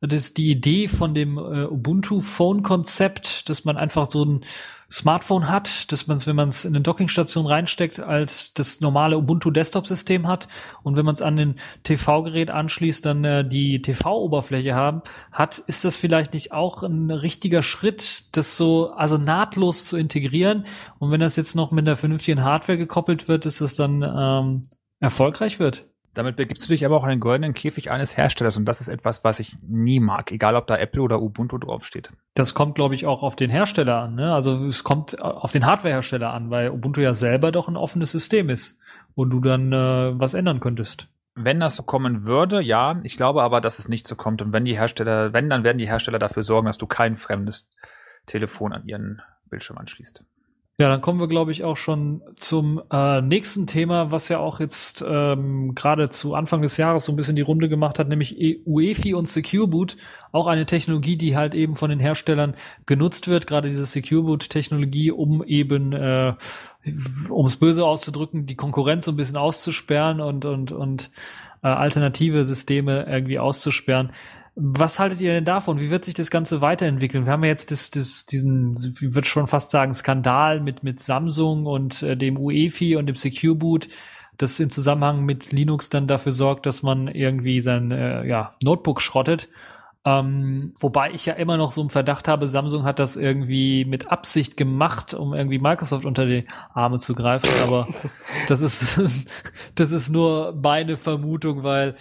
[0.01, 4.45] das die Idee von dem äh, Ubuntu Phone Konzept, dass man einfach so ein
[4.91, 9.19] Smartphone hat, dass man es, wenn man es in eine Dockingstation reinsteckt, als das normale
[9.19, 10.47] Ubuntu Desktop System hat
[10.83, 15.03] und wenn man es an den TV-Gerät anschließt, dann äh, die TV-Oberfläche haben
[15.33, 20.67] hat, ist das vielleicht nicht auch ein richtiger Schritt, das so also nahtlos zu integrieren
[20.99, 24.63] und wenn das jetzt noch mit einer vernünftigen Hardware gekoppelt wird, ist es dann ähm,
[25.01, 25.87] erfolgreich wird?
[26.17, 28.89] Damit begibst du dich aber auch in den goldenen Käfig eines Herstellers und das ist
[28.89, 32.11] etwas, was ich nie mag, egal ob da Apple oder Ubuntu draufsteht.
[32.33, 34.15] Das kommt, glaube ich, auch auf den Hersteller an.
[34.15, 34.33] Ne?
[34.33, 38.49] Also es kommt auf den Hardwarehersteller an, weil Ubuntu ja selber doch ein offenes System
[38.49, 38.79] ist,
[39.15, 41.07] wo du dann äh, was ändern könntest.
[41.35, 44.41] Wenn das so kommen würde, ja, ich glaube aber, dass es nicht so kommt.
[44.41, 47.69] Und wenn die Hersteller, wenn, dann werden die Hersteller dafür sorgen, dass du kein fremdes
[48.25, 49.21] Telefon an ihren
[49.51, 50.25] Bildschirm anschließt.
[50.79, 54.61] Ja, dann kommen wir, glaube ich, auch schon zum äh, nächsten Thema, was ja auch
[54.61, 58.39] jetzt ähm, gerade zu Anfang des Jahres so ein bisschen die Runde gemacht hat, nämlich
[58.39, 59.97] e UEFI und Secure Boot.
[60.33, 65.13] Auch eine Technologie, die halt eben von den Herstellern genutzt wird, gerade diese Secure Boot-Technologie,
[65.13, 66.35] um eben, äh,
[67.31, 71.11] um es böse auszudrücken, die Konkurrenz so ein bisschen auszusperren und, und, und
[71.63, 74.13] äh, alternative Systeme irgendwie auszusperren.
[74.59, 75.79] Was haltet ihr denn davon?
[75.79, 77.27] Wie wird sich das Ganze weiterentwickeln?
[77.27, 80.99] Wir haben ja jetzt das, das, diesen, ich würde schon fast sagen, Skandal mit, mit
[80.99, 83.89] Samsung und äh, dem UEFI und dem Secure Boot,
[84.39, 89.03] das in Zusammenhang mit Linux dann dafür sorgt, dass man irgendwie sein äh, ja, Notebook
[89.03, 89.51] schrottet.
[90.07, 94.11] Ähm, wobei ich ja immer noch so einen Verdacht habe, Samsung hat das irgendwie mit
[94.11, 97.51] Absicht gemacht, um irgendwie Microsoft unter die Arme zu greifen.
[97.63, 97.89] Aber
[98.49, 98.99] das ist,
[99.75, 101.97] das ist nur meine Vermutung, weil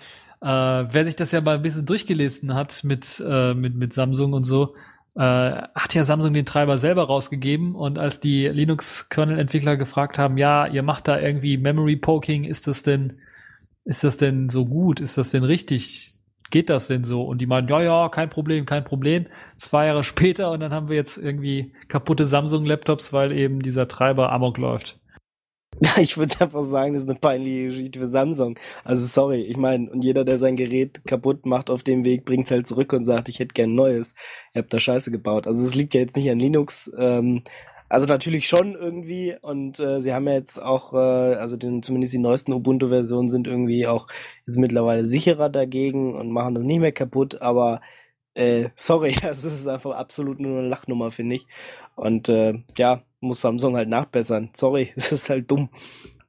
[0.46, 4.34] äh, wer sich das ja mal ein bisschen durchgelesen hat mit, äh, mit, mit Samsung
[4.34, 4.76] und so,
[5.16, 10.68] äh, hat ja Samsung den Treiber selber rausgegeben und als die Linux-Kernel-Entwickler gefragt haben, ja,
[10.68, 13.20] ihr macht da irgendwie Memory Poking, ist das denn,
[13.86, 15.02] ist das denn so gut?
[15.02, 16.16] Ist das denn richtig?
[16.52, 17.24] geht das denn so?
[17.24, 19.26] Und die meinen, ja, ja, kein Problem, kein Problem.
[19.58, 24.32] Zwei Jahre später und dann haben wir jetzt irgendwie kaputte Samsung-Laptops, weil eben dieser Treiber
[24.32, 25.00] Amok läuft.
[25.98, 28.58] Ich würde einfach sagen, das ist eine peinliche Geschichte für Samsung.
[28.84, 32.50] Also sorry, ich meine, und jeder, der sein Gerät kaputt macht auf dem Weg, bringt
[32.52, 34.16] halt zurück und sagt, ich hätte gern neues.
[34.54, 35.48] Ihr habt da Scheiße gebaut.
[35.48, 36.92] Also es liegt ja jetzt nicht an Linux.
[36.98, 37.44] Ähm,
[37.88, 40.98] also natürlich schon irgendwie und äh, sie haben ja jetzt auch, äh,
[41.36, 44.08] also den, zumindest die neuesten Ubuntu-Versionen sind irgendwie auch
[44.46, 47.82] jetzt mittlerweile sicherer dagegen und machen das nicht mehr kaputt, aber
[48.34, 51.48] äh, sorry, das ist einfach absolut nur eine Lachnummer, finde ich.
[51.96, 54.50] Und äh, ja, muss Samsung halt nachbessern.
[54.54, 55.70] Sorry, es ist halt dumm.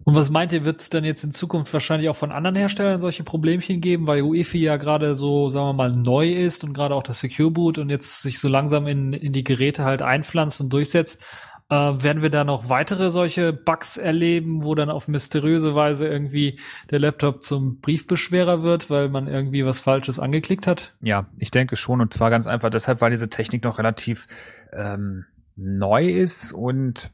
[0.07, 3.01] Und was meint ihr, wird es dann jetzt in Zukunft wahrscheinlich auch von anderen Herstellern
[3.01, 6.95] solche Problemchen geben, weil UEFI ja gerade so, sagen wir mal, neu ist und gerade
[6.95, 10.61] auch das Secure Boot und jetzt sich so langsam in, in die Geräte halt einpflanzt
[10.61, 11.25] und durchsetzt?
[11.69, 16.61] Äh, werden wir da noch weitere solche Bugs erleben, wo dann auf mysteriöse Weise irgendwie
[16.91, 20.95] der Laptop zum Briefbeschwerer wird, weil man irgendwie was Falsches angeklickt hat?
[21.01, 24.29] Ja, ich denke schon und zwar ganz einfach deshalb, weil diese Technik noch relativ
[24.73, 25.25] ähm,
[25.57, 27.11] neu ist und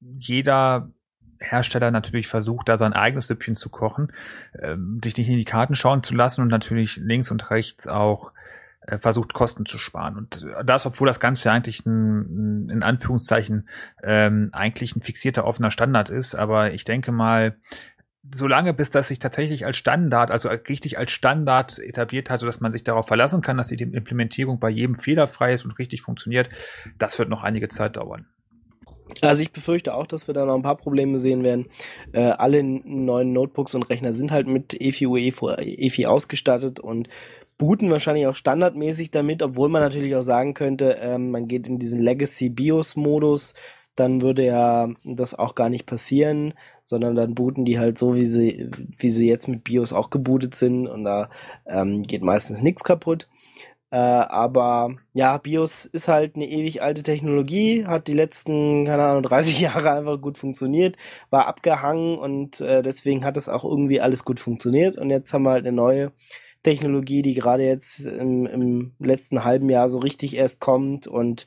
[0.00, 0.90] jeder
[1.40, 4.12] Hersteller natürlich versucht, da sein eigenes Süppchen zu kochen,
[4.60, 8.32] ähm, sich nicht in die Karten schauen zu lassen und natürlich links und rechts auch
[8.86, 10.16] äh, versucht, Kosten zu sparen.
[10.16, 13.68] Und das, obwohl das Ganze eigentlich ein, in Anführungszeichen,
[14.02, 16.34] ähm, eigentlich ein fixierter offener Standard ist.
[16.34, 17.56] Aber ich denke mal,
[18.22, 22.72] solange bis das sich tatsächlich als Standard, also richtig als Standard etabliert hat, sodass man
[22.72, 26.50] sich darauf verlassen kann, dass die Implementierung bei jedem fehlerfrei ist und richtig funktioniert,
[26.98, 28.26] das wird noch einige Zeit dauern.
[29.22, 31.66] Also ich befürchte auch, dass wir da noch ein paar Probleme sehen werden.
[32.12, 37.08] Äh, alle neuen Notebooks und Rechner sind halt mit EFI UEFI EFI ausgestattet und
[37.58, 41.78] booten wahrscheinlich auch standardmäßig damit, obwohl man natürlich auch sagen könnte, ähm, man geht in
[41.78, 43.54] diesen Legacy BIOS Modus,
[43.96, 46.54] dann würde ja das auch gar nicht passieren,
[46.90, 48.68] sondern dann booten die halt so, wie sie,
[48.98, 51.30] wie sie jetzt mit BIOS auch gebootet sind und da
[51.64, 53.28] ähm, geht meistens nichts kaputt.
[53.92, 59.22] Äh, aber ja, BIOS ist halt eine ewig alte Technologie, hat die letzten, keine Ahnung,
[59.22, 60.96] 30 Jahre einfach gut funktioniert,
[61.30, 64.98] war abgehangen und äh, deswegen hat es auch irgendwie alles gut funktioniert.
[64.98, 66.10] Und jetzt haben wir halt eine neue
[66.64, 71.46] Technologie, die gerade jetzt im, im letzten halben Jahr so richtig erst kommt und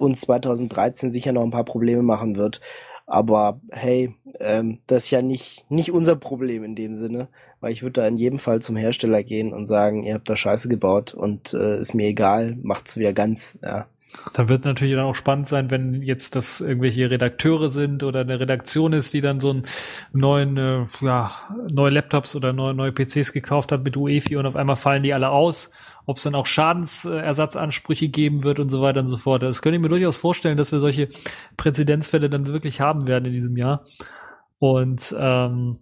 [0.00, 2.60] uns 2013 sicher noch ein paar Probleme machen wird.
[3.10, 7.26] Aber hey, ähm, das ist ja nicht, nicht unser Problem in dem Sinne,
[7.58, 10.36] weil ich würde da in jedem Fall zum Hersteller gehen und sagen, ihr habt da
[10.36, 13.86] Scheiße gebaut und äh, ist mir egal, macht's wieder ganz, ja.
[14.32, 18.38] Da wird natürlich dann auch spannend sein, wenn jetzt das irgendwelche Redakteure sind oder eine
[18.38, 19.64] Redaktion ist, die dann so einen
[20.12, 21.32] neuen, äh, ja,
[21.68, 25.14] neue Laptops oder neue, neue PCs gekauft hat mit UEFI und auf einmal fallen die
[25.14, 25.70] alle aus.
[26.10, 29.44] Ob es dann auch Schadensersatzansprüche geben wird und so weiter und so fort.
[29.44, 31.08] Das könnte ich mir durchaus vorstellen, dass wir solche
[31.56, 33.84] Präzedenzfälle dann wirklich haben werden in diesem Jahr.
[34.58, 35.78] Und ähm,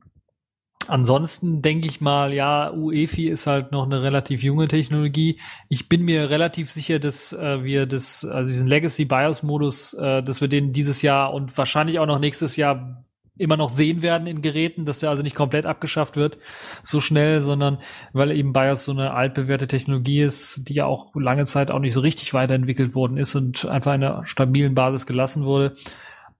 [0.88, 5.38] Ansonsten denke ich mal, ja, UEFI ist halt noch eine relativ junge Technologie.
[5.68, 10.22] Ich bin mir relativ sicher, dass äh, wir das, also diesen Legacy BIOS Modus, äh,
[10.22, 13.04] dass wir den dieses Jahr und wahrscheinlich auch noch nächstes Jahr
[13.38, 16.38] immer noch sehen werden in Geräten, dass der also nicht komplett abgeschafft wird
[16.82, 17.78] so schnell, sondern
[18.12, 21.94] weil eben BIOS so eine altbewährte Technologie ist, die ja auch lange Zeit auch nicht
[21.94, 25.74] so richtig weiterentwickelt worden ist und einfach in einer stabilen Basis gelassen wurde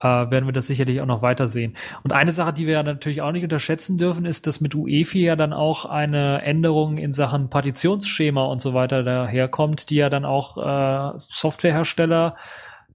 [0.01, 1.77] äh, werden wir das sicherlich auch noch weiter sehen.
[2.03, 5.25] Und eine Sache, die wir ja natürlich auch nicht unterschätzen dürfen, ist, dass mit UEFI
[5.25, 10.25] ja dann auch eine Änderung in Sachen Partitionsschema und so weiter daherkommt, die ja dann
[10.25, 12.37] auch äh, Softwarehersteller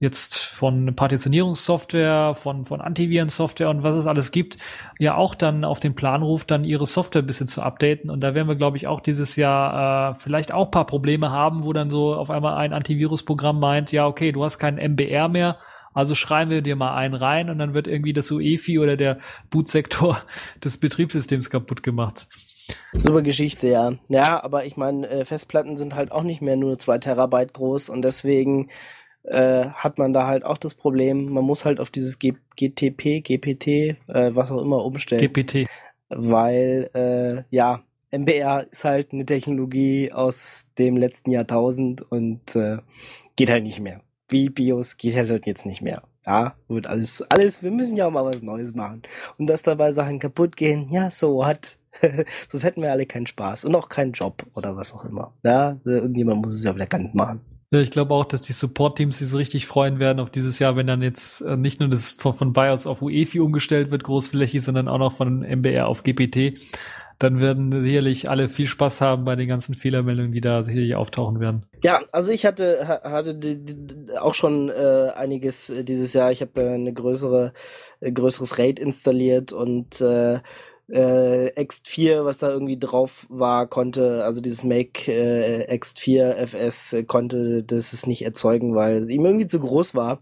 [0.00, 4.58] jetzt von Partitionierungssoftware, von, von Antivirensoftware und was es alles gibt,
[4.98, 8.10] ja auch dann auf den Plan ruft, dann ihre Software ein bisschen zu updaten.
[8.10, 11.64] Und da werden wir, glaube ich, auch dieses Jahr äh, vielleicht auch paar Probleme haben,
[11.64, 15.58] wo dann so auf einmal ein Antivirusprogramm meint, ja, okay, du hast keinen MBR mehr,
[15.94, 19.18] also schreiben wir dir mal einen rein und dann wird irgendwie das UEFI oder der
[19.50, 20.20] Bootsektor
[20.64, 22.26] des Betriebssystems kaputt gemacht.
[22.94, 23.92] Super Geschichte, ja.
[24.08, 27.90] Ja, aber ich meine, äh, Festplatten sind halt auch nicht mehr nur zwei Terabyte groß
[27.90, 28.70] und deswegen
[29.24, 33.20] äh, hat man da halt auch das Problem, man muss halt auf dieses G GTP,
[33.20, 33.96] GPT, äh,
[34.34, 35.20] was auch immer umstellen.
[35.20, 35.66] GPT.
[36.08, 42.78] Weil, äh, ja, MBR ist halt eine Technologie aus dem letzten Jahrtausend und äh,
[43.34, 46.02] geht halt nicht mehr wie BIOS geht halt jetzt nicht mehr.
[46.26, 49.02] Ja, wird alles, alles, wir müssen ja auch mal was Neues machen.
[49.38, 51.78] Und dass dabei Sachen kaputt gehen, ja, so hat.
[52.48, 55.34] Sonst hätten wir alle keinen Spaß und auch keinen Job oder was auch immer.
[55.44, 57.40] Ja, irgendjemand muss es ja wieder ganz machen.
[57.74, 60.76] Ja, ich glaube auch, dass die Support-Teams sich so richtig freuen werden auf dieses Jahr,
[60.76, 64.62] wenn dann jetzt äh, nicht nur das von, von BIOS auf UEFI umgestellt wird, großflächig,
[64.62, 66.54] sondern auch noch von MBR auf GPT
[67.18, 71.40] dann werden sicherlich alle viel Spaß haben bei den ganzen Fehlermeldungen, die da sicherlich auftauchen
[71.40, 71.64] werden.
[71.82, 73.38] Ja, also ich hatte hatte
[74.20, 76.32] auch schon äh, einiges äh, dieses Jahr.
[76.32, 77.52] Ich habe äh, eine größere
[78.00, 80.40] äh, größeres RAID installiert und äh,
[80.88, 87.04] äh, X4, was da irgendwie drauf war, konnte, also dieses Make äh, X4 FS äh,
[87.04, 90.20] konnte das es nicht erzeugen, weil es ihm irgendwie zu groß war.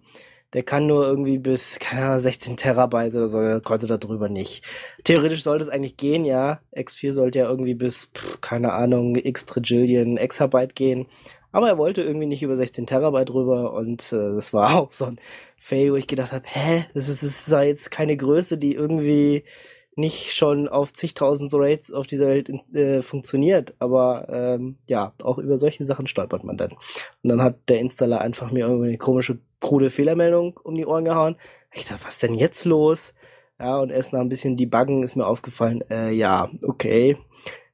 [0.52, 4.28] Der kann nur irgendwie bis, keine Ahnung, 16 Terabyte oder so, der konnte da drüber
[4.28, 4.62] nicht.
[5.04, 6.60] Theoretisch sollte es eigentlich gehen, ja.
[6.76, 11.06] X4 sollte ja irgendwie bis, pff, keine Ahnung, x Trillion Exabyte gehen.
[11.52, 15.06] Aber er wollte irgendwie nicht über 16 Terabyte rüber und äh, das war auch so
[15.06, 15.20] ein
[15.56, 19.44] Fail, wo ich gedacht habe, hä, das ist, das ist jetzt keine Größe, die irgendwie
[19.94, 25.56] nicht schon auf zigtausend Rates auf dieser Welt äh, funktioniert, aber ähm, ja, auch über
[25.56, 26.72] solche Sachen stolpert man dann.
[26.72, 31.04] Und dann hat der Installer einfach mir irgendwie eine komische, krude Fehlermeldung um die Ohren
[31.04, 31.36] gehauen.
[31.74, 33.14] Ich dachte, was denn jetzt los?
[33.58, 37.16] Ja, und erst nach ein bisschen Debuggen ist mir aufgefallen, äh, ja, okay.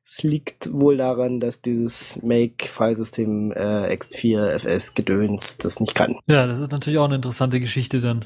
[0.03, 6.17] Es liegt wohl daran, dass dieses Make-Filesystem äh, X4 FS Gedöns das nicht kann.
[6.27, 8.25] Ja, das ist natürlich auch eine interessante Geschichte dann.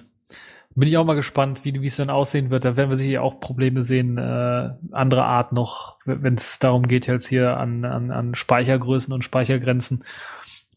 [0.74, 2.64] Bin ich auch mal gespannt, wie wie es dann aussehen wird.
[2.64, 7.06] Da werden wir sicher auch Probleme sehen, äh, andere Art noch, wenn es darum geht,
[7.06, 10.04] jetzt hier an, an, an Speichergrößen und Speichergrenzen,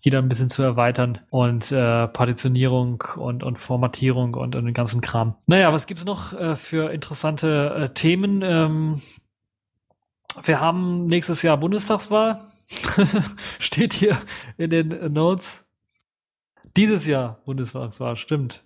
[0.03, 4.73] die dann ein bisschen zu erweitern und äh, Partitionierung und, und Formatierung und, und den
[4.73, 5.35] ganzen Kram.
[5.47, 8.41] Naja, was gibt's noch äh, für interessante äh, Themen?
[8.41, 9.01] Ähm,
[10.43, 12.41] wir haben nächstes Jahr Bundestagswahl.
[13.59, 14.17] Steht hier
[14.57, 15.65] in den Notes.
[16.75, 18.64] Dieses Jahr Bundestagswahl, stimmt.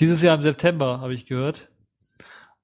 [0.00, 1.68] Dieses Jahr im September, habe ich gehört.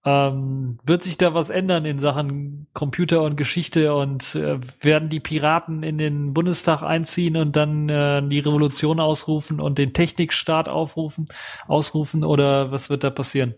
[0.05, 5.21] Ähm, wird sich da was ändern in Sachen Computer und Geschichte und äh, werden die
[5.21, 11.27] Piraten in den Bundestag einziehen und dann äh, die Revolution ausrufen und den Technikstaat aufrufen,
[11.69, 13.55] ausrufen oder was wird da passieren?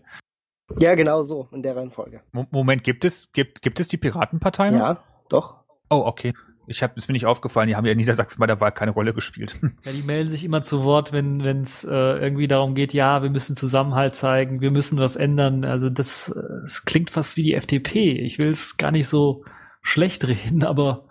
[0.77, 2.21] Ja, genau so, in der Reihenfolge.
[2.31, 4.69] Moment, gibt es, gibt, gibt es die Piratenpartei?
[4.69, 4.79] noch?
[4.79, 5.63] Ja, doch.
[5.89, 6.33] Oh, okay.
[6.67, 8.91] Ich habe, ist mir nicht aufgefallen, die haben ja in Niedersachsen bei der Wahl keine
[8.91, 9.59] Rolle gespielt.
[9.83, 13.29] Ja, die melden sich immer zu Wort, wenn es äh, irgendwie darum geht, ja, wir
[13.29, 15.63] müssen Zusammenhalt zeigen, wir müssen was ändern.
[15.63, 18.13] Also das, äh, das klingt fast wie die FDP.
[18.13, 19.43] Ich will es gar nicht so
[19.81, 21.03] schlecht reden, aber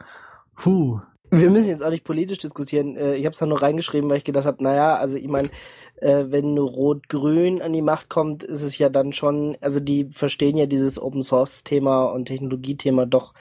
[0.65, 1.01] huh.
[1.31, 2.97] Wir müssen jetzt auch nicht politisch diskutieren.
[2.97, 5.51] Äh, Ich habe es da nur reingeschrieben, weil ich gedacht habe, naja, also ich meine,
[5.97, 10.57] äh, wenn Rot-Grün an die Macht kommt, ist es ja dann schon, also die verstehen
[10.57, 13.35] ja dieses Open-Source-Thema und Technologie-Thema doch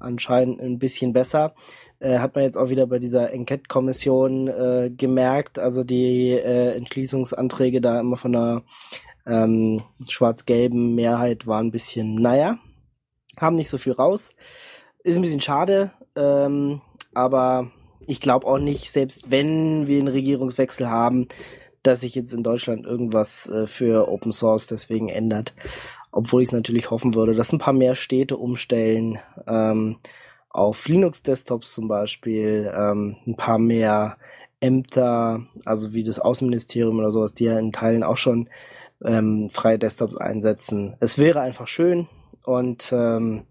[0.00, 1.54] anscheinend ein bisschen besser.
[1.98, 5.58] Äh, hat man jetzt auch wieder bei dieser Enquete-Kommission äh, gemerkt.
[5.58, 8.62] Also die äh, Entschließungsanträge da immer von einer
[9.26, 12.58] ähm, schwarz-gelben Mehrheit waren ein bisschen, naja,
[13.38, 14.34] haben nicht so viel raus.
[15.04, 16.80] Ist ein bisschen schade, ähm,
[17.14, 17.70] aber
[18.06, 21.28] ich glaube auch nicht, selbst wenn wir einen Regierungswechsel haben,
[21.82, 25.54] dass sich jetzt in Deutschland irgendwas äh, für Open Source deswegen ändert.
[26.12, 29.98] Obwohl ich es natürlich hoffen würde, dass ein paar mehr Städte umstellen, ähm,
[30.48, 34.16] auf Linux-Desktops zum Beispiel, ähm, ein paar mehr
[34.60, 38.48] Ämter, also wie das Außenministerium oder sowas, die ja in Teilen auch schon
[39.04, 40.96] ähm, freie Desktops einsetzen.
[41.00, 42.08] Es wäre einfach schön
[42.44, 43.44] und ähm,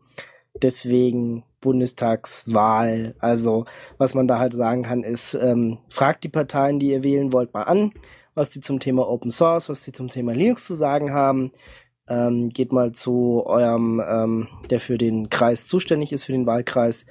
[0.61, 3.15] deswegen Bundestagswahl.
[3.19, 3.65] Also
[3.97, 7.53] was man da halt sagen kann, ist, ähm, fragt die Parteien, die ihr wählen wollt,
[7.53, 7.93] mal an,
[8.35, 11.51] was die zum Thema Open Source, was die zum Thema Linux zu sagen haben.
[12.09, 17.05] Ähm, geht mal zu eurem, ähm, der für den Kreis zuständig ist, für den Wahlkreis.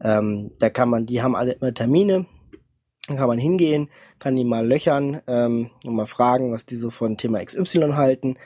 [0.00, 2.26] Ähm, da kann man, die haben alle immer Termine.
[3.08, 6.88] Dann kann man hingehen, kann die mal löchern ähm, und mal fragen, was die so
[6.90, 8.36] von Thema XY halten.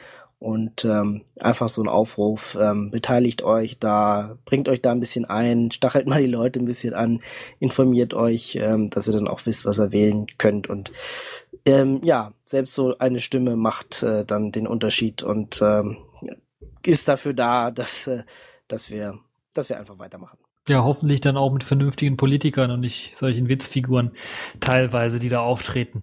[0.41, 5.25] Und ähm, einfach so ein Aufruf, ähm, beteiligt euch da, bringt euch da ein bisschen
[5.25, 7.23] ein, stachelt mal die Leute ein bisschen an,
[7.59, 10.71] informiert euch, ähm, dass ihr dann auch wisst, was ihr wählen könnt.
[10.71, 10.93] Und
[11.65, 15.99] ähm, ja, selbst so eine Stimme macht äh, dann den Unterschied und ähm,
[16.85, 18.25] ist dafür da, dass, äh,
[18.69, 19.19] dass wir,
[19.55, 20.39] dass wir einfach weitermachen.
[20.69, 24.13] Ja, hoffentlich dann auch mit vernünftigen Politikern und nicht solchen Witzfiguren
[24.61, 26.03] teilweise, die da auftreten.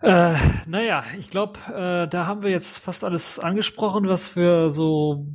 [0.00, 0.34] Äh,
[0.66, 5.26] naja, ich glaube, äh, da haben wir jetzt fast alles angesprochen, was wir so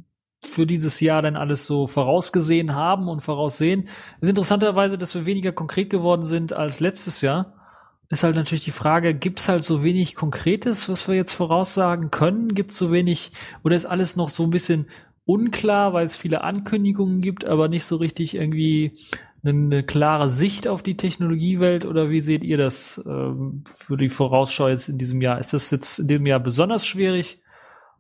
[0.45, 3.87] für dieses Jahr dann alles so vorausgesehen haben und voraussehen.
[4.17, 7.62] Es ist interessanterweise, dass wir weniger konkret geworden sind als letztes Jahr.
[8.09, 12.53] Ist halt natürlich die Frage, gibt's halt so wenig Konkretes, was wir jetzt voraussagen können?
[12.53, 13.31] Gibt's so wenig,
[13.63, 14.87] oder ist alles noch so ein bisschen
[15.25, 18.97] unklar, weil es viele Ankündigungen gibt, aber nicht so richtig irgendwie
[19.45, 24.69] eine klare Sicht auf die Technologiewelt oder wie seht ihr das ähm, für die Vorausschau
[24.69, 25.37] jetzt in diesem Jahr?
[25.39, 27.41] Ist das jetzt in diesem Jahr besonders schwierig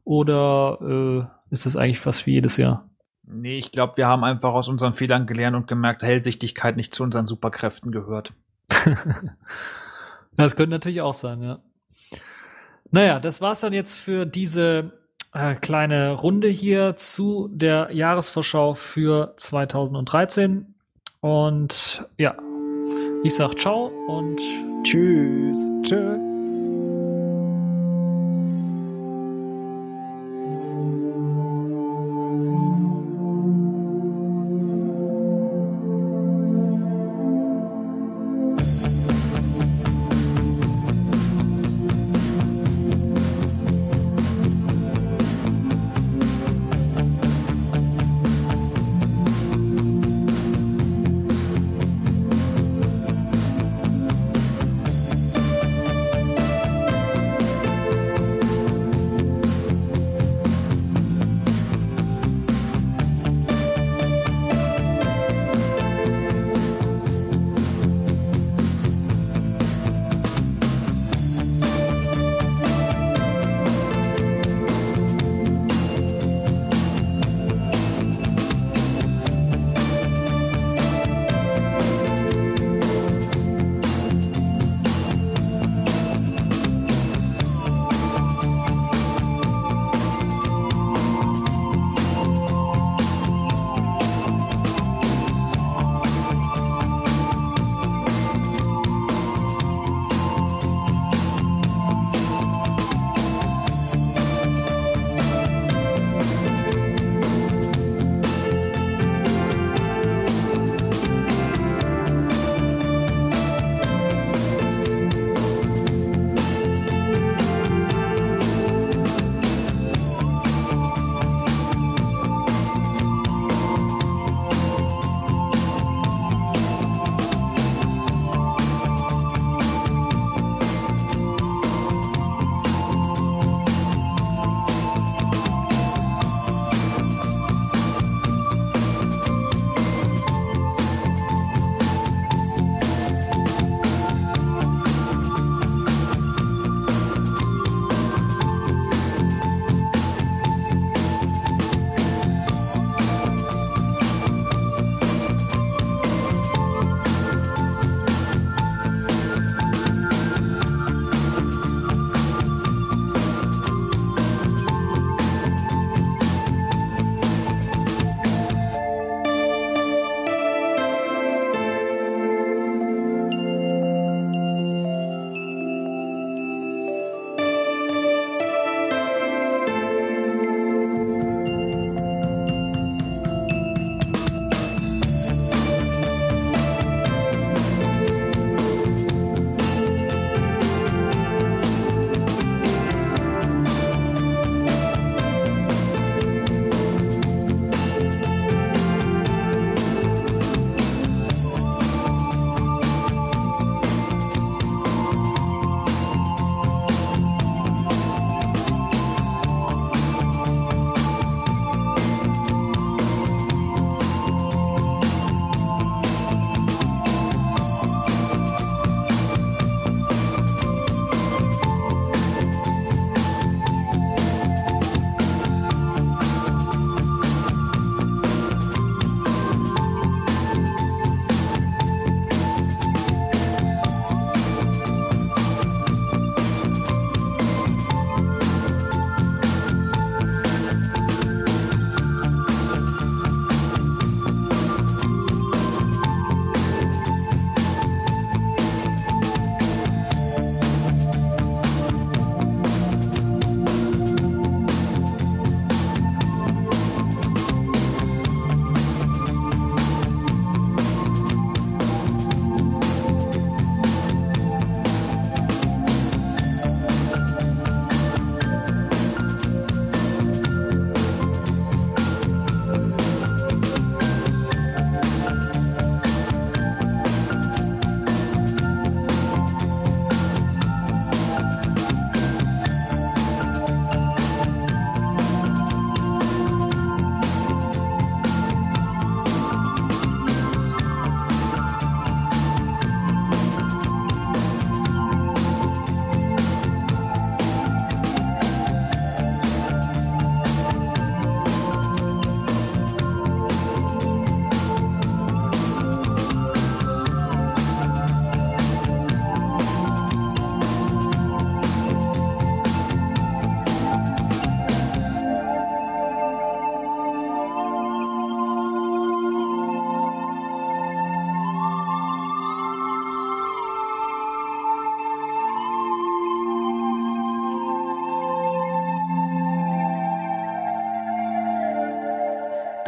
[0.05, 0.79] oder
[1.49, 2.89] äh, ist das eigentlich fast wie jedes Jahr?
[3.25, 7.03] Nee, ich glaube, wir haben einfach aus unseren Fehlern gelernt und gemerkt, Hellsichtigkeit nicht zu
[7.03, 8.33] unseren Superkräften gehört.
[10.37, 11.59] das könnte natürlich auch sein, ja.
[12.91, 14.91] Naja, das war's dann jetzt für diese
[15.33, 20.75] äh, kleine Runde hier zu der Jahresvorschau für 2013.
[21.19, 22.35] Und ja,
[23.23, 24.39] ich sag ciao und
[24.83, 25.57] Tschüss.
[25.81, 26.32] Tschö.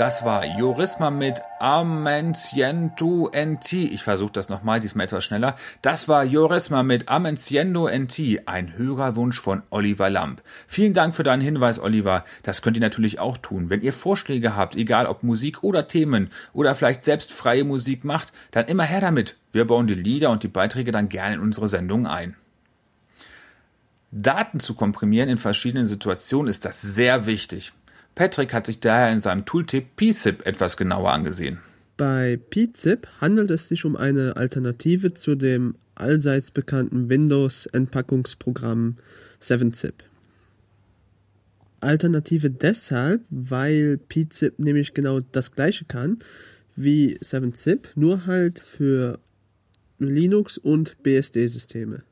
[0.05, 3.73] Das war Jurisma mit Amenciendo NT.
[3.73, 5.55] Ich versuche das nochmal, diesmal etwas schneller.
[5.81, 10.43] Das war Jurisma mit Amenciendo NT, ein Hörerwunsch von Oliver Lamp.
[10.67, 12.23] Vielen Dank für deinen Hinweis, Oliver.
[12.43, 13.71] Das könnt ihr natürlich auch tun.
[13.71, 18.31] Wenn ihr Vorschläge habt, egal ob Musik oder Themen oder vielleicht selbst freie Musik macht,
[18.51, 19.37] dann immer her damit.
[19.51, 22.35] Wir bauen die Lieder und die Beiträge dann gerne in unsere Sendung ein.
[24.11, 27.73] Daten zu komprimieren in verschiedenen Situationen ist das sehr wichtig.
[28.15, 31.59] Patrick hat sich daher in seinem Tooltip PZIP etwas genauer angesehen.
[31.97, 38.97] Bei PZIP handelt es sich um eine Alternative zu dem allseits bekannten Windows-Entpackungsprogramm
[39.41, 40.03] 7-Zip.
[41.79, 46.19] Alternative deshalb, weil PZIP nämlich genau das gleiche kann
[46.75, 49.19] wie 7-Zip, nur halt für
[49.99, 52.03] Linux und BSD-Systeme.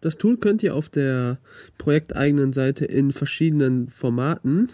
[0.00, 1.38] Das Tool könnt ihr auf der
[1.78, 4.68] projekteigenen Seite in verschiedenen Formaten,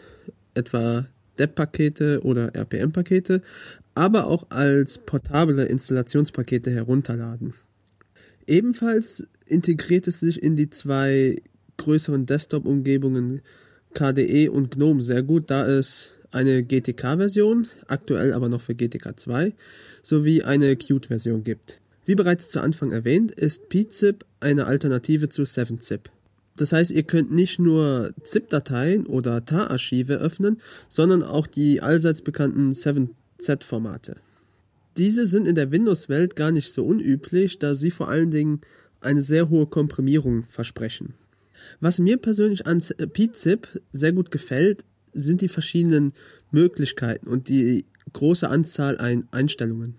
[0.55, 1.07] etwa
[1.39, 3.43] DEP-Pakete oder RPM-Pakete,
[3.95, 7.55] aber auch als portable Installationspakete herunterladen.
[8.47, 11.37] Ebenfalls integriert es sich in die zwei
[11.77, 13.41] größeren Desktop-Umgebungen
[13.95, 19.55] KDE und GNOME sehr gut, da es eine GTK-Version, aktuell aber noch für GTK 2,
[20.03, 21.82] sowie eine Qt-Version gibt.
[22.05, 26.11] Wie bereits zu Anfang erwähnt, ist pzip eine Alternative zu 7-Zip.
[26.57, 32.73] Das heißt, ihr könnt nicht nur ZIP-Dateien oder TAR-Archive öffnen, sondern auch die allseits bekannten
[32.73, 34.17] 7Z-Formate.
[34.97, 38.61] Diese sind in der Windows-Welt gar nicht so unüblich, da sie vor allen Dingen
[39.01, 41.15] eine sehr hohe Komprimierung versprechen.
[41.81, 44.85] Was mir persönlich an pzip sehr gut gefällt,
[45.15, 46.13] sind die verschiedenen
[46.51, 49.95] Möglichkeiten und die große Anzahl an Einstellungen.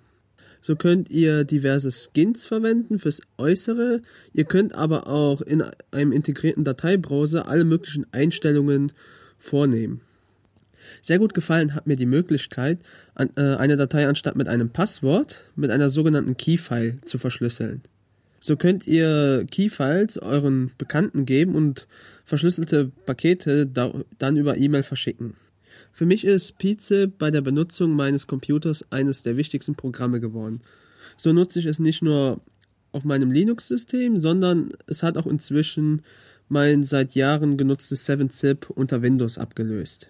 [0.65, 4.01] So könnt ihr diverse Skins verwenden fürs Äußere.
[4.31, 5.61] Ihr könnt aber auch in
[5.91, 8.93] einem integrierten Dateibrowser alle möglichen Einstellungen
[9.37, 9.99] vornehmen.
[11.01, 12.79] Sehr gut gefallen hat mir die Möglichkeit,
[13.17, 17.81] äh, eine Datei anstatt mit einem Passwort mit einer sogenannten Keyfile zu verschlüsseln.
[18.39, 21.87] So könnt ihr Keyfiles euren Bekannten geben und
[22.23, 25.35] verschlüsselte Pakete dann über E-Mail verschicken.
[25.93, 30.61] Für mich ist Pizza bei der Benutzung meines Computers eines der wichtigsten Programme geworden.
[31.17, 32.41] So nutze ich es nicht nur
[32.91, 36.01] auf meinem Linux-System, sondern es hat auch inzwischen
[36.49, 40.07] mein seit Jahren genutztes 7-Zip unter Windows abgelöst.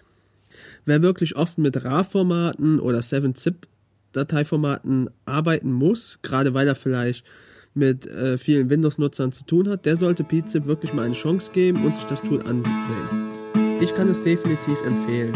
[0.86, 7.26] Wer wirklich oft mit RAR-Formaten oder 7-Zip-Dateiformaten arbeiten muss, gerade weil er vielleicht
[7.74, 11.84] mit äh, vielen Windows-Nutzern zu tun hat, der sollte PZIP wirklich mal eine Chance geben
[11.84, 13.34] und sich das Tool ansehen.
[13.80, 15.34] Ich kann es definitiv empfehlen.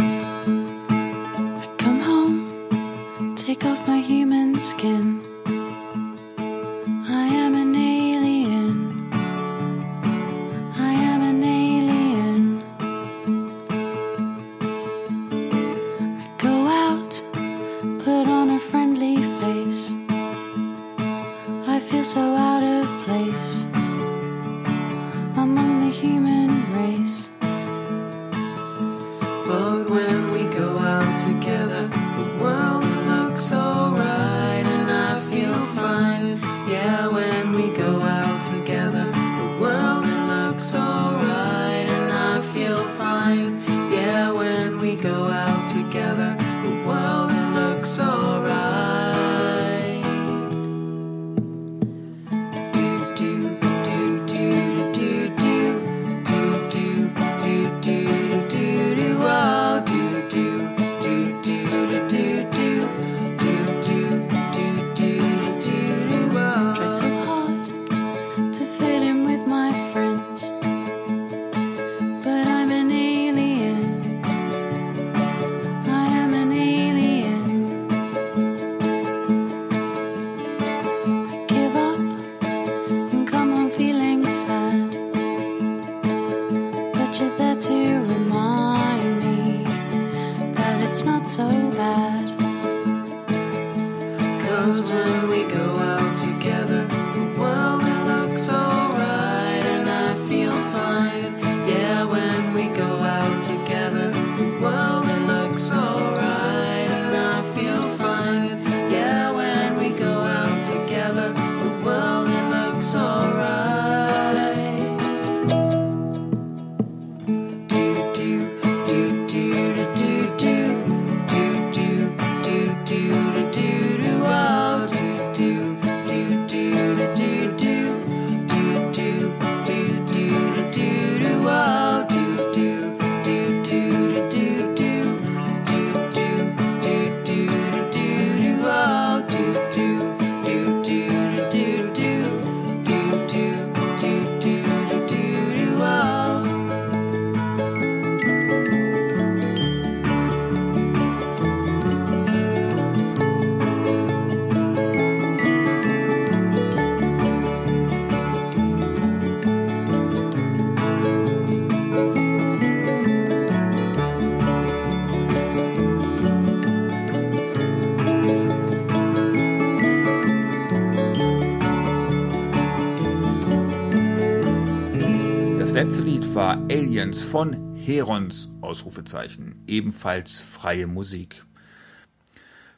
[177.09, 181.43] 1 von Herons Ausrufezeichen, ebenfalls freie Musik.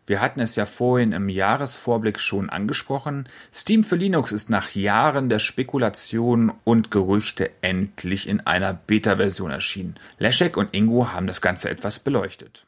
[0.06, 3.28] Wir hatten es ja vorhin im Jahresvorblick schon angesprochen.
[3.52, 9.96] Steam für Linux ist nach Jahren der Spekulationen und Gerüchte endlich in einer Beta-Version erschienen.
[10.20, 12.66] Leszek und Ingo haben das Ganze etwas beleuchtet.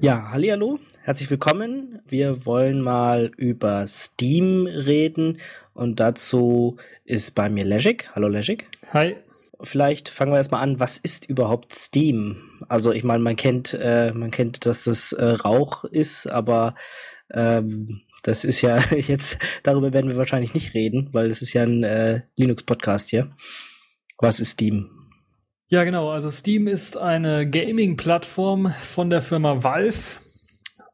[0.00, 2.02] Ja, hallo, herzlich willkommen.
[2.06, 5.38] Wir wollen mal über Steam reden
[5.74, 8.10] und dazu ist bei mir Leszek.
[8.14, 8.68] Hallo Leszek.
[8.92, 9.16] Hi.
[9.62, 12.36] Vielleicht fangen wir erstmal an, was ist überhaupt Steam?
[12.68, 16.74] Also ich meine, man kennt, äh, man kennt, dass das äh, Rauch ist, aber
[17.32, 21.62] ähm, das ist ja jetzt, darüber werden wir wahrscheinlich nicht reden, weil es ist ja
[21.62, 23.30] ein äh, Linux-Podcast hier.
[24.18, 24.90] Was ist Steam?
[25.68, 26.10] Ja, genau.
[26.10, 30.18] Also Steam ist eine Gaming-Plattform von der Firma Valve.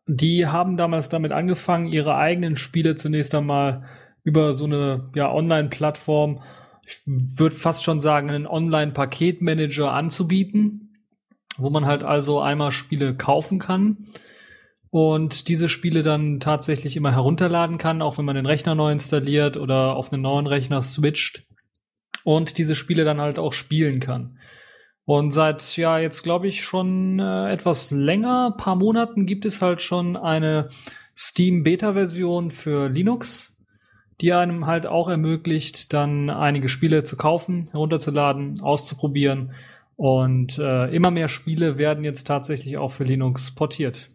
[0.07, 3.85] Die haben damals damit angefangen, ihre eigenen Spiele zunächst einmal
[4.23, 6.43] über so eine ja, Online-Plattform
[6.87, 11.05] ich würde fast schon sagen, einen Online-Paketmanager anzubieten,
[11.57, 14.07] wo man halt also einmal Spiele kaufen kann
[14.91, 19.57] und diese Spiele dann tatsächlich immer herunterladen kann, auch wenn man den Rechner neu installiert
[19.57, 21.45] oder auf einen neuen Rechner switcht
[22.25, 24.39] und diese Spiele dann halt auch spielen kann.
[25.05, 29.83] Und seit ja jetzt glaube ich schon äh, etwas länger, paar Monaten gibt es halt
[29.83, 30.69] schon eine
[31.17, 33.56] Steam Beta Version für Linux
[34.21, 39.53] die einem halt auch ermöglicht, dann einige Spiele zu kaufen, herunterzuladen, auszuprobieren.
[39.97, 44.09] Und äh, immer mehr Spiele werden jetzt tatsächlich auch für Linux portiert.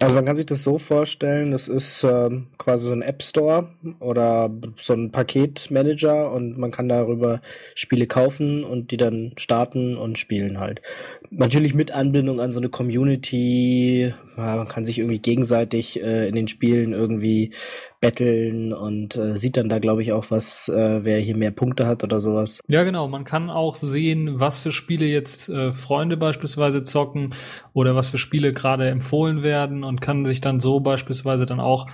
[0.00, 3.70] Also man kann sich das so vorstellen, das ist ähm, quasi so ein App Store
[3.98, 7.40] oder so ein Paketmanager und man kann darüber
[7.74, 10.82] Spiele kaufen und die dann starten und spielen halt.
[11.30, 16.48] Natürlich mit Anbindung an so eine Community, man kann sich irgendwie gegenseitig äh, in den
[16.48, 17.52] Spielen irgendwie
[18.00, 21.86] betteln und äh, sieht dann da, glaube ich, auch, was, äh, wer hier mehr Punkte
[21.86, 22.60] hat oder sowas.
[22.68, 23.08] Ja, genau.
[23.08, 27.34] Man kann auch sehen, was für Spiele jetzt äh, Freunde beispielsweise zocken
[27.72, 31.88] oder was für Spiele gerade empfohlen werden und kann sich dann so beispielsweise dann auch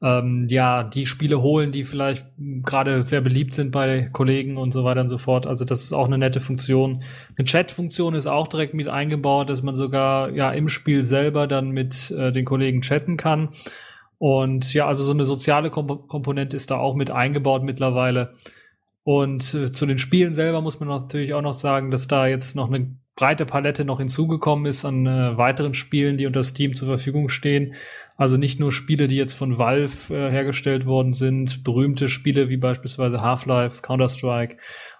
[0.00, 2.24] ähm, ja die Spiele holen, die vielleicht
[2.64, 5.46] gerade sehr beliebt sind bei Kollegen und so weiter und so fort.
[5.46, 7.02] Also das ist auch eine nette Funktion.
[7.36, 11.70] Eine Chat-Funktion ist auch direkt mit eingebaut, dass man sogar ja im Spiel selber dann
[11.70, 13.50] mit äh, den Kollegen chatten kann.
[14.18, 18.34] Und ja, also so eine soziale Komp Komponente ist da auch mit eingebaut mittlerweile.
[19.04, 22.56] Und äh, zu den Spielen selber muss man natürlich auch noch sagen, dass da jetzt
[22.56, 26.88] noch eine breite Palette noch hinzugekommen ist an äh, weiteren Spielen, die unter Steam zur
[26.88, 27.74] Verfügung stehen.
[28.16, 32.56] Also nicht nur Spiele, die jetzt von Valve äh, hergestellt worden sind, berühmte Spiele wie
[32.56, 34.58] beispielsweise Half-Life, Counter-Strike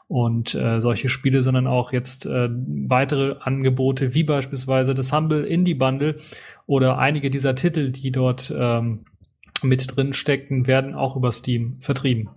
[0.08, 5.74] und äh, solche Spiele, sondern auch jetzt äh, weitere Angebote wie beispielsweise das Humble Indie
[5.74, 6.16] Bundle
[6.68, 9.06] oder einige dieser Titel, die dort ähm,
[9.62, 12.28] mit drin steckten, werden auch über Steam vertrieben.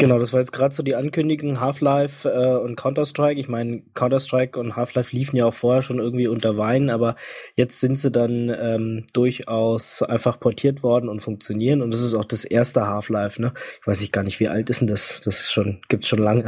[0.00, 3.38] Genau, das war jetzt gerade so die Ankündigung Half-Life äh, und Counter-Strike.
[3.38, 7.16] Ich meine, Counter-Strike und Half-Life liefen ja auch vorher schon irgendwie unter Wein, aber
[7.54, 11.82] jetzt sind sie dann ähm, durchaus einfach portiert worden und funktionieren.
[11.82, 13.52] Und das ist auch das erste Half-Life, ne?
[13.82, 15.20] Ich weiß ich gar nicht, wie alt ist denn das?
[15.20, 16.44] Das ist schon, gibt's schon lange.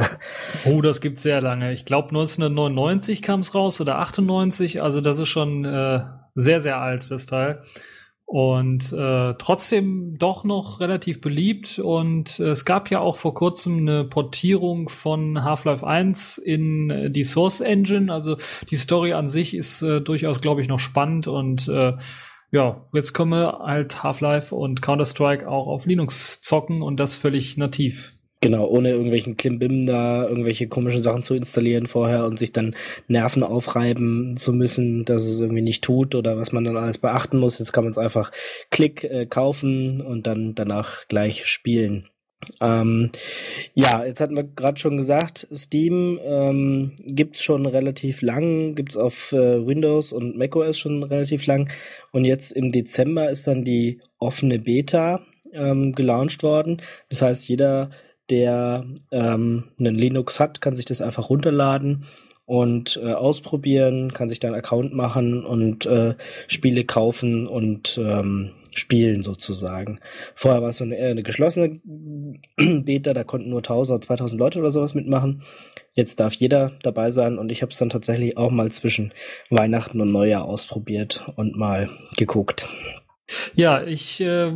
[0.65, 1.73] Oh, das gibt's sehr lange.
[1.73, 4.81] Ich glaube 1999 kam es raus oder 98.
[4.81, 5.99] Also das ist schon äh,
[6.33, 7.61] sehr, sehr alt, das Teil
[8.25, 11.79] und äh, trotzdem doch noch relativ beliebt.
[11.79, 17.11] Und äh, es gab ja auch vor kurzem eine Portierung von Half-Life 1 in äh,
[17.11, 18.11] die Source Engine.
[18.11, 18.37] Also
[18.69, 21.93] die Story an sich ist äh, durchaus, glaube ich, noch spannend und äh,
[22.51, 27.57] ja, jetzt können wir halt Half-Life und Counter-Strike auch auf Linux zocken und das völlig
[27.57, 28.13] nativ.
[28.43, 32.75] Genau, ohne irgendwelchen Klimbim da irgendwelche komischen Sachen zu installieren vorher und sich dann
[33.07, 37.39] Nerven aufreiben zu müssen, dass es irgendwie nicht tut oder was man dann alles beachten
[37.39, 37.59] muss.
[37.59, 38.33] Jetzt kann man es einfach
[38.69, 42.09] klick äh, kaufen und dann danach gleich spielen.
[42.59, 43.11] Ähm,
[43.75, 49.31] ja, jetzt hatten wir gerade schon gesagt, Steam ähm, gibt's schon relativ lang, gibt's auf
[49.31, 51.69] äh, Windows und macOS schon relativ lang
[52.11, 55.21] und jetzt im Dezember ist dann die offene Beta
[55.53, 56.81] ähm, gelauncht worden.
[57.07, 57.89] Das heißt, jeder
[58.29, 62.05] der ähm, einen Linux hat, kann sich das einfach runterladen
[62.45, 66.15] und äh, ausprobieren, kann sich dann Account machen und äh,
[66.47, 69.99] Spiele kaufen und ähm, spielen sozusagen.
[70.35, 71.79] Vorher war es so eine, eine geschlossene
[72.57, 75.43] Beta, da konnten nur 1000 oder 2000 Leute oder sowas mitmachen.
[75.93, 79.13] Jetzt darf jeder dabei sein und ich habe es dann tatsächlich auch mal zwischen
[79.49, 82.67] Weihnachten und Neujahr ausprobiert und mal geguckt.
[83.55, 84.53] Ja, ich äh,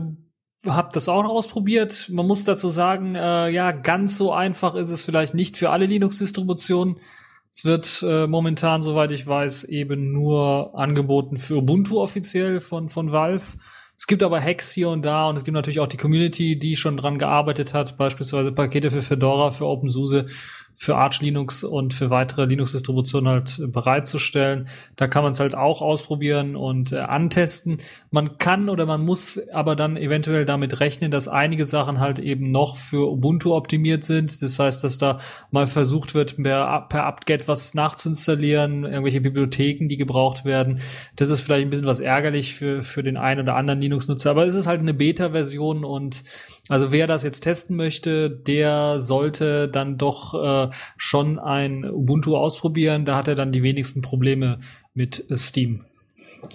[0.73, 2.10] habe das auch ausprobiert.
[2.11, 5.85] Man muss dazu sagen, äh, ja, ganz so einfach ist es vielleicht nicht für alle
[5.85, 6.98] Linux-Distributionen.
[7.52, 13.11] Es wird äh, momentan, soweit ich weiß, eben nur angeboten für Ubuntu offiziell von, von
[13.11, 13.57] Valve.
[13.98, 16.76] Es gibt aber Hacks hier und da und es gibt natürlich auch die Community, die
[16.76, 20.27] schon dran gearbeitet hat, beispielsweise Pakete für Fedora, für OpenSUSE
[20.80, 24.69] für Arch Linux und für weitere Linux-Distributionen halt bereitzustellen.
[24.95, 27.80] Da kann man es halt auch ausprobieren und äh, antesten.
[28.10, 32.52] Man kann oder man muss aber dann eventuell damit rechnen, dass einige Sachen halt eben
[32.52, 34.42] noch für Ubuntu optimiert sind.
[34.42, 35.20] Das heißt, dass da
[35.52, 40.80] mal versucht wird, per, per apt-get was nachzuinstallieren, irgendwelche Bibliotheken, die gebraucht werden.
[41.18, 44.46] Das ist vielleicht ein bisschen was ärgerlich für, für den einen oder anderen Linux-Nutzer, aber
[44.46, 46.24] es ist halt eine Beta-Version und
[46.70, 53.06] also wer das jetzt testen möchte, der sollte dann doch äh, schon ein Ubuntu ausprobieren.
[53.06, 54.60] Da hat er dann die wenigsten Probleme
[54.94, 55.86] mit Steam.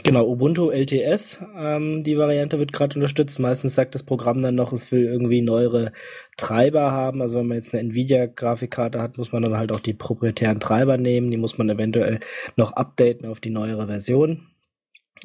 [0.05, 3.39] Genau, Ubuntu LTS, ähm, die Variante wird gerade unterstützt.
[3.39, 5.93] Meistens sagt das Programm dann noch, es will irgendwie neuere
[6.37, 7.21] Treiber haben.
[7.21, 10.97] Also wenn man jetzt eine Nvidia-Grafikkarte hat, muss man dann halt auch die proprietären Treiber
[10.97, 11.31] nehmen.
[11.31, 12.21] Die muss man eventuell
[12.57, 14.47] noch updaten auf die neuere Version.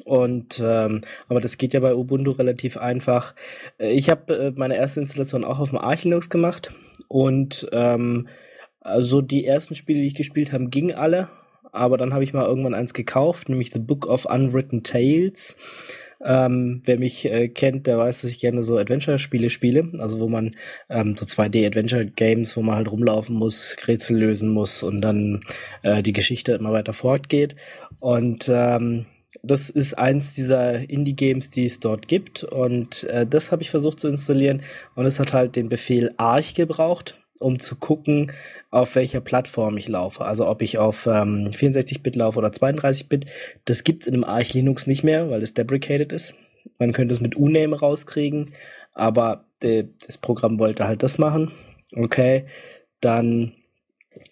[0.04, 3.34] Und ähm, aber das geht ja bei Ubuntu relativ einfach.
[3.78, 6.72] Ich habe äh, meine erste Installation auch auf dem Arch Linux gemacht
[7.08, 8.28] und ähm,
[8.80, 11.28] also die ersten Spiele, die ich gespielt habe, gingen alle.
[11.72, 15.56] Aber dann habe ich mal irgendwann eins gekauft, nämlich The Book of Unwritten Tales.
[16.24, 20.28] Ähm, wer mich äh, kennt, der weiß, dass ich gerne so Adventure-Spiele spiele, also wo
[20.28, 20.56] man
[20.88, 25.42] ähm, so 2D-Adventure-Games, wo man halt rumlaufen muss, Rätsel lösen muss und dann
[25.82, 27.54] äh, die Geschichte immer weiter fortgeht.
[28.00, 29.06] Und ähm,
[29.42, 32.42] das ist eins dieser Indie-Games, die es dort gibt.
[32.42, 34.62] Und äh, das habe ich versucht zu installieren.
[34.96, 38.32] Und es hat halt den Befehl Arch gebraucht, um zu gucken,
[38.70, 40.24] auf welcher Plattform ich laufe.
[40.24, 43.26] Also ob ich auf ähm, 64-Bit laufe oder 32-Bit.
[43.64, 46.34] Das gibt's in einem Arch Linux nicht mehr, weil es deprecated ist.
[46.78, 48.50] Man könnte es mit Uname rauskriegen,
[48.92, 51.52] aber de, das Programm wollte halt das machen.
[51.94, 52.46] Okay,
[53.00, 53.54] dann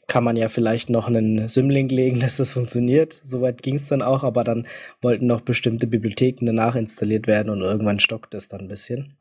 [0.07, 3.21] kann man ja vielleicht noch einen Symlink legen, dass das funktioniert.
[3.23, 4.67] Soweit ging es dann auch, aber dann
[5.03, 9.17] wollten noch bestimmte Bibliotheken danach installiert werden und irgendwann stockt es dann ein bisschen.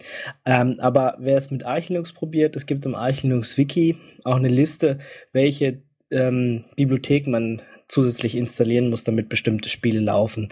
[0.45, 4.37] Ähm, aber wer es mit Arch Linux probiert, es gibt im Arch Linux Wiki auch
[4.37, 4.99] eine Liste,
[5.33, 5.81] welche
[6.11, 10.49] ähm, Bibliotheken man zusätzlich installieren muss, damit bestimmte Spiele laufen.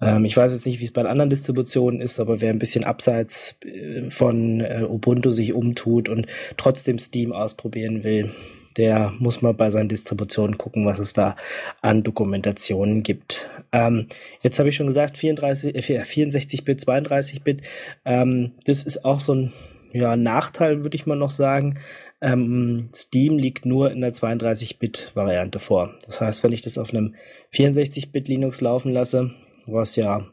[0.00, 2.84] Ähm, ich weiß jetzt nicht, wie es bei anderen Distributionen ist, aber wer ein bisschen
[2.84, 6.26] abseits äh, von äh, Ubuntu sich umtut und
[6.56, 8.32] trotzdem Steam ausprobieren will,
[8.76, 11.36] der muss mal bei seinen Distributionen gucken, was es da
[11.80, 13.48] an Dokumentationen gibt.
[13.72, 14.08] Ähm,
[14.42, 17.62] jetzt habe ich schon gesagt, 34, äh, 64-Bit, 32-Bit.
[18.04, 19.52] Ähm, das ist auch so ein
[19.92, 21.78] ja, Nachteil, würde ich mal noch sagen.
[22.20, 25.94] Ähm, Steam liegt nur in der 32-Bit-Variante vor.
[26.06, 27.14] Das heißt, wenn ich das auf einem
[27.52, 29.30] 64-Bit Linux laufen lasse,
[29.66, 30.26] was ja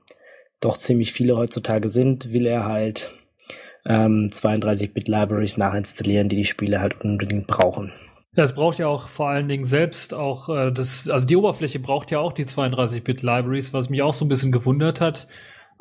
[0.61, 3.11] doch ziemlich viele heutzutage sind, will er halt
[3.85, 7.91] ähm, 32-Bit Libraries nachinstallieren, die die Spiele halt unbedingt brauchen.
[8.35, 11.79] Ja, es braucht ja auch vor allen Dingen selbst auch äh, das, also die Oberfläche
[11.79, 15.27] braucht ja auch die 32-Bit-Libraries, was mich auch so ein bisschen gewundert hat.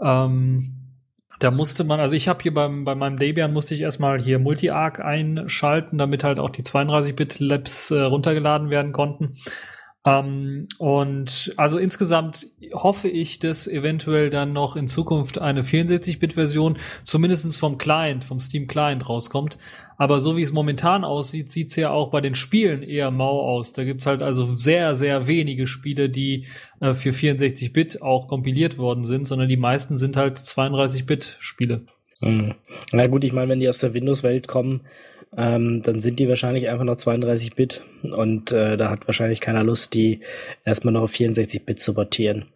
[0.02, 0.80] Ähm,
[1.38, 4.40] da musste man, also ich habe hier beim, bei meinem Debian musste ich erstmal hier
[4.40, 9.36] Multi-Arc einschalten, damit halt auch die 32-Bit-Labs äh, runtergeladen werden konnten.
[10.06, 17.58] Ähm, und also insgesamt hoffe ich, dass eventuell dann noch in Zukunft eine 64-Bit-Version zumindestens
[17.58, 19.58] vom Client, vom Steam Client rauskommt.
[19.98, 23.74] Aber so wie es momentan aussieht, sieht's ja auch bei den Spielen eher mau aus.
[23.74, 26.46] Da gibt's halt also sehr, sehr wenige Spiele, die
[26.80, 31.82] äh, für 64-Bit auch kompiliert worden sind, sondern die meisten sind halt 32-Bit-Spiele.
[32.20, 32.54] Mhm.
[32.92, 34.82] Na gut, ich meine, wenn die aus der Windows-Welt kommen,
[35.36, 39.94] ähm, dann sind die wahrscheinlich einfach noch 32-Bit und äh, da hat wahrscheinlich keiner Lust,
[39.94, 40.20] die
[40.64, 42.46] erstmal noch auf 64-Bit zu portieren.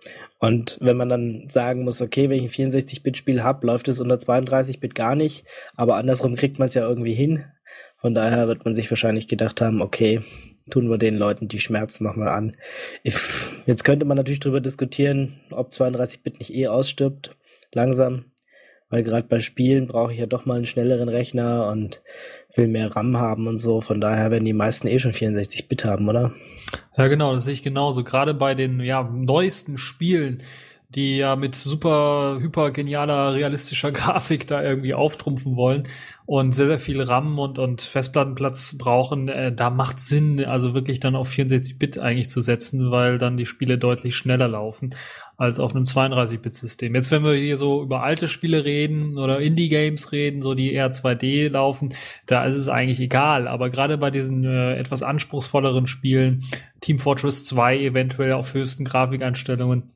[0.40, 4.16] Und wenn man dann sagen muss, okay, wenn ich ein 64-Bit-Spiel habe, läuft es unter
[4.16, 5.44] 32-Bit gar nicht,
[5.74, 7.44] aber andersrum kriegt man es ja irgendwie hin.
[7.98, 10.20] Von daher wird man sich wahrscheinlich gedacht haben, okay,
[10.70, 12.56] tun wir den Leuten die Schmerzen nochmal an.
[13.66, 17.36] Jetzt könnte man natürlich darüber diskutieren, ob 32-Bit nicht eh ausstirbt,
[17.72, 18.26] langsam,
[18.90, 22.02] weil gerade bei Spielen brauche ich ja doch mal einen schnelleren Rechner und
[22.56, 23.80] will mehr RAM haben und so.
[23.80, 26.32] Von daher werden die meisten eh schon 64-Bit haben, oder?
[26.96, 28.04] Ja, genau, das sehe ich genauso.
[28.04, 30.42] Gerade bei den ja, neuesten Spielen,
[30.94, 35.88] die ja mit super, hyper genialer, realistischer Grafik da irgendwie auftrumpfen wollen
[36.26, 41.00] und sehr, sehr viel RAM und, und Festplattenplatz brauchen, äh, da macht Sinn, also wirklich
[41.00, 44.94] dann auf 64-Bit eigentlich zu setzen, weil dann die Spiele deutlich schneller laufen
[45.36, 46.94] als auf einem 32-Bit-System.
[46.94, 50.92] Jetzt, wenn wir hier so über alte Spiele reden oder Indie-Games reden, so die eher
[50.92, 51.94] 2D laufen,
[52.26, 53.48] da ist es eigentlich egal.
[53.48, 56.44] Aber gerade bei diesen äh, etwas anspruchsvolleren Spielen,
[56.80, 59.94] Team Fortress 2 eventuell auf höchsten Grafikeinstellungen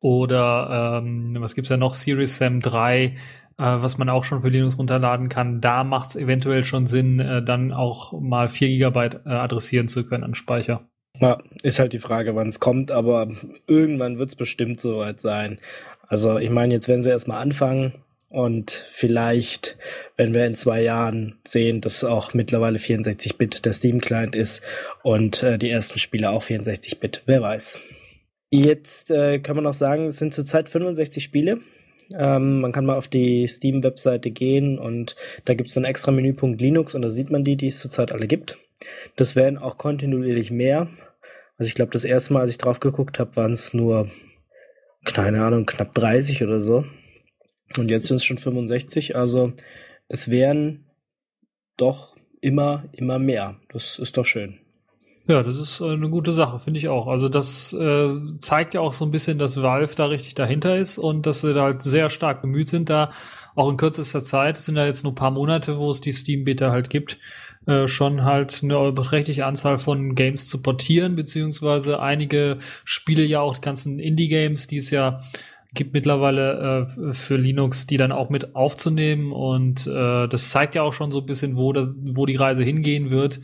[0.00, 3.12] oder ähm, was gibt's ja noch, Series Sam 3, äh,
[3.58, 7.44] was man auch schon für Linux runterladen kann, da macht es eventuell schon Sinn, äh,
[7.44, 10.89] dann auch mal 4 Gigabyte äh, adressieren zu können an Speicher.
[11.18, 13.30] Ja, ist halt die Frage, wann es kommt, aber
[13.66, 15.58] irgendwann wird es bestimmt soweit sein.
[16.06, 17.94] Also ich meine, jetzt werden sie erstmal anfangen
[18.32, 19.76] Und vielleicht,
[20.16, 24.62] wenn wir in zwei Jahren sehen, dass auch mittlerweile 64-Bit der Steam-Client ist
[25.02, 27.80] und äh, die ersten Spiele auch 64-Bit, wer weiß.
[28.52, 31.60] Jetzt äh, kann man auch sagen, es sind zurzeit 65 Spiele.
[32.16, 36.12] Ähm, man kann mal auf die Steam-Webseite gehen und da gibt es so einen extra
[36.12, 38.58] Menüpunkt Linux und da sieht man die, die es zurzeit alle gibt.
[39.16, 40.88] Das werden auch kontinuierlich mehr.
[41.58, 44.10] Also ich glaube, das erste Mal, als ich drauf geguckt habe, waren es nur,
[45.04, 46.84] keine Ahnung, knapp 30 oder so.
[47.76, 49.16] Und jetzt sind es schon 65.
[49.16, 49.52] Also
[50.08, 50.86] es werden
[51.76, 53.60] doch immer, immer mehr.
[53.68, 54.58] Das ist doch schön.
[55.26, 57.06] Ja, das ist äh, eine gute Sache, finde ich auch.
[57.06, 60.98] Also das äh, zeigt ja auch so ein bisschen, dass Valve da richtig dahinter ist
[60.98, 63.12] und dass sie da halt sehr stark bemüht sind, da
[63.54, 66.12] auch in kürzester Zeit, es sind ja jetzt nur ein paar Monate, wo es die
[66.12, 67.18] Steam-Beta halt gibt,
[67.66, 73.54] äh, schon halt eine beträchtliche Anzahl von Games zu portieren, beziehungsweise einige Spiele ja auch
[73.54, 75.20] die ganzen Indie-Games, die es ja
[75.74, 80.82] gibt mittlerweile äh, für Linux, die dann auch mit aufzunehmen und äh, das zeigt ja
[80.82, 83.40] auch schon so ein bisschen, wo das, wo die Reise hingehen wird.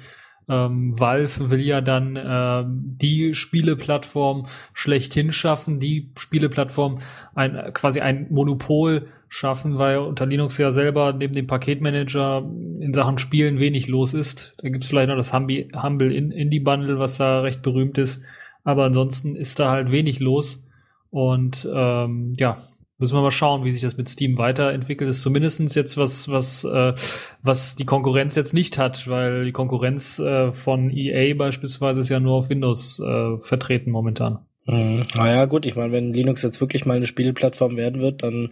[0.48, 7.00] Ähm, Valve will ja dann äh, die Spieleplattform schlechthin schaffen, die Spieleplattform
[7.34, 12.48] ein quasi ein Monopol schaffen, weil unter Linux ja selber neben dem Paketmanager
[12.80, 14.54] in Sachen Spielen wenig los ist.
[14.58, 18.22] Da gibt's vielleicht noch das Humble Indie Bundle, was da recht berühmt ist,
[18.64, 20.64] aber ansonsten ist da halt wenig los.
[21.10, 22.58] Und ähm, ja,
[22.98, 25.08] müssen wir mal schauen, wie sich das mit Steam weiterentwickelt.
[25.08, 26.94] Das ist zumindestens jetzt was, was, äh,
[27.42, 32.20] was die Konkurrenz jetzt nicht hat, weil die Konkurrenz äh, von EA beispielsweise ist ja
[32.20, 34.38] nur auf Windows äh, vertreten momentan.
[34.66, 35.02] Mhm.
[35.14, 38.50] Naja, gut, ich meine, wenn Linux jetzt wirklich mal eine Spielplattform werden wird, dann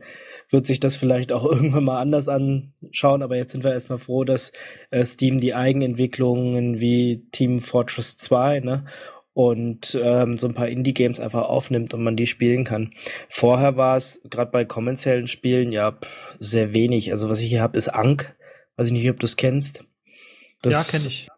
[0.51, 4.25] wird sich das vielleicht auch irgendwann mal anders anschauen, aber jetzt sind wir erstmal froh,
[4.25, 4.53] dass
[4.91, 8.85] äh, Steam die Eigenentwicklungen wie Team Fortress 2 ne,
[9.33, 12.93] und ähm, so ein paar Indie-Games einfach aufnimmt und man die spielen kann.
[13.29, 15.99] Vorher war es gerade bei kommerziellen Spielen ja
[16.39, 17.11] sehr wenig.
[17.11, 18.27] Also was ich hier habe, ist Ankh.
[18.77, 19.85] Weiß ich nicht, ob du es kennst.
[20.62, 21.29] Das ja, kenne ich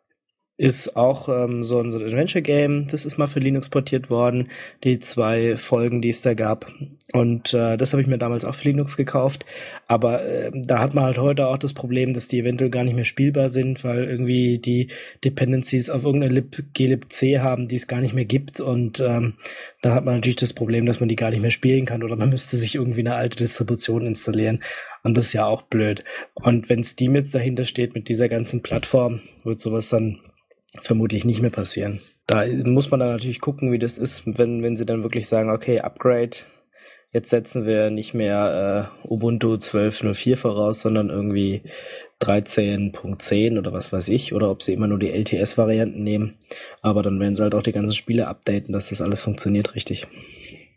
[0.58, 2.86] ist auch ähm, so ein, Adventure-Game.
[2.86, 4.48] Das ist mal für Linux portiert worden,
[4.84, 6.72] die zwei Folgen, die es da gab.
[7.12, 9.44] Und äh, das habe ich mir damals auch für Linux gekauft.
[9.86, 12.96] Aber äh, da hat man halt heute auch das Problem, dass die eventuell gar nicht
[12.96, 14.88] mehr spielbar sind, weil irgendwie die
[15.24, 18.58] Dependencies auf irgendeine lib, glibc haben, die es gar nicht mehr gibt.
[18.58, 19.34] Und ähm,
[19.82, 22.16] da hat man natürlich das Problem, dass man die gar nicht mehr spielen kann oder
[22.16, 24.62] man müsste sich irgendwie eine alte Distribution installieren.
[25.02, 26.02] Und das ist ja auch blöd.
[26.32, 30.18] Und wenn Steam jetzt dahinter steht mit dieser ganzen Plattform, wird sowas dann
[30.82, 32.00] vermutlich nicht mehr passieren.
[32.26, 35.50] Da muss man dann natürlich gucken, wie das ist, wenn, wenn sie dann wirklich sagen,
[35.50, 36.36] okay, Upgrade,
[37.12, 41.62] jetzt setzen wir nicht mehr äh, Ubuntu 12.04 voraus, sondern irgendwie
[42.20, 46.38] 13.10 oder was weiß ich, oder ob sie immer nur die LTS-Varianten nehmen.
[46.82, 50.06] Aber dann werden sie halt auch die ganzen Spiele updaten, dass das alles funktioniert richtig.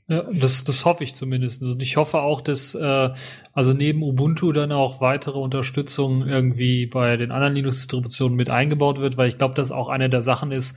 [0.10, 1.62] Ja, das, das hoffe ich zumindest.
[1.62, 3.10] Und ich hoffe auch, dass äh,
[3.54, 9.18] also neben Ubuntu dann auch weitere Unterstützung irgendwie bei den anderen Linux-Distributionen mit eingebaut wird,
[9.18, 10.76] weil ich glaube, das auch eine der Sachen ist,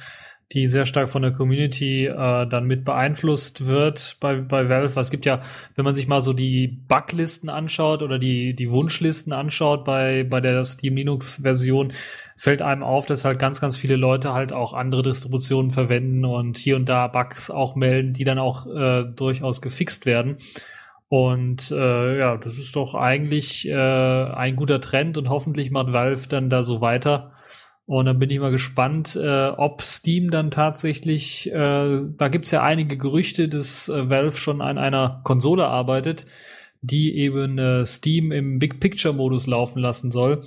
[0.52, 5.00] die sehr stark von der Community äh, dann mit beeinflusst wird bei, bei Valve.
[5.00, 5.40] Es gibt ja,
[5.76, 10.42] wenn man sich mal so die Buglisten anschaut oder die, die Wunschlisten anschaut bei, bei
[10.42, 11.94] der Steam Linux-Version,
[12.36, 16.56] fällt einem auf, dass halt ganz, ganz viele Leute halt auch andere Distributionen verwenden und
[16.56, 20.36] hier und da Bugs auch melden, die dann auch äh, durchaus gefixt werden.
[21.08, 26.26] Und äh, ja, das ist doch eigentlich äh, ein guter Trend und hoffentlich macht Valve
[26.28, 27.32] dann da so weiter.
[27.84, 32.62] Und dann bin ich mal gespannt, äh, ob Steam dann tatsächlich, äh, da gibt's ja
[32.62, 36.26] einige Gerüchte, dass äh, Valve schon an einer Konsole arbeitet,
[36.80, 40.44] die eben äh, Steam im Big Picture Modus laufen lassen soll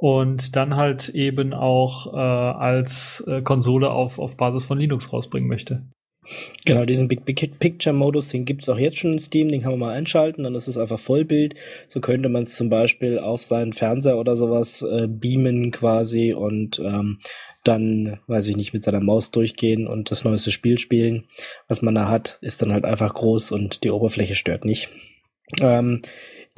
[0.00, 5.48] und dann halt eben auch äh, als äh, Konsole auf, auf Basis von Linux rausbringen
[5.48, 5.82] möchte.
[6.64, 9.72] Genau, diesen Big, Big Picture Modus, den gibt's auch jetzt schon in Steam, den kann
[9.72, 11.56] man mal einschalten, dann ist es einfach Vollbild.
[11.88, 16.78] So könnte man es zum Beispiel auf seinen Fernseher oder sowas äh, beamen quasi und
[16.78, 17.18] ähm,
[17.64, 21.24] dann, weiß ich nicht, mit seiner Maus durchgehen und das neueste Spiel spielen.
[21.66, 24.90] Was man da hat, ist dann halt einfach groß und die Oberfläche stört nicht.
[25.60, 26.02] Ähm,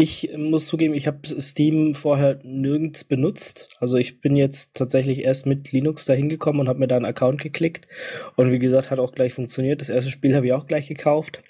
[0.01, 3.68] ich muss zugeben, ich habe Steam vorher nirgends benutzt.
[3.81, 7.05] Also ich bin jetzt tatsächlich erst mit Linux dahin gekommen und habe mir da einen
[7.05, 7.86] Account geklickt.
[8.35, 9.82] Und wie gesagt, hat auch gleich funktioniert.
[9.82, 11.43] Das erste Spiel habe ich auch gleich gekauft.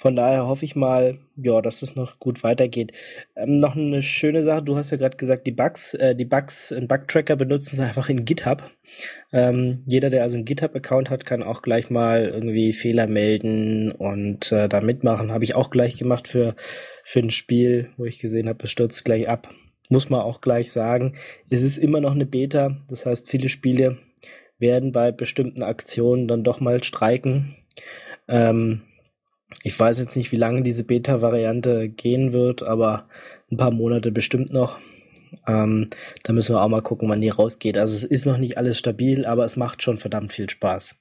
[0.00, 2.92] Von daher hoffe ich mal, ja, dass es noch gut weitergeht.
[3.34, 6.70] Ähm, noch eine schöne Sache, du hast ja gerade gesagt, die Bugs, äh, die Bugs
[6.70, 8.62] in Bugtracker benutzen sie einfach in GitHub.
[9.32, 14.52] Ähm, jeder, der also einen GitHub-Account hat, kann auch gleich mal irgendwie Fehler melden und
[14.52, 15.32] äh, da mitmachen.
[15.32, 16.54] Habe ich auch gleich gemacht für
[17.02, 19.52] für ein Spiel, wo ich gesehen habe, es stürzt gleich ab.
[19.88, 21.16] Muss man auch gleich sagen,
[21.50, 23.98] es ist immer noch eine Beta, das heißt, viele Spiele
[24.60, 27.56] werden bei bestimmten Aktionen dann doch mal streiken.
[28.28, 28.82] Ähm,
[29.62, 33.06] ich weiß jetzt nicht, wie lange diese Beta-Variante gehen wird, aber
[33.50, 34.78] ein paar Monate bestimmt noch.
[35.46, 35.88] Ähm,
[36.22, 37.76] da müssen wir auch mal gucken, wann die rausgeht.
[37.76, 40.94] Also es ist noch nicht alles stabil, aber es macht schon verdammt viel Spaß.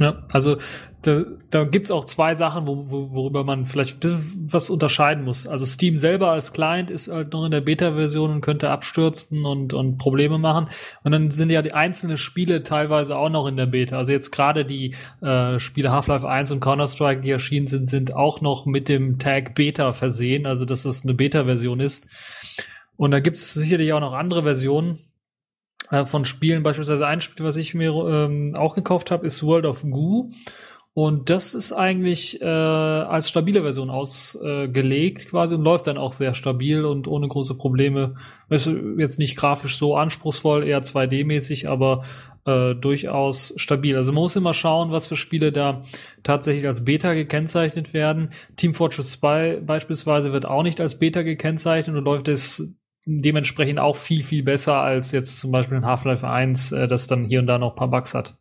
[0.00, 0.56] Ja, also
[1.02, 5.46] da, da gibt's auch zwei Sachen, wo, wo, worüber man vielleicht was unterscheiden muss.
[5.46, 9.74] Also Steam selber als Client ist halt noch in der Beta-Version und könnte abstürzen und,
[9.74, 10.68] und Probleme machen.
[11.02, 13.96] Und dann sind ja die einzelnen Spiele teilweise auch noch in der Beta.
[13.96, 18.40] Also jetzt gerade die äh, Spiele Half-Life 1 und Counter-Strike, die erschienen sind, sind auch
[18.40, 22.06] noch mit dem Tag Beta versehen, also dass es eine Beta-Version ist.
[22.96, 25.00] Und da gibt's sicherlich auch noch andere Versionen
[25.92, 26.62] äh, von Spielen.
[26.62, 30.30] Beispielsweise ein Spiel, was ich mir ähm, auch gekauft habe, ist World of Goo.
[30.94, 36.12] Und das ist eigentlich äh, als stabile Version ausgelegt äh, quasi und läuft dann auch
[36.12, 38.16] sehr stabil und ohne große Probleme.
[38.50, 42.04] Ist jetzt nicht grafisch so anspruchsvoll, eher 2D-mäßig, aber
[42.44, 43.96] äh, durchaus stabil.
[43.96, 45.82] Also man muss immer schauen, was für Spiele da
[46.24, 48.30] tatsächlich als Beta gekennzeichnet werden.
[48.56, 52.74] Team Fortress 2 beispielsweise wird auch nicht als Beta gekennzeichnet und läuft es
[53.04, 57.24] dementsprechend auch viel, viel besser als jetzt zum Beispiel in Half-Life 1, äh, das dann
[57.24, 58.36] hier und da noch ein paar Bugs hat.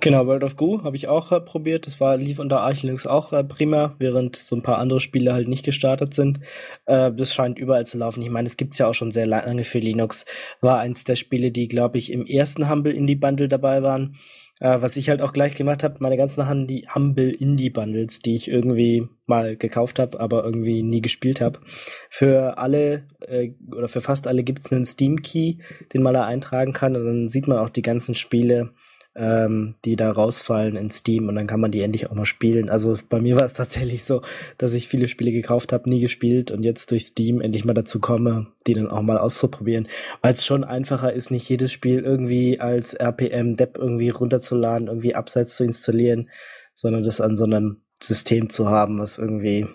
[0.00, 1.86] Genau, World of Goo habe ich auch äh, probiert.
[1.86, 5.32] Das war, lief unter Arch Linux auch äh, prima, während so ein paar andere Spiele
[5.32, 6.40] halt nicht gestartet sind.
[6.84, 8.22] Äh, das scheint überall zu laufen.
[8.22, 10.26] Ich meine, es gibt's ja auch schon sehr lange für Linux.
[10.60, 14.16] War eins der Spiele, die, glaube ich, im ersten Humble Indie Bundle dabei waren.
[14.64, 18.34] Äh, was ich halt auch gleich gemacht habe, meine ganzen Handy Humble Indie Bundles, die
[18.34, 21.60] ich irgendwie mal gekauft habe, aber irgendwie nie gespielt habe.
[22.08, 25.56] Für alle äh, oder für fast alle gibt's einen Steam Key,
[25.92, 28.70] den man da eintragen kann und dann sieht man auch die ganzen Spiele
[29.16, 32.68] ähm, die da rausfallen in Steam und dann kann man die endlich auch mal spielen.
[32.68, 34.22] Also bei mir war es tatsächlich so,
[34.58, 38.00] dass ich viele Spiele gekauft habe, nie gespielt und jetzt durch Steam endlich mal dazu
[38.00, 39.88] komme, die dann auch mal auszuprobieren,
[40.20, 45.56] weil es schon einfacher ist, nicht jedes Spiel irgendwie als RPM-Depp irgendwie runterzuladen, irgendwie abseits
[45.56, 46.30] zu installieren,
[46.72, 49.66] sondern das an so einem System zu haben, was irgendwie,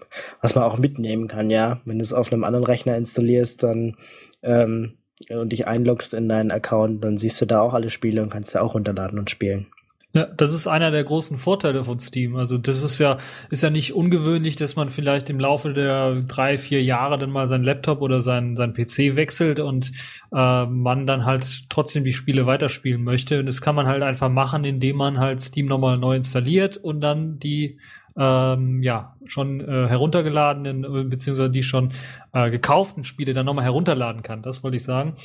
[0.42, 1.82] was man auch mitnehmen kann, ja.
[1.86, 3.96] Wenn du es auf einem anderen Rechner installierst, dann
[4.44, 4.99] ähm,
[5.30, 8.56] und dich einloggst in deinen Account, dann siehst du da auch alle Spiele und kannst
[8.56, 9.68] da auch runterladen und spielen.
[10.12, 12.36] Ja, das ist einer der großen Vorteile von Steam.
[12.36, 13.18] Also das ist ja,
[13.52, 17.46] ist ja nicht ungewöhnlich, dass man vielleicht im Laufe der drei, vier Jahre dann mal
[17.46, 19.92] seinen Laptop oder sein, sein PC wechselt und
[20.34, 23.40] äh, man dann halt trotzdem die Spiele weiterspielen möchte.
[23.40, 27.02] Und das kann man halt einfach machen, indem man halt Steam nochmal neu installiert und
[27.02, 27.78] dann die
[28.20, 31.94] ähm, ja schon äh, heruntergeladenen äh, beziehungsweise die schon
[32.34, 34.42] äh, gekauften Spiele dann nochmal herunterladen kann.
[34.42, 35.16] Das wollte ich sagen.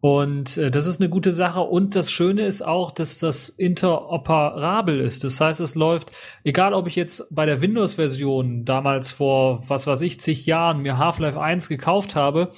[0.00, 1.60] Und äh, das ist eine gute Sache.
[1.60, 5.24] Und das Schöne ist auch, dass das interoperabel ist.
[5.24, 6.12] Das heißt, es läuft,
[6.42, 10.96] egal ob ich jetzt bei der Windows-Version damals vor, was weiß ich, zig Jahren mir
[10.96, 12.52] Half-Life 1 gekauft habe,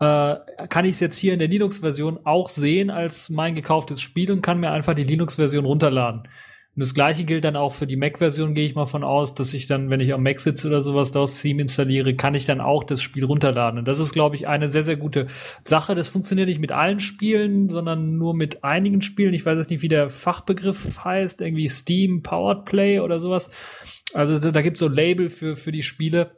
[0.00, 0.36] äh,
[0.68, 4.40] kann ich es jetzt hier in der Linux-Version auch sehen als mein gekauftes Spiel und
[4.40, 6.22] kann mir einfach die Linux-Version runterladen.
[6.76, 9.52] Und das gleiche gilt dann auch für die Mac-Version, gehe ich mal von aus, dass
[9.54, 12.60] ich dann, wenn ich am Mac sitze oder sowas, das Steam installiere, kann ich dann
[12.60, 13.80] auch das Spiel runterladen.
[13.80, 15.26] Und das ist, glaube ich, eine sehr, sehr gute
[15.62, 15.96] Sache.
[15.96, 19.34] Das funktioniert nicht mit allen Spielen, sondern nur mit einigen Spielen.
[19.34, 23.50] Ich weiß jetzt nicht, wie der Fachbegriff heißt, irgendwie Steam Powered Play oder sowas.
[24.14, 26.30] Also da gibt es so Label für, für die Spiele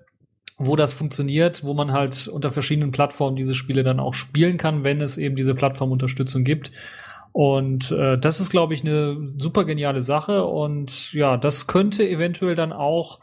[0.59, 4.84] wo das funktioniert, wo man halt unter verschiedenen Plattformen diese Spiele dann auch spielen kann,
[4.84, 6.70] wenn es eben diese Plattformunterstützung gibt.
[7.32, 10.44] Und äh, das ist, glaube ich, eine super geniale Sache.
[10.44, 13.20] Und ja, das könnte eventuell dann auch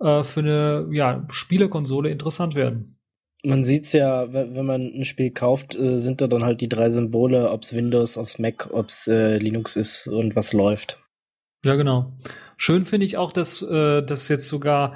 [0.00, 2.94] äh, für eine ja, Spielekonsole interessant werden.
[3.44, 6.90] Man sieht's ja, wenn man ein Spiel kauft, äh, sind da dann halt die drei
[6.90, 10.98] Symbole, ob's Windows, ob's Mac, ob's äh, Linux ist und was läuft.
[11.64, 12.12] Ja, genau.
[12.56, 14.94] Schön finde ich auch, dass äh, das jetzt sogar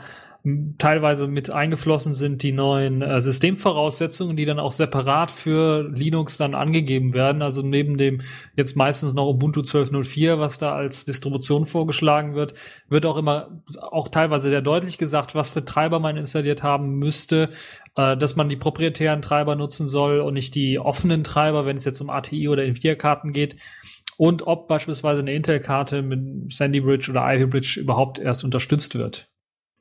[0.79, 6.55] teilweise mit eingeflossen sind die neuen äh, Systemvoraussetzungen, die dann auch separat für Linux dann
[6.55, 7.43] angegeben werden.
[7.43, 8.23] Also neben dem
[8.57, 12.55] jetzt meistens noch Ubuntu 12.04, was da als Distribution vorgeschlagen wird,
[12.89, 17.51] wird auch immer auch teilweise sehr deutlich gesagt, was für Treiber man installiert haben müsste,
[17.97, 21.85] äh, dass man die proprietären Treiber nutzen soll und nicht die offenen Treiber, wenn es
[21.85, 23.57] jetzt um ATI oder Nvidia-Karten geht
[24.17, 29.32] und ob beispielsweise eine Intel-Karte mit Sandy Bridge oder Ivy Bridge überhaupt erst unterstützt wird.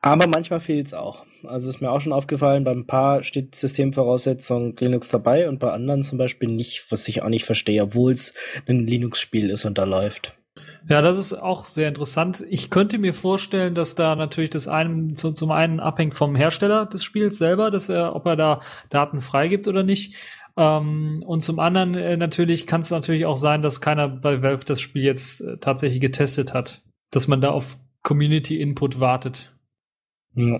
[0.01, 1.25] Aber manchmal fehlt's auch.
[1.43, 5.71] Also ist mir auch schon aufgefallen, bei ein paar steht Systemvoraussetzung Linux dabei und bei
[5.71, 8.33] anderen zum Beispiel nicht, was ich auch nicht verstehe, obwohl es
[8.67, 10.35] ein Linux-Spiel ist und da läuft.
[10.89, 12.43] Ja, das ist auch sehr interessant.
[12.49, 16.87] Ich könnte mir vorstellen, dass da natürlich das einen zu, zum einen abhängt vom Hersteller
[16.87, 20.15] des Spiels selber, dass er, ob er da Daten freigibt oder nicht.
[20.57, 24.65] Ähm, und zum anderen äh, natürlich kann es natürlich auch sein, dass keiner bei Valve
[24.65, 29.50] das Spiel jetzt äh, tatsächlich getestet hat, dass man da auf Community Input wartet.
[30.35, 30.59] Ja.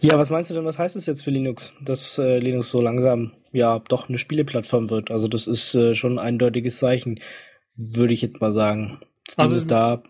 [0.00, 2.80] ja, was meinst du denn, was heißt es jetzt für Linux, dass äh, Linux so
[2.80, 5.10] langsam ja doch eine Spieleplattform wird?
[5.10, 7.20] Also das ist äh, schon ein eindeutiges Zeichen,
[7.76, 9.00] würde ich jetzt mal sagen.
[9.28, 10.02] Steam Also- ist da.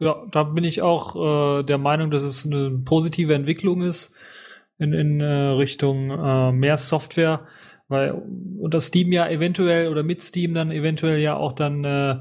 [0.00, 4.12] Ja, da bin ich auch äh, der Meinung, dass es eine positive Entwicklung ist.
[4.78, 7.48] in, in äh, Richtung äh, mehr Software,
[7.88, 8.12] weil
[8.60, 12.20] unter Steam ja eventuell oder mit Steam dann eventuell ja auch dann äh,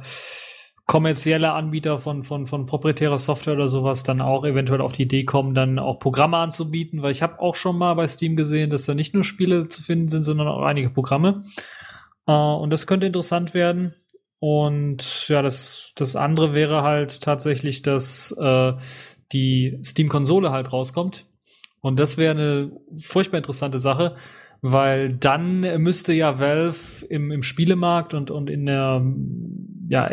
[0.88, 5.26] kommerzielle Anbieter von, von, von proprietärer Software oder sowas dann auch eventuell auf die Idee
[5.26, 8.86] kommen, dann auch Programme anzubieten, weil ich habe auch schon mal bei Steam gesehen, dass
[8.86, 11.44] da nicht nur Spiele zu finden sind, sondern auch einige Programme.
[12.26, 13.96] Äh, und das könnte interessant werden.
[14.40, 18.74] Und ja, das, das andere wäre halt tatsächlich, dass äh,
[19.34, 21.26] die Steam-Konsole halt rauskommt.
[21.82, 24.16] Und das wäre eine furchtbar interessante Sache,
[24.62, 29.02] weil dann müsste ja Valve im, im Spielemarkt und, und in der,
[29.90, 30.12] ja,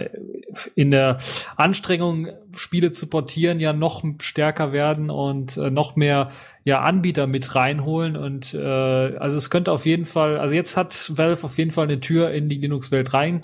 [0.75, 1.19] in der
[1.57, 6.31] Anstrengung, Spiele zu portieren, ja noch stärker werden und äh, noch mehr
[6.63, 8.17] ja, Anbieter mit reinholen.
[8.17, 11.85] Und äh, also es könnte auf jeden Fall, also jetzt hat Valve auf jeden Fall
[11.85, 13.43] eine Tür in die Linux-Welt rein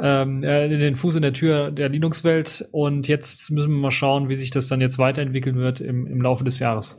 [0.00, 4.28] ähm, äh, den Fuß in der Tür der Linux-Welt und jetzt müssen wir mal schauen,
[4.28, 6.96] wie sich das dann jetzt weiterentwickeln wird im, im Laufe des Jahres.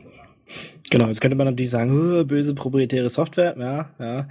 [0.90, 4.28] Genau, jetzt könnte man natürlich sagen, böse proprietäre Software, ja, ja,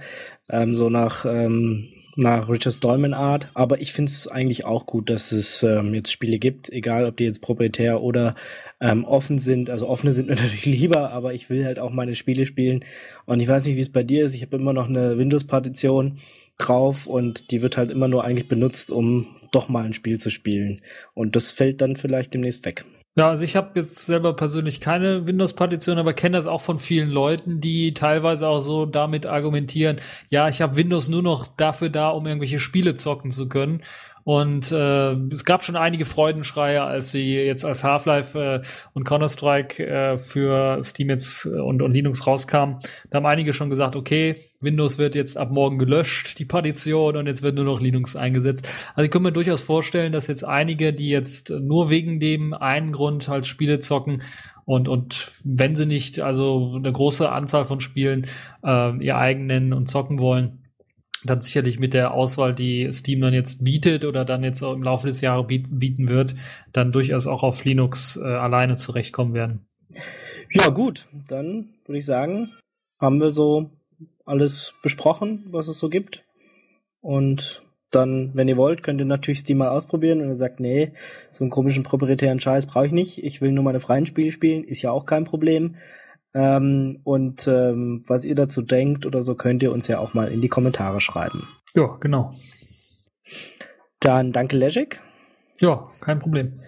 [0.48, 5.08] ähm, so nach ähm, nach Richard Stallman Art, aber ich finde es eigentlich auch gut,
[5.08, 8.34] dass es ähm, jetzt Spiele gibt, egal ob die jetzt proprietär oder
[8.80, 9.70] ähm, offen sind.
[9.70, 12.84] Also offene sind mir natürlich lieber, aber ich will halt auch meine Spiele spielen.
[13.24, 14.34] Und ich weiß nicht, wie es bei dir ist.
[14.34, 16.18] Ich habe immer noch eine Windows-Partition
[16.58, 20.30] drauf und die wird halt immer nur eigentlich benutzt, um doch mal ein Spiel zu
[20.30, 20.82] spielen.
[21.14, 22.84] Und das fällt dann vielleicht demnächst weg.
[23.14, 27.10] Ja, also ich habe jetzt selber persönlich keine Windows-Partition, aber kenne das auch von vielen
[27.10, 32.08] Leuten, die teilweise auch so damit argumentieren, ja, ich habe Windows nur noch dafür da,
[32.08, 33.82] um irgendwelche Spiele zocken zu können.
[34.24, 38.62] Und äh, es gab schon einige Freudenschreie, als sie jetzt als Half-Life äh,
[38.94, 42.78] und Counter-Strike äh, für Steam jetzt äh, und, und Linux rauskamen.
[43.10, 47.26] Da haben einige schon gesagt, okay, Windows wird jetzt ab morgen gelöscht, die Partition, und
[47.26, 48.68] jetzt wird nur noch Linux eingesetzt.
[48.94, 52.92] Also ich kann mir durchaus vorstellen, dass jetzt einige, die jetzt nur wegen dem einen
[52.92, 54.22] Grund halt Spiele zocken,
[54.64, 58.26] und, und wenn sie nicht also eine große Anzahl von Spielen
[58.64, 60.61] äh, ihr eigen nennen und zocken wollen,
[61.24, 65.06] dann sicherlich mit der Auswahl, die Steam dann jetzt bietet oder dann jetzt im Laufe
[65.06, 66.34] des Jahres bieten wird,
[66.72, 69.66] dann durchaus auch auf Linux äh, alleine zurechtkommen werden.
[70.50, 72.50] Ja, gut, dann würde ich sagen,
[72.98, 73.70] haben wir so
[74.24, 76.24] alles besprochen, was es so gibt.
[77.00, 80.92] Und dann, wenn ihr wollt, könnt ihr natürlich Steam mal ausprobieren und ihr sagt, nee,
[81.30, 83.22] so einen komischen proprietären Scheiß brauche ich nicht.
[83.22, 85.76] Ich will nur meine freien Spiele spielen, ist ja auch kein Problem.
[86.34, 90.28] Ähm, und ähm, was ihr dazu denkt oder so, könnt ihr uns ja auch mal
[90.28, 91.46] in die Kommentare schreiben.
[91.74, 92.32] Ja, genau.
[94.00, 95.00] Dann danke, Lejek.
[95.60, 96.58] Ja, kein Problem.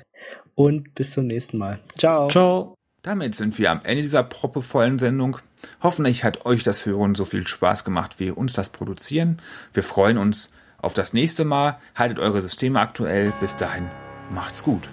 [0.55, 1.81] Und bis zum nächsten Mal.
[1.99, 2.29] Ciao.
[2.29, 2.75] Ciao.
[3.03, 5.39] Damit sind wir am Ende dieser proppevollen Sendung.
[5.83, 9.43] Hoffentlich hat euch das Hören so viel Spaß gemacht wie uns das Produzieren.
[9.73, 11.79] Wir freuen uns auf das nächste Mal.
[11.95, 13.33] Haltet eure Systeme aktuell.
[13.41, 13.89] Bis dahin,
[14.31, 14.89] macht's gut.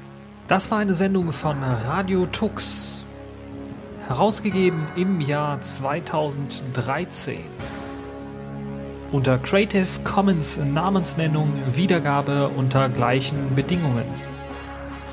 [0.47, 3.00] Das war eine Sendung von Radio Tux
[4.11, 7.39] herausgegeben im Jahr 2013.
[9.13, 14.03] Unter Creative Commons Namensnennung Wiedergabe unter gleichen Bedingungen.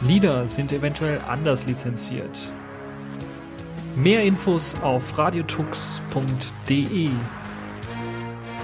[0.03, 2.53] Lieder sind eventuell anders lizenziert.
[3.95, 7.11] Mehr Infos auf radiotux.de.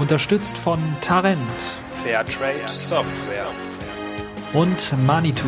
[0.01, 1.39] Unterstützt von Tarent.
[1.87, 3.47] Fairtrade Software.
[4.53, 5.47] Und Manitou.